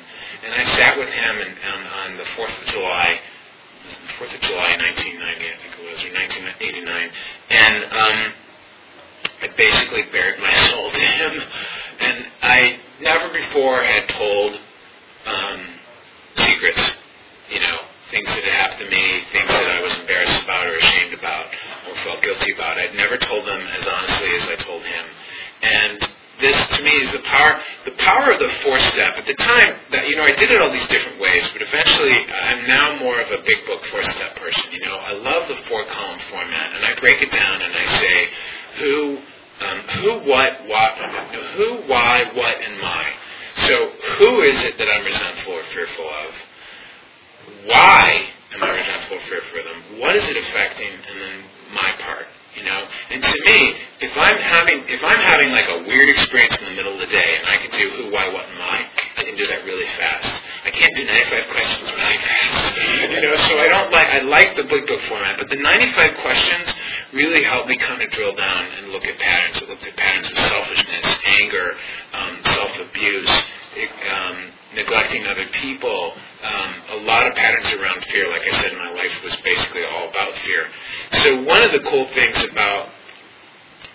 And 0.46 0.54
I 0.54 0.64
sat 0.76 0.96
with 0.96 1.10
him 1.10 1.34
and, 1.42 1.52
and 1.52 1.80
on 1.88 2.08
the 2.16 2.28
4th 2.38 2.54
of 2.62 2.66
July 2.72 3.20
the 3.90 4.14
4th 4.22 4.34
of 4.34 4.40
July 4.42 4.76
1990, 4.78 5.18
I 5.18 5.56
think 5.58 5.72
it 5.74 5.82
was, 5.82 5.98
or 6.04 6.12
1989. 6.14 7.10
And 7.50 7.76
um, 7.90 8.18
I 9.42 9.48
basically 9.56 10.02
bared 10.12 10.38
my 10.38 10.54
soul 10.68 10.90
to 10.90 11.00
him. 11.00 11.42
And 12.00 12.26
I 12.42 12.78
never 13.00 13.32
before 13.32 13.82
had 13.82 14.08
told 14.08 14.58
um, 15.26 15.60
secrets, 16.36 16.92
you 17.50 17.60
know, 17.60 17.78
things 18.10 18.26
that 18.26 18.44
had 18.44 18.52
happened 18.52 18.90
to 18.90 18.90
me, 18.90 19.22
things 19.32 19.48
that 19.48 19.70
I 19.70 19.80
was 19.80 19.96
embarrassed 19.98 20.42
about 20.42 20.66
or 20.66 20.76
ashamed 20.76 21.14
about 21.14 21.46
or 21.88 21.96
felt 22.02 22.22
guilty 22.22 22.52
about. 22.52 22.78
I'd 22.78 22.94
never 22.94 23.16
told 23.16 23.46
them 23.46 23.60
as 23.60 23.86
honestly 23.86 24.30
as 24.36 24.48
I 24.48 24.56
told 24.56 24.82
him. 24.82 25.04
And 25.62 26.08
this 26.40 26.56
to 26.76 26.82
me 26.82 26.90
is 27.04 27.12
the 27.12 27.20
power 27.20 27.60
the 27.84 27.92
power 27.92 28.32
of 28.32 28.40
the 28.40 28.48
four 28.64 28.80
step. 28.80 29.16
At 29.18 29.26
the 29.26 29.34
time 29.34 29.76
that 29.92 30.08
you 30.08 30.16
know 30.16 30.24
I 30.24 30.32
did 30.32 30.50
it 30.50 30.60
all 30.60 30.72
these 30.72 30.86
different 30.88 31.20
ways, 31.20 31.48
but 31.52 31.60
eventually 31.62 32.16
I'm 32.32 32.66
now 32.66 32.98
more 32.98 33.20
of 33.20 33.30
a 33.30 33.44
big 33.44 33.60
book 33.66 33.84
four 33.86 34.02
step 34.02 34.36
person. 34.36 34.72
You 34.72 34.80
know, 34.80 34.96
I 34.96 35.12
love 35.12 35.48
the 35.48 35.56
four 35.68 35.84
column 35.84 36.20
format 36.30 36.72
and 36.74 36.84
I 36.84 36.98
break 36.98 37.20
it 37.20 37.30
down 37.30 37.60
and 37.60 37.74
I 37.76 37.86
say 38.00 38.28
who 38.80 39.18
um, 39.60 39.78
who, 40.00 40.10
what, 40.28 40.66
what, 40.66 40.92
who, 41.56 41.82
why, 41.86 42.24
what, 42.34 42.56
and 42.60 42.80
my. 42.80 43.04
So 43.56 43.92
who 44.18 44.40
is 44.40 44.62
it 44.64 44.78
that 44.78 44.88
I'm 44.88 45.04
resentful 45.04 45.52
or 45.52 45.62
fearful 45.74 46.08
of? 46.08 46.34
Why 47.66 48.30
am 48.54 48.64
I 48.64 48.70
resentful 48.70 49.18
or 49.18 49.20
fearful 49.28 49.60
of 49.60 49.64
them? 49.66 50.00
What 50.00 50.16
is 50.16 50.26
it 50.28 50.36
affecting? 50.36 50.88
And 50.88 51.20
then 51.20 51.44
my 51.74 51.92
part. 52.00 52.26
You 52.56 52.64
know, 52.66 52.82
and 53.14 53.22
to 53.22 53.36
me, 53.46 53.78
if 54.02 54.10
I'm 54.18 54.36
having 54.36 54.82
if 54.90 55.04
I'm 55.06 55.22
having 55.22 55.54
like 55.54 55.70
a 55.70 55.86
weird 55.86 56.10
experience 56.10 56.58
in 56.58 56.64
the 56.66 56.74
middle 56.74 56.92
of 56.94 56.98
the 56.98 57.06
day, 57.06 57.38
and 57.38 57.46
I 57.46 57.56
can 57.62 57.70
do 57.70 57.88
who, 57.94 58.10
why, 58.10 58.26
what, 58.26 58.42
and 58.42 58.58
my, 58.58 58.84
I 59.16 59.22
can 59.22 59.38
do 59.38 59.46
that 59.46 59.64
really 59.64 59.86
fast. 59.94 60.42
I 60.66 60.70
can't 60.74 60.90
do 60.96 61.06
95 61.06 61.46
questions 61.54 61.86
really 61.94 62.18
fast. 62.18 62.74
You 63.10 63.22
know, 63.22 63.36
so 63.36 63.58
I 63.58 63.68
don't 63.68 63.92
like 63.92 64.08
I 64.08 64.20
like 64.20 64.56
the 64.56 64.64
big 64.64 64.86
book 64.86 65.00
format, 65.06 65.38
but 65.38 65.48
the 65.48 65.56
95 65.56 66.18
questions 66.22 66.69
really 67.12 67.42
helped 67.42 67.68
me 67.68 67.76
kind 67.76 68.02
of 68.02 68.10
drill 68.10 68.34
down 68.34 68.64
and 68.78 68.88
look 68.92 69.04
at 69.04 69.18
patterns. 69.18 69.62
It 69.62 69.68
looked 69.68 69.86
at 69.86 69.96
patterns 69.96 70.30
of 70.30 70.38
selfishness, 70.38 71.18
anger, 71.40 71.76
um, 72.12 72.38
self-abuse, 72.44 73.42
um, 74.10 74.36
neglecting 74.74 75.26
other 75.26 75.46
people, 75.52 76.14
um, 76.42 76.74
a 76.90 76.96
lot 77.02 77.26
of 77.26 77.34
patterns 77.34 77.70
around 77.72 78.04
fear. 78.04 78.30
Like 78.30 78.42
I 78.46 78.52
said, 78.62 78.72
my 78.76 78.90
life 78.92 79.12
was 79.24 79.36
basically 79.44 79.84
all 79.84 80.08
about 80.08 80.34
fear. 80.38 80.66
So 81.22 81.42
one 81.42 81.62
of 81.62 81.72
the 81.72 81.80
cool 81.80 82.06
things 82.14 82.44
about, 82.50 82.90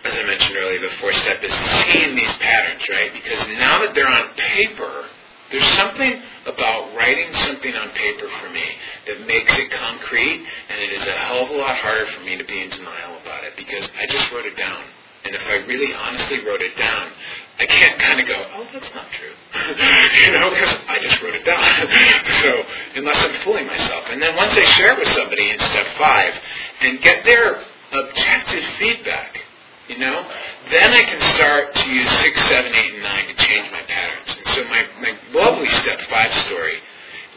as 0.03 0.13
I 0.13 0.23
mentioned 0.23 0.55
earlier, 0.57 0.81
the 0.81 0.95
four 0.99 1.13
step 1.13 1.43
is 1.43 1.53
seeing 1.53 2.15
these 2.15 2.33
patterns, 2.33 2.83
right? 2.89 3.11
Because 3.13 3.47
now 3.59 3.79
that 3.85 3.95
they're 3.95 4.09
on 4.09 4.29
paper, 4.35 5.05
there's 5.51 5.67
something 5.77 6.21
about 6.45 6.95
writing 6.95 7.31
something 7.45 7.75
on 7.75 7.89
paper 7.89 8.27
for 8.41 8.49
me 8.49 8.65
that 9.07 9.27
makes 9.27 9.57
it 9.57 9.71
concrete, 9.71 10.45
and 10.69 10.81
it 10.81 10.91
is 10.91 11.05
a 11.05 11.11
hell 11.11 11.45
of 11.45 11.49
a 11.51 11.57
lot 11.57 11.77
harder 11.77 12.05
for 12.07 12.21
me 12.21 12.37
to 12.37 12.43
be 12.43 12.61
in 12.63 12.69
denial 12.69 13.17
about 13.21 13.43
it 13.43 13.53
because 13.55 13.87
I 13.97 14.05
just 14.07 14.31
wrote 14.31 14.45
it 14.45 14.57
down. 14.57 14.83
And 15.25 15.33
if 15.33 15.41
I 15.47 15.65
really 15.65 15.93
honestly 15.93 16.45
wrote 16.45 16.61
it 16.61 16.77
down, 16.77 17.09
I 17.57 17.65
can't 17.65 17.99
kind 17.99 18.19
of 18.19 18.27
go, 18.27 18.45
oh, 18.57 18.67
that's 18.73 18.93
not 18.93 19.05
true. 19.09 19.33
you 20.25 20.31
know, 20.37 20.49
because 20.49 20.77
I 20.87 20.99
just 21.01 21.21
wrote 21.21 21.33
it 21.33 21.45
down. 21.45 21.57
so, 22.41 22.51
unless 22.95 23.17
I'm 23.25 23.41
fooling 23.41 23.65
myself. 23.65 24.05
And 24.09 24.21
then 24.21 24.35
once 24.35 24.53
I 24.53 24.65
share 24.77 24.93
it 24.93 24.99
with 24.99 25.07
somebody 25.09 25.49
in 25.49 25.59
step 25.59 25.87
five 25.97 26.33
and 26.81 27.01
get 27.01 27.25
their 27.25 27.63
objective 27.91 28.65
feedback, 28.77 29.44
you 29.87 29.99
know, 29.99 30.27
then 30.71 30.93
I 30.93 31.03
can 31.03 31.21
start 31.37 31.75
to 31.75 31.89
use 31.89 32.09
six, 32.21 32.41
seven, 32.47 32.73
eight, 32.73 32.93
and 32.93 33.03
nine 33.03 33.27
to 33.27 33.35
change 33.45 33.71
my 33.71 33.81
patterns. 33.83 34.35
And 34.35 34.45
so 34.55 34.63
my, 34.65 34.83
my 35.01 35.13
lovely 35.33 35.69
step 35.69 36.01
five 36.09 36.33
story 36.47 36.81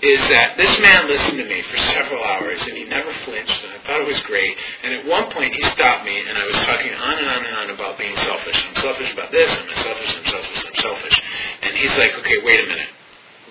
is 0.01 0.21
that 0.31 0.57
this 0.57 0.71
man 0.79 1.09
listened 1.09 1.39
to 1.39 1.45
me 1.45 1.61
for 1.63 1.77
several 1.91 2.23
hours 2.23 2.63
and 2.63 2.77
he 2.79 2.85
never 2.85 3.13
flinched 3.27 3.65
and 3.65 3.75
I 3.75 3.79
thought 3.83 4.01
it 4.01 4.07
was 4.07 4.21
great. 4.31 4.57
And 4.85 4.95
at 4.95 5.05
one 5.07 5.31
point 5.33 5.55
he 5.55 5.63
stopped 5.75 6.05
me 6.05 6.23
and 6.23 6.39
I 6.39 6.47
was 6.47 6.57
talking 6.71 6.95
on 6.95 7.19
and 7.19 7.29
on 7.29 7.45
and 7.45 7.55
on 7.57 7.71
about 7.71 7.99
being 7.99 8.17
selfish. 8.17 8.57
I'm 8.63 8.77
selfish 8.77 9.13
about 9.13 9.33
this, 9.33 9.51
I'm 9.51 9.75
selfish, 9.83 10.17
I'm 10.17 10.27
selfish, 10.31 10.65
I'm 10.65 10.79
selfish. 10.79 11.21
And 11.63 11.77
he's 11.77 11.97
like, 11.99 12.15
okay, 12.21 12.39
wait 12.45 12.61
a 12.63 12.69
minute. 12.69 12.91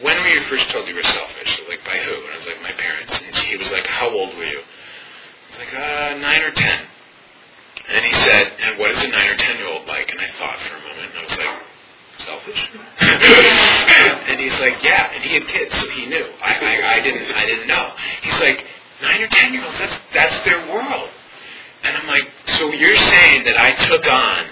When 0.01 0.15
were 0.23 0.29
you 0.29 0.41
first 0.47 0.69
told 0.69 0.87
you 0.87 0.95
were 0.95 1.03
selfish? 1.03 1.61
Like 1.67 1.83
by 1.83 1.97
who? 1.99 2.15
And 2.15 2.31
I 2.31 2.37
was 2.37 2.47
like, 2.47 2.61
my 2.63 2.71
parents. 2.71 3.11
And 3.11 3.35
he 3.43 3.57
was 3.57 3.69
like, 3.71 3.85
how 3.85 4.09
old 4.09 4.37
were 4.37 4.45
you? 4.47 4.61
I 4.63 5.47
was 5.51 5.59
like, 5.59 5.73
uh, 5.75 6.17
nine 6.17 6.41
or 6.43 6.51
ten. 6.51 6.87
Like, 14.67 14.83
yeah, 14.83 15.11
and 15.13 15.23
he 15.23 15.33
had 15.33 15.47
kids, 15.47 15.73
so 15.79 15.89
he 15.89 16.05
knew. 16.05 16.25
I, 16.43 16.53
I, 16.53 16.73
I 16.95 17.01
didn't, 17.01 17.31
I 17.31 17.45
didn't 17.45 17.67
know. 17.67 17.91
He's 18.21 18.39
like, 18.39 18.65
nine 19.01 19.21
or 19.21 19.27
ten 19.27 19.53
year 19.53 19.63
olds, 19.63 19.77
that's, 19.79 19.97
that's 20.13 20.45
their 20.45 20.67
world. 20.67 21.09
And 21.83 21.95
I'm 21.95 22.07
like, 22.07 22.27
so 22.57 22.71
you're 22.71 22.97
saying 22.97 23.45
that 23.45 23.57
I 23.57 23.71
took 23.87 24.05
on 24.05 24.45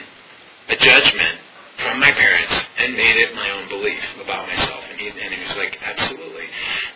a 0.70 0.76
judgment 0.76 1.40
from 1.78 2.00
my 2.00 2.12
parents 2.12 2.54
and 2.78 2.94
made 2.94 3.18
it 3.18 3.36
my 3.36 3.50
own 3.52 3.68
belief 3.68 4.04
about 4.24 4.48
myself. 4.48 4.84
And 4.92 5.00
he, 5.00 5.10
and 5.10 5.34
he 5.34 5.42
was 5.44 5.58
like, 5.58 5.78
absolutely. 5.84 6.46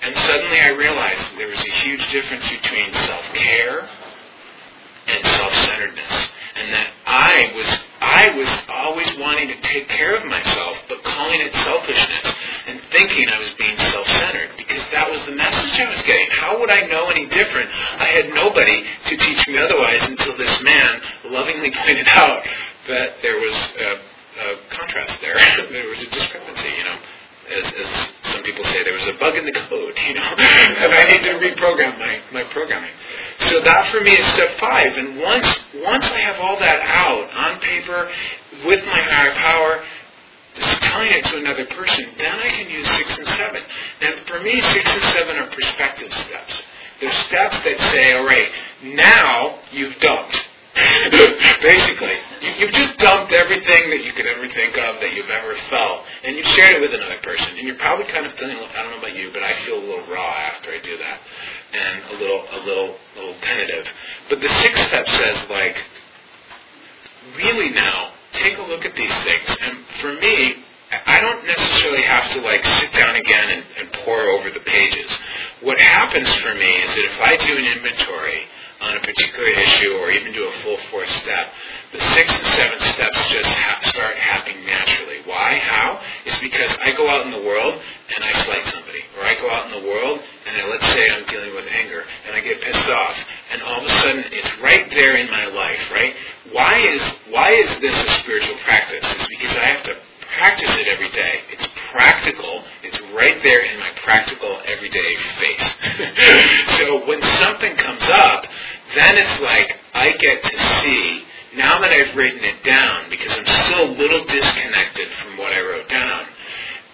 And 0.01 0.15
suddenly 0.15 0.59
I 0.59 0.69
realized 0.69 1.25
there 1.37 1.49
was 1.49 1.59
a 1.59 1.71
huge 1.83 2.09
difference 2.11 2.47
between 2.47 2.93
self-care 2.93 3.89
and 5.07 5.25
self-centeredness. 5.25 6.29
And 6.59 6.73
that 6.73 6.87
I 7.07 7.51
was 7.55 7.69
I 8.01 8.29
was 8.35 8.49
always 8.67 9.07
wanting 9.19 9.47
to 9.47 9.59
take 9.61 9.87
care 9.87 10.15
of 10.15 10.25
myself, 10.25 10.77
but 10.87 11.03
calling 11.03 11.41
it 11.41 11.53
selfishness 11.55 12.27
and 12.67 12.81
thinking 12.91 13.29
I 13.29 13.39
was 13.39 13.49
being 13.57 13.77
self-centered 13.77 14.51
because 14.57 14.83
that 14.91 15.09
was 15.09 15.19
the 15.25 15.35
message 15.35 15.79
I 15.79 15.89
was 15.89 16.01
getting. 16.03 16.27
How 16.31 16.59
would 16.59 16.71
I 16.71 16.87
know 16.87 17.09
any 17.09 17.27
different? 17.27 17.69
I 17.99 18.05
had 18.05 18.29
nobody 18.33 18.83
to 19.07 19.17
teach 19.17 19.47
me 19.47 19.57
otherwise 19.57 20.03
until 20.03 20.37
this 20.37 20.61
man 20.63 21.01
lovingly 21.25 21.71
pointed 21.85 22.07
out 22.07 22.43
that 22.87 23.21
there 23.21 23.39
was 23.39 23.55
a, 23.55 23.89
a 23.95 24.47
contrast 24.69 25.19
there. 25.21 25.35
there 25.71 25.87
was 25.87 26.01
a 26.01 26.09
discrepancy, 26.09 26.69
you 26.77 26.83
know. 26.83 26.97
As, 27.49 27.65
as 27.73 27.89
some 28.31 28.43
people 28.43 28.63
say, 28.65 28.83
there 28.83 28.93
was 28.93 29.07
a 29.07 29.17
bug 29.19 29.35
in 29.35 29.45
the 29.45 29.51
code, 29.51 29.93
you 30.07 30.13
know, 30.13 30.21
and 30.37 30.93
I 30.93 31.03
need 31.09 31.23
to 31.23 31.33
reprogram 31.41 31.97
my, 31.97 32.19
my 32.31 32.43
programming. 32.51 32.91
So 33.49 33.61
that 33.61 33.89
for 33.91 34.01
me 34.01 34.11
is 34.11 34.25
step 34.33 34.59
five. 34.59 34.97
And 34.97 35.19
once 35.19 35.47
once 35.83 36.05
I 36.05 36.19
have 36.19 36.39
all 36.39 36.59
that 36.59 36.79
out 36.81 37.29
on 37.33 37.59
paper 37.61 38.11
with 38.65 38.85
my 38.85 39.01
higher 39.01 39.33
power, 39.33 39.83
telling 40.81 41.11
it 41.11 41.23
to 41.25 41.37
another 41.37 41.65
person, 41.65 42.05
then 42.17 42.39
I 42.39 42.49
can 42.49 42.69
use 42.69 42.87
six 42.97 43.17
and 43.17 43.27
seven. 43.27 43.61
And 44.01 44.27
for 44.27 44.41
me, 44.41 44.59
six 44.61 44.89
and 44.89 45.03
seven 45.15 45.37
are 45.37 45.49
perspective 45.49 46.11
steps. 46.11 46.61
They're 46.99 47.13
steps 47.13 47.57
that 47.63 47.79
say, 47.91 48.11
all 48.13 48.25
right, 48.25 48.49
now 48.83 49.59
you've 49.71 49.97
dumped. 49.99 50.48
Basically, 51.61 52.15
you, 52.41 52.49
you've 52.59 52.71
just 52.71 52.97
dumped 52.99 53.33
everything 53.33 53.89
that 53.89 54.03
you 54.03 54.13
could 54.13 54.27
ever 54.27 54.47
think 54.47 54.77
of 54.77 55.01
that 55.01 55.13
you've 55.13 55.29
ever 55.29 55.55
felt, 55.69 56.05
and 56.23 56.37
you've 56.37 56.45
shared 56.47 56.75
it 56.75 56.81
with 56.81 56.93
another 56.93 57.17
person. 57.23 57.57
And 57.57 57.67
you're 57.67 57.77
probably 57.77 58.05
kind 58.05 58.25
of 58.25 58.33
feeling, 58.33 58.57
I 58.57 58.83
don't 58.83 58.91
know 58.91 58.99
about 58.99 59.15
you, 59.15 59.31
but 59.33 59.43
I 59.43 59.53
feel 59.65 59.79
a 59.79 59.85
little 59.85 60.05
raw 60.07 60.33
after 60.53 60.71
I 60.71 60.79
do 60.79 60.97
that, 60.97 61.19
and 61.73 62.15
a 62.15 62.19
little, 62.21 62.45
a 62.51 62.59
little, 62.65 62.95
a 62.95 63.19
little 63.19 63.35
tentative. 63.41 63.85
But 64.29 64.41
the 64.41 64.49
sixth 64.61 64.87
step 64.87 65.07
says, 65.07 65.49
like, 65.49 65.77
really 67.35 67.69
now, 67.71 68.11
take 68.33 68.57
a 68.57 68.63
look 68.63 68.85
at 68.85 68.95
these 68.95 69.13
things. 69.23 69.57
And 69.61 69.77
for 70.01 70.13
me, 70.13 70.63
I 71.05 71.19
don't 71.19 71.45
necessarily 71.45 72.01
have 72.01 72.31
to 72.33 72.41
like 72.41 72.65
sit 72.65 72.93
down 72.93 73.15
again 73.15 73.49
and, 73.49 73.63
and 73.77 73.93
pore 74.05 74.29
over 74.29 74.49
the 74.49 74.59
pages. 74.61 75.11
What 75.61 75.79
happens 75.79 76.33
for 76.35 76.53
me 76.55 76.71
is 76.81 76.95
that 76.95 77.05
if 77.05 77.21
I 77.21 77.37
do 77.37 77.57
an 77.57 77.65
inventory 77.65 78.48
on 78.81 78.97
a 78.97 79.01
particular 79.01 79.49
issue 79.49 79.93
or 79.99 80.11
even 80.11 80.33
do 80.33 80.47
a 80.47 80.51
full 80.63 80.77
fourth 80.91 81.09
step, 81.21 81.51
the 81.91 81.99
six 82.13 82.31
and 82.33 82.47
seven 82.55 82.79
steps 82.79 83.17
just 83.29 83.49
ha- 83.49 83.81
start 83.89 84.15
happening 84.17 84.65
naturally. 84.65 85.19
Why? 85.25 85.59
How? 85.59 85.99
It's 86.25 86.39
because 86.39 86.71
I 86.81 86.91
go 86.95 87.09
out 87.09 87.25
in 87.25 87.31
the 87.31 87.41
world 87.43 87.75
and 88.15 88.23
I 88.23 88.31
slight 88.43 88.65
somebody, 88.67 89.03
or 89.17 89.23
I 89.25 89.35
go 89.35 89.49
out 89.49 89.71
in 89.71 89.81
the 89.81 89.87
world 89.87 90.19
and 90.47 90.57
I, 90.57 90.67
let's 90.69 90.87
say 90.93 91.09
I'm 91.09 91.25
dealing 91.25 91.53
with 91.55 91.65
anger 91.67 92.03
and 92.27 92.35
I 92.35 92.41
get 92.41 92.61
pissed 92.61 92.89
off, 92.89 93.17
and 93.51 93.61
all 93.63 93.79
of 93.81 93.85
a 93.85 93.95
sudden 94.01 94.23
it's 94.31 94.51
right 94.61 94.89
there 94.91 95.17
in 95.17 95.29
my 95.29 95.45
life, 95.45 95.81
right? 95.91 96.15
Why 96.51 96.77
is 96.79 97.01
why 97.29 97.51
is 97.51 97.69
this 97.79 97.95
a 97.95 98.09
spiritual 98.21 98.55
practice? 98.65 99.03
It's 99.03 99.27
because 99.27 99.55
I 99.57 99.65
have 99.65 99.83
to 99.83 99.95
practice 100.37 100.77
it 100.77 100.87
every 100.87 101.09
day. 101.11 101.41
It's 101.51 101.67
practical. 101.91 102.63
It's 102.83 102.98
right 103.15 103.41
there 103.43 103.65
in 103.65 103.79
my 103.79 103.91
practical 104.03 104.59
everyday 104.65 105.15
face. 105.39 106.77
so 106.77 107.07
when 107.07 107.21
something 107.41 107.75
comes 107.75 108.03
up, 108.09 108.45
then 108.95 109.17
it's 109.17 109.41
like 109.41 109.77
I 109.93 110.11
get 110.17 110.43
to 110.43 110.57
see 110.81 111.25
now 111.55 111.79
that 111.79 111.89
I've 111.91 112.15
written 112.15 112.43
it 112.43 112.63
down, 112.63 113.09
because 113.09 113.33
I'm 113.33 113.45
still 113.65 113.89
a 113.89 113.91
little 113.97 114.23
disconnected 114.25 115.09
from 115.23 115.37
what 115.37 115.53
I 115.53 115.61
wrote 115.61 115.89
down, 115.89 116.25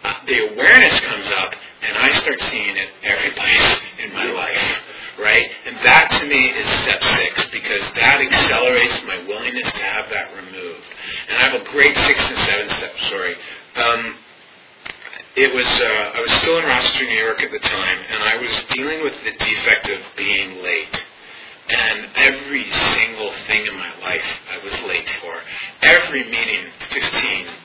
uh, 0.03 0.13
the 0.27 0.53
awareness 0.53 0.99
comes 1.01 1.27
up 1.43 1.53
and 1.81 1.97
I 1.97 2.13
start 2.13 2.39
seeing 2.41 2.77
it 2.77 2.89
every 3.03 3.31
place 3.31 3.81
in 4.03 4.13
my 4.13 4.25
life. 4.31 4.81
Right? 5.19 5.47
And 5.65 5.75
that 5.77 6.11
to 6.19 6.27
me 6.27 6.51
is 6.51 6.67
step 6.83 7.01
six 7.15 7.47
because 7.47 7.83
that 7.95 8.19
accelerates 8.19 8.99
my 9.07 9.23
willingness 9.27 9.71
to 9.71 9.83
have 9.83 10.09
that 10.09 10.35
removed. 10.35 10.83
And 11.29 11.37
I 11.39 11.49
have 11.49 11.61
a 11.61 11.65
great 11.71 11.95
six 11.95 12.19
and 12.19 12.37
seven 12.39 12.69
step 12.77 12.99
story. 13.07 13.35
Um, 13.75 14.15
it 15.35 15.53
was 15.53 15.65
uh, 15.65 16.17
I 16.17 16.21
was 16.21 16.31
still 16.41 16.57
in 16.59 16.65
Rochester, 16.65 17.03
New 17.03 17.19
York 17.19 17.43
at 17.43 17.51
the 17.51 17.59
time, 17.59 17.99
and 18.09 18.23
I 18.23 18.35
was 18.37 18.55
dealing 18.71 19.03
with 19.03 19.13
the 19.23 19.31
defect 19.43 19.89
of 19.89 19.99
being 20.15 20.63
late. 20.63 20.95
And 21.67 22.07
every 22.15 22.69
single 22.93 23.31
thing 23.47 23.65
in 23.65 23.75
my 23.75 23.89
life 23.99 24.29
I 24.53 24.63
was 24.63 24.73
late 24.85 25.09
for. 25.19 25.33
Every 25.81 26.23
meeting, 26.29 26.61
15, 26.93 27.01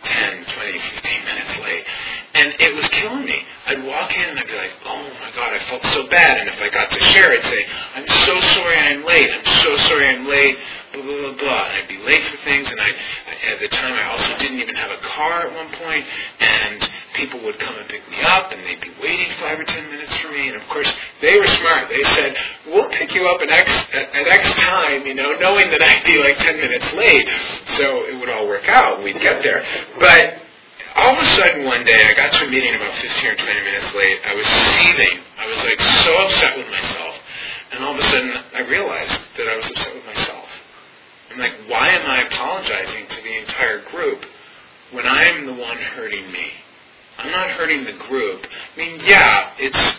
10, 0.04 0.44
20, 0.56 0.78
15 0.78 1.24
minutes 1.26 1.52
late. 1.60 1.84
And 2.32 2.54
it 2.60 2.74
was 2.74 2.88
killing 2.88 3.26
me. 3.26 3.44
I'd 3.66 3.84
walk 3.84 4.10
in 4.16 4.24
and 4.30 4.38
I'd 4.38 4.46
be 4.46 4.56
like, 4.56 4.72
oh 4.86 5.04
my 5.20 5.30
God, 5.36 5.52
I 5.52 5.58
felt 5.68 5.84
so 5.92 6.08
bad. 6.08 6.40
And 6.40 6.48
if 6.48 6.56
I 6.62 6.70
got 6.70 6.90
to 6.90 7.00
share, 7.12 7.30
I'd 7.30 7.44
say, 7.44 7.66
I'm 7.94 8.08
so 8.24 8.40
sorry 8.56 8.78
I'm 8.78 9.04
late. 9.04 9.30
I'm 9.30 9.44
so 9.44 9.76
sorry 9.88 10.08
I'm 10.08 10.26
late. 10.26 10.56
Blah, 10.92 11.02
blah, 11.02 11.16
blah, 11.16 11.36
blah. 11.38 11.64
And 11.70 11.74
I'd 11.78 11.88
be 11.88 11.98
late 11.98 12.24
for 12.24 12.36
things. 12.44 12.70
And 12.70 12.80
I, 12.80 12.90
at 13.52 13.60
the 13.60 13.68
time, 13.68 13.94
I 13.94 14.10
also 14.10 14.36
didn't 14.38 14.58
even 14.58 14.74
have 14.74 14.90
a 14.90 14.98
car 15.06 15.46
at 15.46 15.54
one 15.54 15.68
point. 15.78 16.04
And 16.40 16.90
people 17.14 17.40
would 17.44 17.58
come 17.58 17.76
and 17.76 17.88
pick 17.88 18.08
me 18.10 18.20
up 18.22 18.50
and 18.52 18.60
they'd 18.66 18.80
be 18.80 18.92
waiting 19.00 19.30
five 19.38 19.58
or 19.58 19.64
ten 19.64 19.88
minutes 19.90 20.14
for 20.16 20.32
me. 20.32 20.48
And 20.48 20.56
of 20.56 20.68
course, 20.68 20.90
they 21.20 21.36
were 21.36 21.46
smart. 21.46 21.88
They 21.88 22.02
said, 22.14 22.36
we'll 22.66 22.88
pick 22.90 23.14
you 23.14 23.28
up 23.28 23.40
at 23.42 23.50
X, 23.50 23.70
at, 23.92 24.14
at 24.14 24.26
X 24.28 24.54
time, 24.60 25.06
you 25.06 25.14
know, 25.14 25.32
knowing 25.38 25.70
that 25.70 25.82
I'd 25.82 26.04
be 26.04 26.18
like 26.18 26.38
ten 26.38 26.56
minutes 26.56 26.92
late. 26.94 27.28
So 27.76 28.06
it 28.06 28.18
would 28.18 28.28
all 28.28 28.48
work 28.48 28.68
out. 28.68 29.02
We'd 29.02 29.20
get 29.20 29.42
there. 29.42 29.64
But 29.98 30.42
all 30.96 31.14
of 31.14 31.18
a 31.18 31.26
sudden 31.36 31.64
one 31.64 31.84
day, 31.84 32.02
I 32.02 32.14
got 32.14 32.32
to 32.32 32.46
a 32.46 32.50
meeting 32.50 32.74
about 32.74 32.94
15 32.94 33.30
or 33.30 33.36
20 33.36 33.60
minutes 33.60 33.94
late. 33.94 34.18
I 34.26 34.34
was 34.34 34.46
seething. 34.46 35.20
I 35.38 35.46
was 35.46 35.58
like 35.64 35.80
so 36.02 36.16
upset 36.26 36.56
with 36.56 36.68
myself. 36.68 37.14
And 37.72 37.84
all 37.84 37.92
of 37.94 37.98
a 37.98 38.02
sudden, 38.10 38.32
I 38.54 38.60
realized 38.66 39.20
that 39.38 39.48
I 39.48 39.56
was 39.56 39.70
upset 39.70 39.94
with 39.94 40.04
myself. 40.06 40.39
I'm 41.30 41.38
like, 41.38 41.52
why 41.68 41.88
am 41.88 42.06
I 42.06 42.26
apologizing 42.26 43.06
to 43.08 43.22
the 43.22 43.38
entire 43.38 43.82
group 43.90 44.24
when 44.92 45.06
I'm 45.06 45.46
the 45.46 45.54
one 45.54 45.76
hurting 45.78 46.30
me? 46.32 46.46
I'm 47.18 47.30
not 47.30 47.50
hurting 47.50 47.84
the 47.84 47.92
group. 48.08 48.46
I 48.74 48.78
mean, 48.78 49.00
yeah, 49.04 49.52
it's 49.58 49.98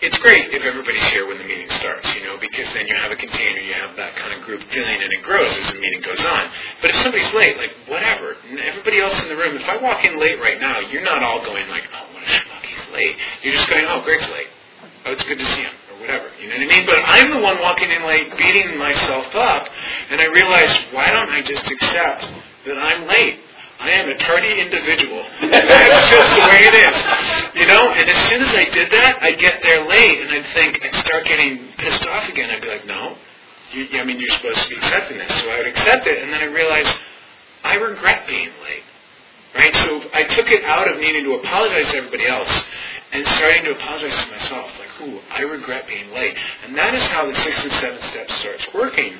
it's 0.00 0.16
great 0.18 0.54
if 0.54 0.62
everybody's 0.62 1.02
here 1.10 1.26
when 1.26 1.38
the 1.38 1.44
meeting 1.44 1.68
starts, 1.82 2.06
you 2.14 2.22
know, 2.22 2.38
because 2.38 2.70
then 2.72 2.86
you 2.86 2.94
have 2.94 3.10
a 3.10 3.16
container, 3.16 3.58
you 3.58 3.74
have 3.74 3.96
that 3.96 4.14
kind 4.14 4.32
of 4.32 4.46
group 4.46 4.62
feeling, 4.70 5.02
and 5.02 5.10
it 5.12 5.22
grows 5.24 5.50
as 5.58 5.72
the 5.74 5.80
meeting 5.80 6.00
goes 6.00 6.22
on. 6.24 6.50
But 6.80 6.90
if 6.90 6.96
somebody's 7.02 7.32
late, 7.34 7.58
like 7.58 7.74
whatever, 7.90 8.36
everybody 8.62 9.00
else 9.00 9.18
in 9.22 9.28
the 9.28 9.36
room, 9.36 9.56
if 9.56 9.68
I 9.68 9.76
walk 9.76 10.04
in 10.04 10.20
late 10.20 10.38
right 10.40 10.60
now, 10.60 10.78
you're 10.78 11.02
not 11.02 11.22
all 11.24 11.42
going 11.44 11.68
like, 11.68 11.82
oh, 11.92 12.14
what 12.14 12.22
a 12.22 12.26
schmuck, 12.26 12.62
he's 12.62 12.94
late. 12.94 13.16
You're 13.42 13.54
just 13.54 13.68
going, 13.68 13.86
oh, 13.88 14.02
Greg's 14.02 14.28
late. 14.30 14.46
Oh, 15.06 15.12
it's 15.12 15.24
good 15.24 15.38
to 15.38 15.46
see 15.46 15.62
him, 15.62 15.74
whatever. 16.00 16.30
You 16.40 16.48
know 16.48 16.56
what 16.56 16.70
I 16.70 16.76
mean? 16.76 16.86
But 16.86 17.00
I'm 17.04 17.30
the 17.30 17.40
one 17.40 17.60
walking 17.60 17.90
in 17.90 18.06
late, 18.06 18.36
beating 18.36 18.78
myself 18.78 19.34
up, 19.34 19.68
and 20.10 20.20
I 20.20 20.26
realized, 20.26 20.76
why 20.92 21.10
don't 21.10 21.30
I 21.30 21.42
just 21.42 21.66
accept 21.70 22.26
that 22.66 22.78
I'm 22.78 23.06
late? 23.06 23.40
I 23.78 23.90
am 23.90 24.08
a 24.08 24.16
tardy 24.18 24.58
individual. 24.58 25.22
That's 25.40 26.10
just 26.10 26.30
the 26.34 26.46
way 26.50 26.66
it 26.66 26.74
is. 26.74 26.96
You 27.62 27.66
know, 27.70 27.94
and 27.94 28.10
as 28.10 28.18
soon 28.26 28.42
as 28.42 28.50
I 28.50 28.66
did 28.74 28.90
that, 28.90 29.22
I'd 29.22 29.38
get 29.38 29.62
there 29.62 29.86
late 29.86 30.20
and 30.20 30.30
I'd 30.30 30.52
think, 30.52 30.82
I'd 30.82 30.94
start 31.06 31.24
getting 31.26 31.68
pissed 31.78 32.04
off 32.06 32.28
again. 32.28 32.50
I'd 32.50 32.60
be 32.60 32.68
like, 32.68 32.86
no, 32.86 33.16
you, 33.70 33.86
I 34.00 34.04
mean, 34.04 34.18
you're 34.18 34.34
supposed 34.34 34.62
to 34.62 34.68
be 34.68 34.76
accepting 34.76 35.18
this. 35.18 35.30
So 35.40 35.50
I 35.50 35.58
would 35.58 35.68
accept 35.68 36.06
it, 36.08 36.22
and 36.22 36.32
then 36.32 36.40
I 36.40 36.50
realized, 36.50 36.90
I 37.62 37.74
regret 37.74 38.26
being 38.26 38.50
late. 38.66 38.82
Right? 39.54 39.74
So 39.74 40.02
I 40.12 40.24
took 40.24 40.50
it 40.50 40.64
out 40.64 40.90
of 40.90 40.98
needing 40.98 41.24
to 41.24 41.34
apologize 41.34 41.90
to 41.92 41.98
everybody 41.98 42.26
else 42.26 42.50
and 43.12 43.26
starting 43.38 43.64
to 43.64 43.72
apologize 43.72 44.14
to 44.24 44.30
myself. 44.30 44.70
Like, 44.78 44.87
ooh, 45.02 45.20
I 45.30 45.42
regret 45.42 45.86
being 45.86 46.10
late. 46.12 46.36
And 46.64 46.76
that 46.76 46.94
is 46.94 47.06
how 47.08 47.26
the 47.26 47.34
six 47.34 47.62
and 47.62 47.72
seven 47.72 48.02
steps 48.02 48.34
starts 48.36 48.66
working 48.74 49.14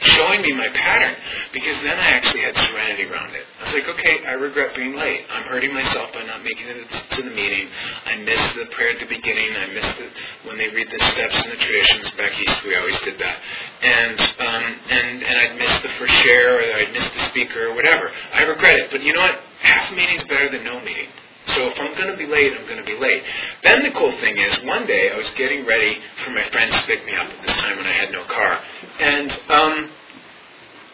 showing 0.00 0.40
me 0.42 0.52
my 0.52 0.68
pattern 0.68 1.14
because 1.52 1.76
then 1.82 1.98
I 1.98 2.16
actually 2.16 2.40
had 2.40 2.56
serenity 2.56 3.04
around 3.04 3.34
it. 3.34 3.44
I 3.60 3.64
was 3.64 3.74
like, 3.74 3.88
okay, 3.98 4.24
I 4.24 4.32
regret 4.32 4.74
being 4.74 4.96
late. 4.96 5.24
I'm 5.30 5.44
hurting 5.44 5.72
myself 5.74 6.12
by 6.12 6.24
not 6.24 6.42
making 6.42 6.66
it 6.68 6.88
to 6.88 7.22
the 7.22 7.30
meeting. 7.30 7.68
I 8.06 8.16
missed 8.16 8.54
the 8.56 8.66
prayer 8.72 8.96
at 8.96 9.00
the 9.00 9.06
beginning. 9.06 9.52
I 9.56 9.66
missed 9.72 9.98
it 10.00 10.12
when 10.46 10.56
they 10.56 10.68
read 10.68 10.88
the 10.90 11.04
steps 11.12 11.36
and 11.42 11.52
the 11.52 11.60
traditions 11.60 12.10
back 12.16 12.32
east. 12.40 12.64
We 12.64 12.76
always 12.76 12.98
did 13.00 13.18
that, 13.18 13.38
and 13.82 14.20
um, 14.20 14.64
and 14.88 15.22
and 15.22 15.36
I'd 15.38 15.56
miss 15.58 15.72
the 15.82 15.92
first 16.00 16.14
share 16.24 16.56
or 16.56 16.76
I'd 16.80 16.92
miss 16.92 17.04
the 17.04 17.24
speaker 17.28 17.68
or 17.68 17.74
whatever. 17.74 18.10
I 18.32 18.42
regret 18.42 18.76
it, 18.76 18.90
but 18.90 19.02
you 19.02 19.12
know 19.12 19.20
what? 19.20 19.38
Half 19.60 19.92
a 19.92 19.94
meeting's 19.94 20.24
better 20.24 20.48
than 20.50 20.64
no 20.64 20.80
meeting. 20.80 21.08
So 21.54 21.66
if 21.66 21.80
I'm 21.80 21.94
going 21.96 22.10
to 22.10 22.16
be 22.16 22.26
late, 22.26 22.52
I'm 22.54 22.66
going 22.66 22.78
to 22.78 22.86
be 22.86 22.98
late. 22.98 23.22
Then 23.62 23.82
the 23.82 23.90
cool 23.90 24.12
thing 24.20 24.38
is, 24.38 24.62
one 24.64 24.86
day 24.86 25.10
I 25.10 25.16
was 25.16 25.28
getting 25.30 25.66
ready 25.66 25.98
for 26.24 26.30
my 26.30 26.44
friends 26.50 26.74
to 26.78 26.86
pick 26.86 27.04
me 27.06 27.14
up 27.14 27.26
at 27.26 27.46
this 27.46 27.56
time 27.58 27.76
when 27.76 27.86
I 27.86 27.92
had 27.92 28.12
no 28.12 28.24
car, 28.24 28.60
and 29.00 29.30
um, 29.48 29.90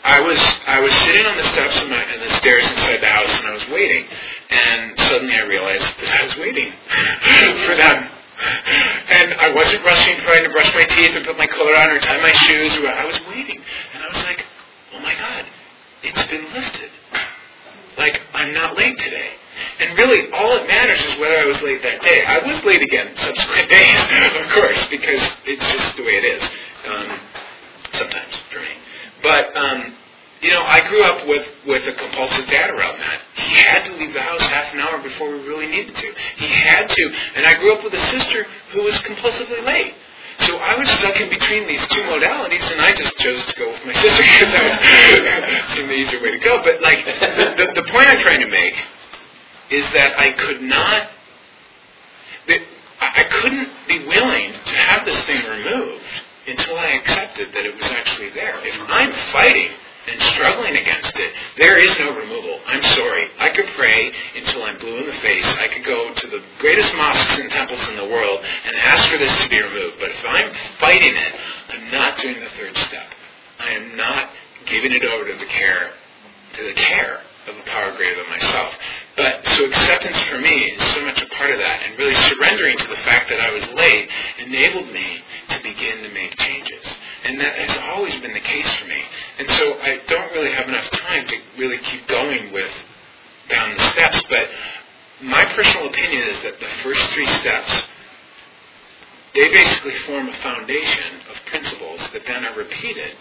I 0.05 0.21
was 0.21 0.39
I 0.67 0.81
was 0.81 0.93
sitting 1.03 1.27
on 1.27 1.37
the 1.37 1.45
steps 1.53 1.81
of 1.83 1.89
my, 1.91 2.01
and 2.01 2.23
the 2.23 2.31
stairs 2.39 2.65
inside 2.71 3.03
the 3.03 3.11
house, 3.11 3.33
and 3.39 3.49
I 3.49 3.53
was 3.53 3.69
waiting, 3.69 4.07
and 4.51 5.01
suddenly 5.01 5.35
I 5.35 5.45
realized 5.45 5.89
that 6.01 6.21
I 6.21 6.25
was 6.25 6.37
waiting 6.37 6.73
for 7.67 7.77
them. 7.77 8.11
And 9.09 9.33
I 9.35 9.53
wasn't 9.55 9.83
rushing, 9.83 10.19
trying 10.19 10.45
to 10.45 10.51
brush 10.51 10.73
my 10.75 10.85
teeth 10.85 11.17
and 11.17 11.25
put 11.25 11.39
my 11.39 11.47
coat 11.47 11.75
on 11.75 11.91
or 11.91 11.99
tie 12.01 12.21
my 12.21 12.33
shoes. 12.33 12.73
I 12.85 13.05
was 13.05 13.19
waiting, 13.29 13.59
and 13.95 14.03
I 14.05 14.09
was 14.09 14.23
like, 14.25 14.45
"Oh 14.95 15.01
my 15.01 15.15
God, 15.15 15.45
it's 16.03 16.27
been 16.29 16.45
lifted! 16.53 16.91
Like 17.97 18.21
I'm 18.35 18.53
not 18.53 18.77
late 18.77 18.99
today." 18.99 19.33
And 19.81 19.97
really, 19.99 20.31
all 20.33 20.55
that 20.57 20.67
matters 20.67 21.01
is 21.01 21.19
whether 21.19 21.39
I 21.39 21.45
was 21.45 21.61
late 21.63 21.83
that 21.83 22.03
day. 22.03 22.25
I 22.25 22.39
was 22.39 22.63
late 22.65 22.83
again 22.83 23.15
subsequent 23.17 23.69
days, 23.79 24.01
of 24.41 24.51
course, 24.53 24.87
because 24.91 25.23
it's 25.45 25.73
just 25.73 25.97
the 25.97 26.03
way 26.03 26.17
it 26.21 26.25
is. 26.25 26.43
Um, 26.87 27.21
sometimes 27.93 28.35
for 28.51 28.61
me. 28.61 28.75
But 29.23 29.57
um, 29.57 29.95
you 30.43 30.51
know, 30.51 30.63
I 30.63 30.87
grew 30.89 31.03
up 31.03 31.27
with 31.27 31.47
with 31.67 31.87
a 31.89 31.93
compulsive 31.93 32.47
dad 32.49 32.71
around 32.71 33.01
that. 33.01 33.21
He 33.35 33.55
had 33.57 33.85
to 33.89 33.93
leave 33.97 34.13
the 34.13 34.23
house 34.23 34.45
half 34.47 34.73
an 34.75 34.81
hour 34.81 34.99
before 35.03 35.31
we 35.31 35.39
really 35.47 35.67
needed 35.67 35.97
to. 35.97 36.09
He 36.37 36.47
had 36.47 36.89
to, 36.89 37.13
and 37.37 37.47
I 37.47 37.55
grew 37.59 37.75
up 37.75 37.83
with 37.83 37.95
a 37.95 38.05
sister 38.13 38.47
who 38.73 38.83
was 38.83 38.95
compulsively 39.01 39.65
late. 39.65 39.95
So 40.41 40.59
I 40.59 40.77
was 40.79 40.91
stuck 41.01 41.19
in 41.19 41.31
between 41.31 41.67
these 41.67 41.81
two 41.89 42.03
modalities, 42.03 42.61
and 42.71 42.81
I 42.81 42.93
just 42.93 43.17
chose 43.19 43.43
to 43.47 43.55
go 43.57 43.73
with 43.73 43.85
my 43.87 43.93
sister 44.05 44.23
because 44.23 44.53
that 44.53 45.71
seemed 45.75 45.89
the 45.89 45.95
easier 46.05 46.23
way 46.23 46.31
to 46.33 46.39
go. 46.39 46.63
But 46.63 46.83
like 46.83 47.05
the, 47.05 47.73
the 47.75 47.91
point 47.91 48.09
I'm 48.09 48.21
trying 48.21 48.41
to 48.41 48.49
make 48.49 48.77
is 49.71 49.85
that 49.93 50.19
I 50.19 50.33
could 50.33 50.63
not, 50.63 51.09
that 52.49 52.61
I 53.01 53.25
couldn't 53.25 53.69
be 53.89 54.07
willing 54.07 54.53
to 54.53 54.75
have 54.75 55.05
this 55.05 55.21
thing 55.25 55.45
removed 55.45 56.03
until 56.47 56.79
I 56.79 56.87
accepted 57.03 57.53
that 57.53 57.67
it 57.67 57.75
was 57.75 57.87
actually 57.87 58.31
there. 58.31 58.59
If 58.63 58.79
I'm 58.89 59.13
fighting 59.33 59.71
and 60.07 60.23
struggling 60.23 60.77
against 60.77 61.13
it, 61.17 61.33
there 61.59 61.79
is 61.79 61.91
no 61.99 62.15
removal. 62.15 62.61
I'm 62.67 62.83
sorry. 62.95 63.29
I 63.39 63.51
could 63.51 63.67
pray 63.75 64.13
until 64.37 64.63
I'm 64.63 64.79
blue 64.79 64.99
in 64.99 65.07
the 65.07 65.19
face. 65.19 65.47
I 65.59 65.67
could 65.69 65.85
go 65.85 66.15
to 66.15 66.27
the 66.29 66.43
greatest 66.61 66.95
mosques 66.95 67.39
and 67.39 67.51
temples 67.51 67.87
in 67.89 67.97
the 67.97 68.09
world 68.09 68.41
and 68.65 68.77
ask 68.77 69.09
for 69.09 69.19
this 69.19 69.35
to 69.43 69.51
be 69.51 69.61
removed. 69.61 69.97
But 69.99 70.11
if 70.11 70.25
I'm 70.25 70.55
fighting 70.79 71.15
it, 71.15 71.35
I'm 71.71 71.91
not 71.91 72.19
doing 72.19 72.39
the 72.39 72.51
third 72.51 72.77
step. 72.87 73.07
I 73.59 73.71
am 73.71 73.97
not 73.97 74.31
giving 74.67 74.93
it 74.93 75.05
over 75.05 75.27
to 75.27 75.39
the 75.39 75.47
care, 75.47 75.91
to 76.55 76.63
the 76.63 76.75
care 76.75 77.21
of 77.49 77.57
a 77.57 77.63
power 77.63 77.95
greater 77.97 78.17
than 78.23 78.31
myself. 78.31 78.75
But 79.17 79.47
so 79.57 79.67
acceptance 79.67 80.19
for 80.23 80.39
me 80.39 80.73
is 80.73 80.95
so 80.95 81.03
much 81.03 81.21
a 81.23 81.27
part 81.27 81.51
of 81.51 81.59
that, 81.59 81.83
and 81.83 81.99
really 81.99 82.15
surrendering 82.15 82.79
to 82.79 82.89
the 82.89 82.97
fact 82.97 83.29
that 83.31 83.41
I 83.41 83.51
was 83.51 83.67
late 83.75 84.09
enabled 84.39 84.93
me 84.93 85.23
to 85.51 85.63
begin 85.63 86.03
to 86.03 86.11
make 86.11 86.37
changes. 86.39 86.85
And 87.25 87.41
that 87.41 87.55
has 87.57 87.79
always 87.95 88.15
been 88.21 88.35
the 88.35 88.41
case 88.41 88.71
for 88.77 88.87
me. 88.87 89.03
And 89.39 89.51
so 89.51 89.79
I 89.81 90.01
don't 90.07 90.33
really 90.33 90.53
have 90.53 90.69
enough 90.69 90.89
time 90.91 91.27
to 91.27 91.37
really 91.59 91.79
keep 91.79 92.07
going 92.09 92.53
with 92.53 92.73
down 93.49 93.77
the 93.77 93.83
steps, 93.91 94.21
but 94.29 94.49
my 95.23 95.45
personal 95.45 95.89
opinion 95.89 96.23
is 96.23 96.43
that 96.43 96.61
the 96.61 96.69
first 96.83 97.01
three 97.11 97.27
steps 97.27 97.87
they 99.35 99.49
basically 99.51 99.95
form 100.07 100.29
a 100.29 100.33
foundation 100.33 101.21
of 101.31 101.37
principles 101.47 102.01
that 102.15 102.25
then 102.27 102.45
are 102.47 102.57
repeated 102.57 103.13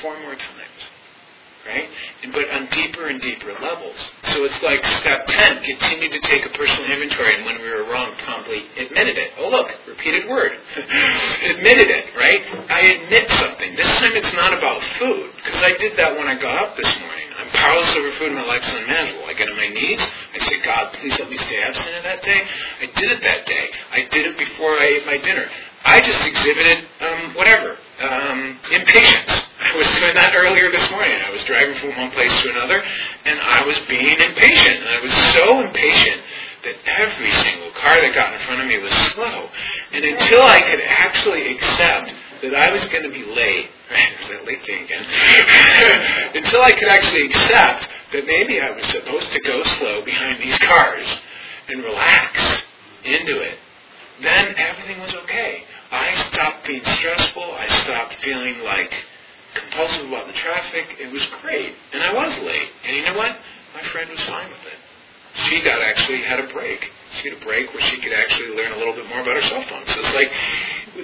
four 0.00 0.18
more 0.20 0.34
times 0.34 0.80
right? 1.66 1.88
And, 2.22 2.32
but 2.32 2.48
on 2.50 2.68
deeper 2.72 3.08
and 3.08 3.20
deeper 3.20 3.52
levels. 3.60 3.96
So 4.32 4.44
it's 4.44 4.60
like 4.62 4.84
step 5.00 5.26
10, 5.26 5.62
continue 5.64 6.08
to 6.10 6.20
take 6.20 6.46
a 6.46 6.52
personal 6.56 6.90
inventory, 6.90 7.36
and 7.36 7.44
when 7.44 7.60
we 7.60 7.68
were 7.68 7.84
wrong, 7.90 8.12
promptly 8.24 8.64
admitted 8.78 9.16
it. 9.18 9.32
Oh, 9.38 9.50
look, 9.50 9.68
repeated 9.86 10.28
word. 10.28 10.52
admitted 10.76 11.88
it, 11.90 12.16
right? 12.16 12.42
I 12.70 12.80
admit 12.80 13.30
something. 13.32 13.76
This 13.76 13.90
time 13.98 14.12
it's 14.16 14.32
not 14.32 14.54
about 14.54 14.82
food, 14.98 15.30
because 15.36 15.60
I 15.62 15.76
did 15.78 15.96
that 15.98 16.16
when 16.16 16.28
I 16.28 16.34
got 16.40 16.56
up 16.56 16.76
this 16.76 16.90
morning. 17.00 17.26
I'm 17.38 17.48
powerless 17.50 17.94
over 17.96 18.12
food, 18.12 18.32
and 18.32 18.36
my 18.36 18.46
life's 18.46 18.68
unmanageable. 18.68 19.24
I 19.26 19.34
get 19.34 19.48
on 19.48 19.56
my 19.56 19.68
knees, 19.68 20.00
I 20.00 20.38
say, 20.38 20.60
God, 20.64 20.92
please 21.00 21.18
let 21.18 21.30
me 21.30 21.36
stay 21.36 21.62
abstinent 21.62 22.04
that 22.04 22.22
day. 22.22 22.40
I 22.80 22.86
did 22.86 23.10
it 23.10 23.22
that 23.22 23.46
day. 23.46 23.68
I 23.92 24.00
did 24.10 24.26
it 24.26 24.38
before 24.38 24.78
I 24.78 24.84
ate 24.84 25.06
my 25.06 25.18
dinner. 25.18 25.48
I 25.84 26.00
just 26.00 26.20
exhibited 26.26 26.84
um, 27.00 27.34
whatever 27.34 27.76
um, 28.00 28.58
impatience. 28.72 29.32
I 29.60 29.76
was 29.76 29.86
doing 29.94 30.14
that 30.14 30.32
earlier 30.34 30.70
this 30.72 30.90
morning. 30.90 31.20
I 31.20 31.30
was 31.30 31.44
driving 31.44 31.76
from 31.78 31.96
one 31.96 32.10
place 32.10 32.32
to 32.42 32.50
another, 32.50 32.82
and 33.24 33.38
I 33.40 33.64
was 33.64 33.78
being 33.88 34.16
impatient. 34.18 34.80
And 34.80 34.88
I 34.88 35.00
was 35.00 35.14
so 35.36 35.60
impatient 35.60 36.20
that 36.64 36.76
every 36.86 37.32
single 37.44 37.70
car 37.72 38.00
that 38.00 38.14
got 38.14 38.34
in 38.34 38.40
front 38.40 38.62
of 38.62 38.66
me 38.68 38.78
was 38.78 38.92
slow. 39.12 39.48
And 39.92 40.04
until 40.04 40.42
I 40.42 40.60
could 40.62 40.80
actually 40.80 41.52
accept 41.56 42.12
that 42.42 42.54
I 42.54 42.72
was 42.72 42.84
going 42.86 43.04
to 43.04 43.12
be 43.12 43.24
late, 43.24 43.68
right, 43.90 44.10
there's 44.16 44.30
that 44.32 44.46
late 44.46 44.64
thing 44.64 44.84
again, 44.84 45.04
until 46.34 46.62
I 46.62 46.72
could 46.72 46.88
actually 46.88 47.26
accept 47.26 47.88
that 48.12 48.26
maybe 48.26 48.60
I 48.60 48.70
was 48.72 48.84
supposed 48.86 49.30
to 49.32 49.40
go 49.40 49.62
slow 49.78 50.04
behind 50.04 50.42
these 50.42 50.58
cars 50.58 51.06
and 51.68 51.84
relax 51.84 52.64
into 53.04 53.40
it, 53.40 53.56
then 54.22 54.54
everything 54.56 55.00
was 55.00 55.14
okay. 55.14 55.64
I 55.90 56.14
stopped 56.32 56.66
being 56.66 56.84
stressful. 56.84 57.42
I 57.42 57.66
stopped 57.84 58.14
feeling 58.22 58.60
like 58.60 58.92
compulsive 59.54 60.06
about 60.06 60.26
the 60.26 60.32
traffic. 60.34 60.96
It 61.00 61.12
was 61.12 61.24
great. 61.42 61.74
And 61.92 62.02
I 62.02 62.12
was 62.12 62.38
late. 62.38 62.70
And 62.86 62.96
you 62.96 63.04
know 63.04 63.16
what? 63.16 63.36
My 63.74 63.82
friend 63.82 64.10
was 64.10 64.20
fine 64.20 64.48
with 64.48 64.64
it. 64.66 64.78
She 65.46 65.60
got 65.62 65.80
actually 65.82 66.22
had 66.22 66.40
a 66.40 66.52
break. 66.52 66.90
She 67.20 67.30
had 67.30 67.40
a 67.40 67.44
break 67.44 67.72
where 67.72 67.82
she 67.82 68.00
could 68.00 68.12
actually 68.12 68.54
learn 68.56 68.72
a 68.72 68.78
little 68.78 68.94
bit 68.94 69.08
more 69.08 69.20
about 69.20 69.34
her 69.34 69.42
cell 69.42 69.62
phone. 69.62 69.86
So 69.86 69.94
it's 69.98 70.14
like, 70.14 70.30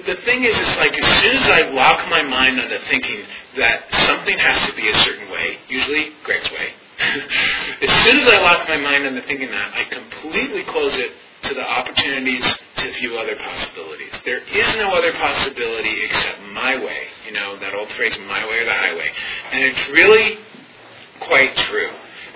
the 0.05 0.15
thing 0.23 0.43
is, 0.43 0.55
it's 0.55 0.77
like 0.77 0.93
as 0.97 1.21
soon 1.21 1.35
as 1.37 1.49
I 1.49 1.69
lock 1.71 2.09
my 2.09 2.21
mind 2.23 2.59
onto 2.59 2.77
thinking 2.87 3.23
that 3.57 3.93
something 4.07 4.37
has 4.37 4.69
to 4.69 4.75
be 4.75 4.89
a 4.89 4.95
certain 4.95 5.31
way, 5.31 5.57
usually 5.69 6.11
Greg's 6.23 6.51
way, 6.51 6.73
as 7.81 7.91
soon 8.03 8.19
as 8.19 8.27
I 8.27 8.41
lock 8.41 8.67
my 8.67 8.77
mind 8.77 9.07
onto 9.07 9.21
thinking 9.21 9.49
that, 9.49 9.73
I 9.73 9.83
completely 9.85 10.63
close 10.63 10.95
it 10.95 11.11
to 11.43 11.53
the 11.53 11.67
opportunities 11.67 12.43
to 12.77 12.91
view 12.93 13.17
other 13.17 13.35
possibilities. 13.35 14.13
There 14.25 14.41
is 14.43 14.75
no 14.77 14.89
other 14.89 15.13
possibility 15.13 16.05
except 16.05 16.41
my 16.53 16.75
way. 16.83 17.07
You 17.25 17.33
know, 17.33 17.57
that 17.59 17.73
old 17.73 17.91
phrase, 17.93 18.17
my 18.27 18.45
way 18.47 18.59
or 18.59 18.65
the 18.65 18.73
highway. 18.73 19.11
And 19.51 19.63
it's 19.63 19.87
really 19.89 20.39
quite 21.21 21.55
true. 21.55 21.91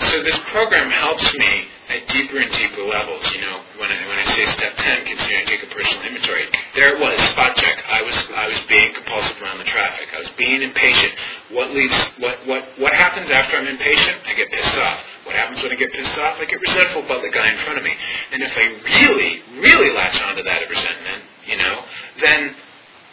So 0.09 0.23
this 0.23 0.37
program 0.49 0.89
helps 0.89 1.31
me 1.35 1.67
at 1.89 2.07
deeper 2.09 2.39
and 2.39 2.51
deeper 2.53 2.81
levels. 2.81 3.21
You 3.33 3.41
know, 3.41 3.61
when 3.77 3.91
I, 3.91 4.07
when 4.07 4.17
I 4.17 4.25
say 4.25 4.45
step 4.57 4.73
10, 4.77 5.05
continue 5.05 5.39
to 5.39 5.45
take 5.45 5.63
a 5.63 5.67
personal 5.67 6.03
inventory, 6.03 6.49
there 6.73 6.95
it 6.95 6.99
was, 6.99 7.19
spot 7.29 7.55
check. 7.55 7.77
I 7.87 8.01
was, 8.01 8.15
I 8.35 8.47
was 8.47 8.59
being 8.67 8.93
compulsive 8.93 9.37
around 9.41 9.59
the 9.59 9.69
traffic. 9.69 10.07
I 10.15 10.19
was 10.19 10.29
being 10.37 10.61
impatient. 10.61 11.13
What 11.51 11.71
leads, 11.71 11.95
what, 12.17 12.45
what, 12.47 12.65
what 12.79 12.93
happens 12.93 13.29
after 13.29 13.57
I'm 13.57 13.67
impatient? 13.67 14.17
I 14.25 14.33
get 14.33 14.49
pissed 14.49 14.77
off. 14.77 14.99
What 15.23 15.35
happens 15.35 15.61
when 15.61 15.71
I 15.71 15.75
get 15.75 15.93
pissed 15.93 16.17
off? 16.17 16.37
I 16.39 16.45
get 16.45 16.59
resentful 16.59 17.05
about 17.05 17.21
the 17.21 17.29
guy 17.29 17.51
in 17.51 17.57
front 17.59 17.77
of 17.77 17.83
me. 17.83 17.93
And 18.31 18.41
if 18.41 18.53
I 18.57 18.65
really, 18.83 19.41
really 19.61 19.93
latch 19.93 20.19
onto 20.21 20.43
that 20.43 20.69
resentment, 20.69 21.23
you 21.45 21.57
know, 21.57 21.83
then 22.23 22.55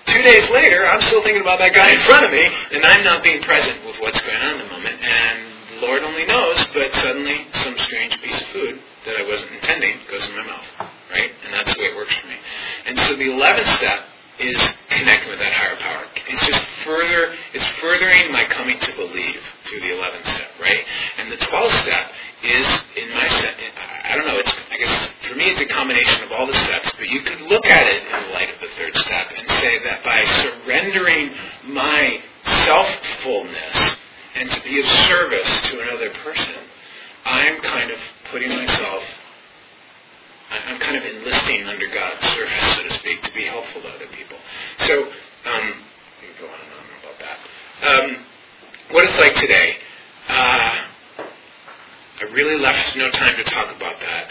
two 0.06 0.22
days 0.22 0.48
later, 0.50 0.86
I'm 0.86 1.02
still 1.02 1.22
thinking 1.22 1.42
about 1.42 1.58
that 1.58 1.74
guy 1.74 1.92
in 1.92 2.00
front 2.00 2.24
of 2.24 2.32
me, 2.32 2.44
and 2.72 2.84
I'm 2.84 3.04
not 3.04 3.22
being 3.22 3.42
present 3.42 3.84
with 3.84 3.96
what's 4.00 4.20
going 4.20 4.40
on 4.40 4.56
in 4.56 4.58
the 4.58 4.72
moment. 4.72 4.96
And 5.02 5.80
Lord 5.82 6.02
only 6.02 6.24
knows, 6.24 6.64
but 6.72 6.94
suddenly 6.94 7.46
some 7.52 7.76
strange 7.78 8.16
piece 8.22 8.40
of 8.40 8.48
food 8.48 8.80
that 9.06 9.16
I 9.16 9.22
wasn't 9.28 9.52
intending 9.52 10.00
goes 10.10 10.26
in 10.26 10.36
my 10.36 10.44
mouth, 10.44 10.66
right? 11.10 11.30
And 11.44 11.52
that's 11.52 11.72
the 11.74 11.80
way 11.80 11.92
it 11.92 11.96
works 11.96 12.14
for 12.16 12.26
me. 12.26 12.36
And 12.86 12.98
so 13.00 13.16
the 13.16 13.28
11th 13.28 13.68
step 13.76 14.00
is 14.38 14.58
connecting 14.90 15.30
with 15.30 15.38
that 15.40 15.52
higher 15.52 15.76
power. 15.76 16.06
It's 16.28 16.46
just 16.46 16.62
further, 16.84 17.34
it's 17.52 17.64
furthering 17.82 18.32
my 18.32 18.44
coming 18.44 18.78
to 18.78 18.92
believe 18.94 19.42
through 19.66 19.80
the 19.80 19.90
11th 19.98 20.26
step, 20.34 20.50
right? 20.60 20.84
And 21.18 21.32
the 21.32 21.36
12th 21.36 21.74
step 21.82 22.10
is 22.42 22.68
in 22.96 23.10
my 23.14 23.26
set. 23.28 23.54
I 24.04 24.14
don't 24.14 24.26
know. 24.26 24.38
It's 24.38 24.54
I 24.70 24.76
guess 24.78 25.08
for 25.28 25.34
me 25.34 25.50
it's 25.50 25.60
a 25.60 25.66
combination 25.66 26.22
of 26.22 26.32
all 26.32 26.46
the 26.46 26.54
steps, 26.54 26.92
but 26.96 27.08
you 27.08 27.20
could 27.22 27.40
look 27.42 27.66
at 27.66 27.86
it 27.86 28.02
in 28.06 28.32
light 28.32 28.50
of 28.54 28.60
the 28.60 28.68
third 28.78 28.96
step 28.96 29.32
and 29.36 29.48
say 29.58 29.82
that 29.84 30.04
by 30.04 30.24
surrendering 30.42 31.34
my 31.66 32.22
self-fullness 32.64 33.96
and 34.36 34.50
to 34.50 34.60
be 34.62 34.80
of 34.80 34.86
service 35.10 35.50
to 35.70 35.80
another 35.80 36.10
person, 36.22 36.62
I'm 37.24 37.60
kind 37.60 37.90
of 37.90 37.98
putting 38.30 38.50
myself 38.50 39.02
I'm 40.50 40.78
kind 40.80 40.96
of 40.96 41.04
enlisting 41.04 41.66
under 41.68 41.86
God's 41.88 42.24
service, 42.32 42.76
so 42.76 42.82
to 42.84 42.90
speak, 42.94 43.20
to 43.22 43.32
be 43.34 43.44
helpful 43.44 43.82
to 43.82 43.88
other 43.88 44.06
people. 44.06 44.38
So, 44.78 45.04
um, 45.44 45.84
go 46.40 46.46
on 46.46 46.56
and 46.56 46.72
on 46.72 46.84
about 47.04 47.18
that. 47.20 47.36
Um, 47.84 48.24
what 48.90 49.04
it's 49.04 49.18
like 49.18 49.34
today. 49.34 49.76
Uh, 50.28 50.72
I 52.20 52.24
really 52.32 52.58
left 52.58 52.96
no 52.96 53.10
time 53.10 53.36
to 53.36 53.44
talk 53.44 53.76
about 53.76 54.00
that. 54.00 54.24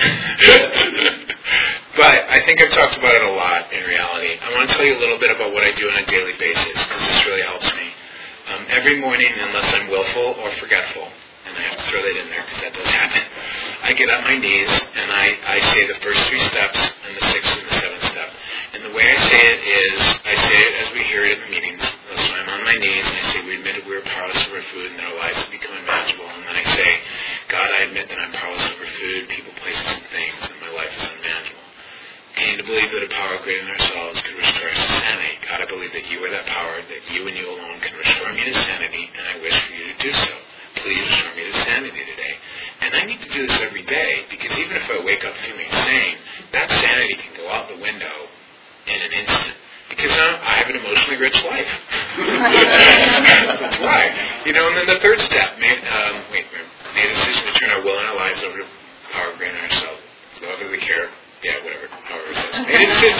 but 1.95 2.15
I 2.29 2.41
think 2.45 2.61
I've 2.61 2.73
talked 2.73 2.97
about 2.97 3.15
it 3.15 3.23
a 3.23 3.31
lot 3.31 3.71
in 3.71 3.85
reality. 3.85 4.39
I 4.41 4.53
want 4.55 4.69
to 4.69 4.75
tell 4.75 4.85
you 4.85 4.97
a 4.97 4.99
little 4.99 5.19
bit 5.19 5.31
about 5.31 5.53
what 5.53 5.63
I 5.63 5.71
do 5.71 5.87
on 5.89 5.97
a 5.97 6.05
daily 6.05 6.33
basis 6.39 6.83
because 6.83 7.01
this 7.07 7.25
really 7.25 7.43
helps 7.43 7.71
me. 7.75 7.93
Um, 8.53 8.65
every 8.69 8.99
morning, 8.99 9.31
unless 9.39 9.73
I'm 9.73 9.87
willful 9.89 10.35
or 10.41 10.51
forgetful, 10.53 11.07
and 11.47 11.57
I 11.57 11.61
have 11.61 11.77
to 11.77 11.83
throw 11.85 12.01
that 12.01 12.17
in 12.17 12.29
there 12.29 12.43
because 12.43 12.61
that 12.61 12.73
does 12.73 12.87
happen, 12.87 13.23
I 14.27 14.35
get 14.41 14.86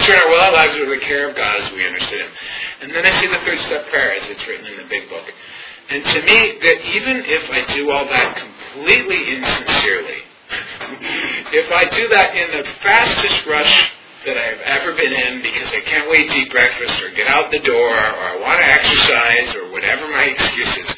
turn 0.08 0.20
our 0.24 0.40
our 0.48 0.52
lives 0.52 0.76
over 0.76 0.94
the 0.94 1.04
care 1.04 1.28
of 1.28 1.36
God 1.36 1.60
as 1.60 1.70
we 1.72 1.86
understood 1.86 2.20
Him. 2.20 2.32
And 2.80 2.94
then 2.94 3.04
I 3.04 3.12
see 3.20 3.26
the 3.26 3.38
third 3.44 3.58
step 3.60 3.88
prayer 3.88 4.14
as 4.14 4.28
it's 4.28 4.46
written 4.46 4.66
in 4.66 4.76
the 4.78 4.88
big 4.88 5.08
book. 5.10 5.24
And 5.90 6.04
to 6.04 6.22
me, 6.22 6.58
that 6.62 6.78
even 6.96 7.24
if 7.24 7.50
I 7.50 7.64
do 7.74 7.90
all 7.90 8.04
that 8.04 8.36
completely 8.36 9.36
insincerely, 9.36 10.24
if 11.52 11.68
I 11.72 11.84
do 11.92 12.08
that 12.08 12.36
in 12.36 12.48
the 12.56 12.64
fastest 12.80 13.46
rush 13.46 13.92
that 14.24 14.36
I've 14.36 14.60
ever 14.60 14.94
been 14.94 15.12
in 15.12 15.42
because 15.42 15.68
I 15.68 15.80
can't 15.80 16.10
wait 16.10 16.30
to 16.30 16.36
eat 16.36 16.50
breakfast 16.50 17.00
or 17.02 17.10
get 17.12 17.28
out 17.28 17.50
the 17.50 17.60
door 17.60 17.92
or 17.92 18.24
I 18.24 18.36
want 18.40 18.60
to 18.60 18.66
exercise 18.66 19.54
or 19.54 19.72
whatever 19.72 20.08
my 20.08 20.24
excuse 20.24 20.76
is, 20.76 20.94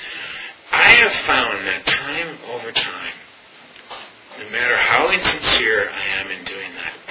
I 0.72 0.90
have 1.02 1.12
found 1.26 1.66
that 1.66 1.86
time 1.86 2.38
over 2.50 2.72
time, 2.72 3.14
no 4.38 4.50
matter 4.50 4.76
how 4.76 5.10
insincere 5.10 5.90
I 5.90 6.06
am 6.22 6.30
in 6.30 6.44
doing 6.44 6.59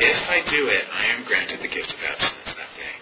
if 0.02 0.30
I 0.30 0.42
do 0.50 0.68
it, 0.68 0.84
I 0.92 1.06
am 1.06 1.26
granted 1.26 1.62
the 1.62 1.68
gift 1.68 1.94
of 1.94 2.00
abstinence 2.00 2.54
that 2.58 2.72
day. 2.76 2.96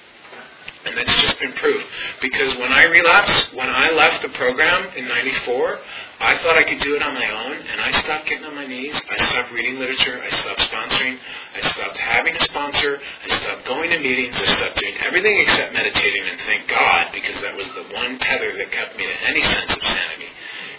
And 0.85 0.97
that's 0.97 1.13
just 1.21 1.39
been 1.39 1.51
proof. 1.53 1.83
Because 2.21 2.55
when 2.57 2.71
I 2.71 2.85
relapsed, 2.85 3.53
when 3.53 3.69
I 3.69 3.91
left 3.91 4.21
the 4.21 4.29
program 4.29 4.87
in 4.95 5.07
94, 5.07 5.79
I 6.19 6.37
thought 6.39 6.57
I 6.57 6.63
could 6.63 6.79
do 6.79 6.95
it 6.95 7.03
on 7.03 7.13
my 7.13 7.29
own, 7.29 7.57
and 7.59 7.81
I 7.81 7.91
stopped 7.91 8.25
getting 8.25 8.45
on 8.45 8.55
my 8.55 8.65
knees. 8.65 8.95
I 8.95 9.17
stopped 9.25 9.51
reading 9.51 9.79
literature. 9.79 10.21
I 10.23 10.29
stopped 10.29 10.61
sponsoring. 10.61 11.19
I 11.55 11.61
stopped 11.61 11.97
having 11.97 12.35
a 12.35 12.43
sponsor. 12.43 13.01
I 13.25 13.35
stopped 13.35 13.65
going 13.65 13.89
to 13.91 13.99
meetings. 13.99 14.35
I 14.39 14.47
stopped 14.47 14.79
doing 14.79 14.95
everything 15.05 15.41
except 15.41 15.73
meditating, 15.73 16.23
and 16.23 16.39
thank 16.41 16.67
God, 16.69 17.11
because 17.11 17.39
that 17.41 17.55
was 17.55 17.67
the 17.75 17.93
one 17.93 18.17
tether 18.19 18.55
that 18.55 18.71
kept 18.71 18.95
me 18.97 19.05
to 19.05 19.27
any 19.27 19.43
sense 19.43 19.75
of 19.75 19.83
sanity. 19.83 20.31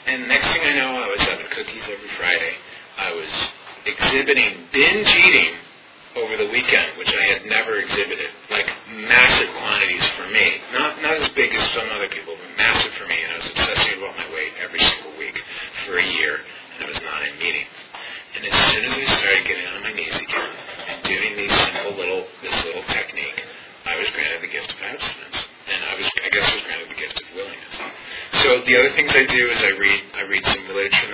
And 0.07 0.27
next 0.27 0.49
thing 0.53 0.62
I 0.64 0.75
know, 0.75 1.05
I 1.05 1.09
was 1.09 1.21
having 1.21 1.47
cookies 1.53 1.85
every 1.85 2.09
Friday. 2.16 2.55
I 2.97 3.12
was 3.12 3.31
exhibiting 3.85 4.64
binge 4.73 5.09
eating 5.09 5.55
over 6.19 6.37
the 6.37 6.51
weekend, 6.51 6.99
which 6.99 7.14
I 7.14 7.25
had 7.31 7.47
never 7.47 7.79
exhibited. 7.79 8.31
Like 8.51 8.66
massive 8.91 9.51
quantities 9.55 10.05
for 10.19 10.27
me. 10.31 10.59
Not 10.73 11.03
not 11.03 11.14
as 11.19 11.29
big 11.31 11.55
as 11.55 11.62
some 11.73 11.89
other 11.95 12.09
people, 12.09 12.35
but 12.35 12.51
massive 12.59 12.93
for 12.99 13.07
me. 13.07 13.23
And 13.23 13.33
I 13.33 13.37
was 13.39 13.49
obsessing 13.51 13.99
about 13.99 14.16
my 14.16 14.27
weight 14.35 14.53
every 14.61 14.81
single 14.81 15.14
week 15.19 15.39
for 15.87 15.99
a 15.99 16.05
year, 16.05 16.41
and 16.77 16.85
I 16.85 16.89
was 16.89 17.01
not 17.03 17.23
in 17.23 17.39
meetings. 17.39 17.77
And 18.37 18.45
as 18.47 18.57
soon 18.71 18.85
as 18.85 18.93
I 18.93 19.05
started 19.23 19.45
getting 19.47 19.66
on 19.66 19.83
my 19.83 19.93
knees 19.93 20.14
again 20.14 20.53
and 20.89 21.03
doing 21.05 21.37
these 21.37 21.55
simple 21.71 21.95
little 21.95 22.27
this 22.43 22.57
little 22.64 22.83
technique, 22.91 23.39
I 23.87 23.97
was 23.97 24.11
granted 24.11 24.43
the 24.43 24.53
gift 24.53 24.75
of 24.75 24.79
abstinence, 24.83 25.39
and 25.71 25.81
I 25.85 25.95
was 25.97 26.07
I 26.25 26.29
guess 26.29 26.45
I 26.51 26.55
was 26.55 26.64
granted 26.64 26.89
the 26.91 27.01
gift 27.01 27.16
of 27.21 27.27
willingness. 27.35 27.77
So 28.43 28.61
the 28.66 28.75
other 28.79 28.93
things 28.95 29.11
I 29.14 29.25
do 29.25 29.49
is 29.49 29.59
I 29.62 29.73
read 29.79 30.01
I 30.14 30.23
read 30.29 30.45
some 30.45 30.66
literature 30.69 31.08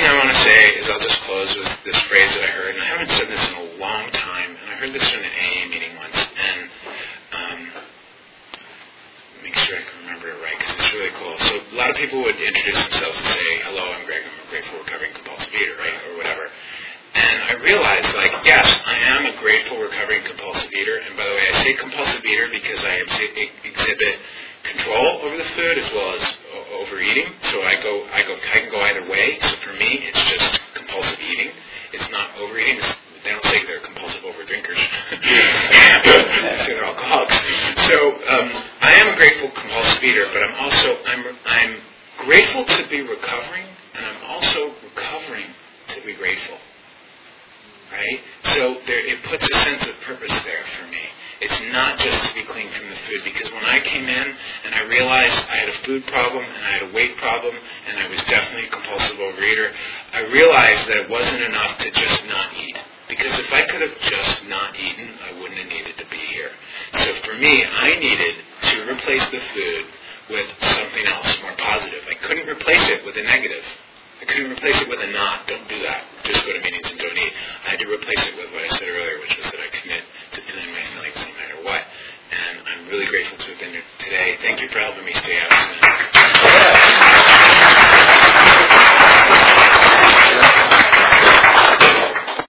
thing 0.00 0.08
I 0.08 0.16
want 0.16 0.32
to 0.32 0.42
say 0.42 0.80
is 0.80 0.88
I'll 0.88 1.00
just 1.00 1.20
close 1.28 1.54
with 1.56 1.68
this 1.84 2.00
phrase 2.08 2.32
that 2.32 2.44
I 2.44 2.48
heard, 2.56 2.72
and 2.72 2.82
I 2.82 2.86
haven't 2.86 3.10
said 3.10 3.28
this 3.28 3.44
in 3.48 3.54
a 3.54 3.66
long 3.76 4.08
time, 4.12 4.56
and 4.56 4.70
I 4.72 4.74
heard 4.80 4.94
this 4.96 5.04
from 5.10 5.19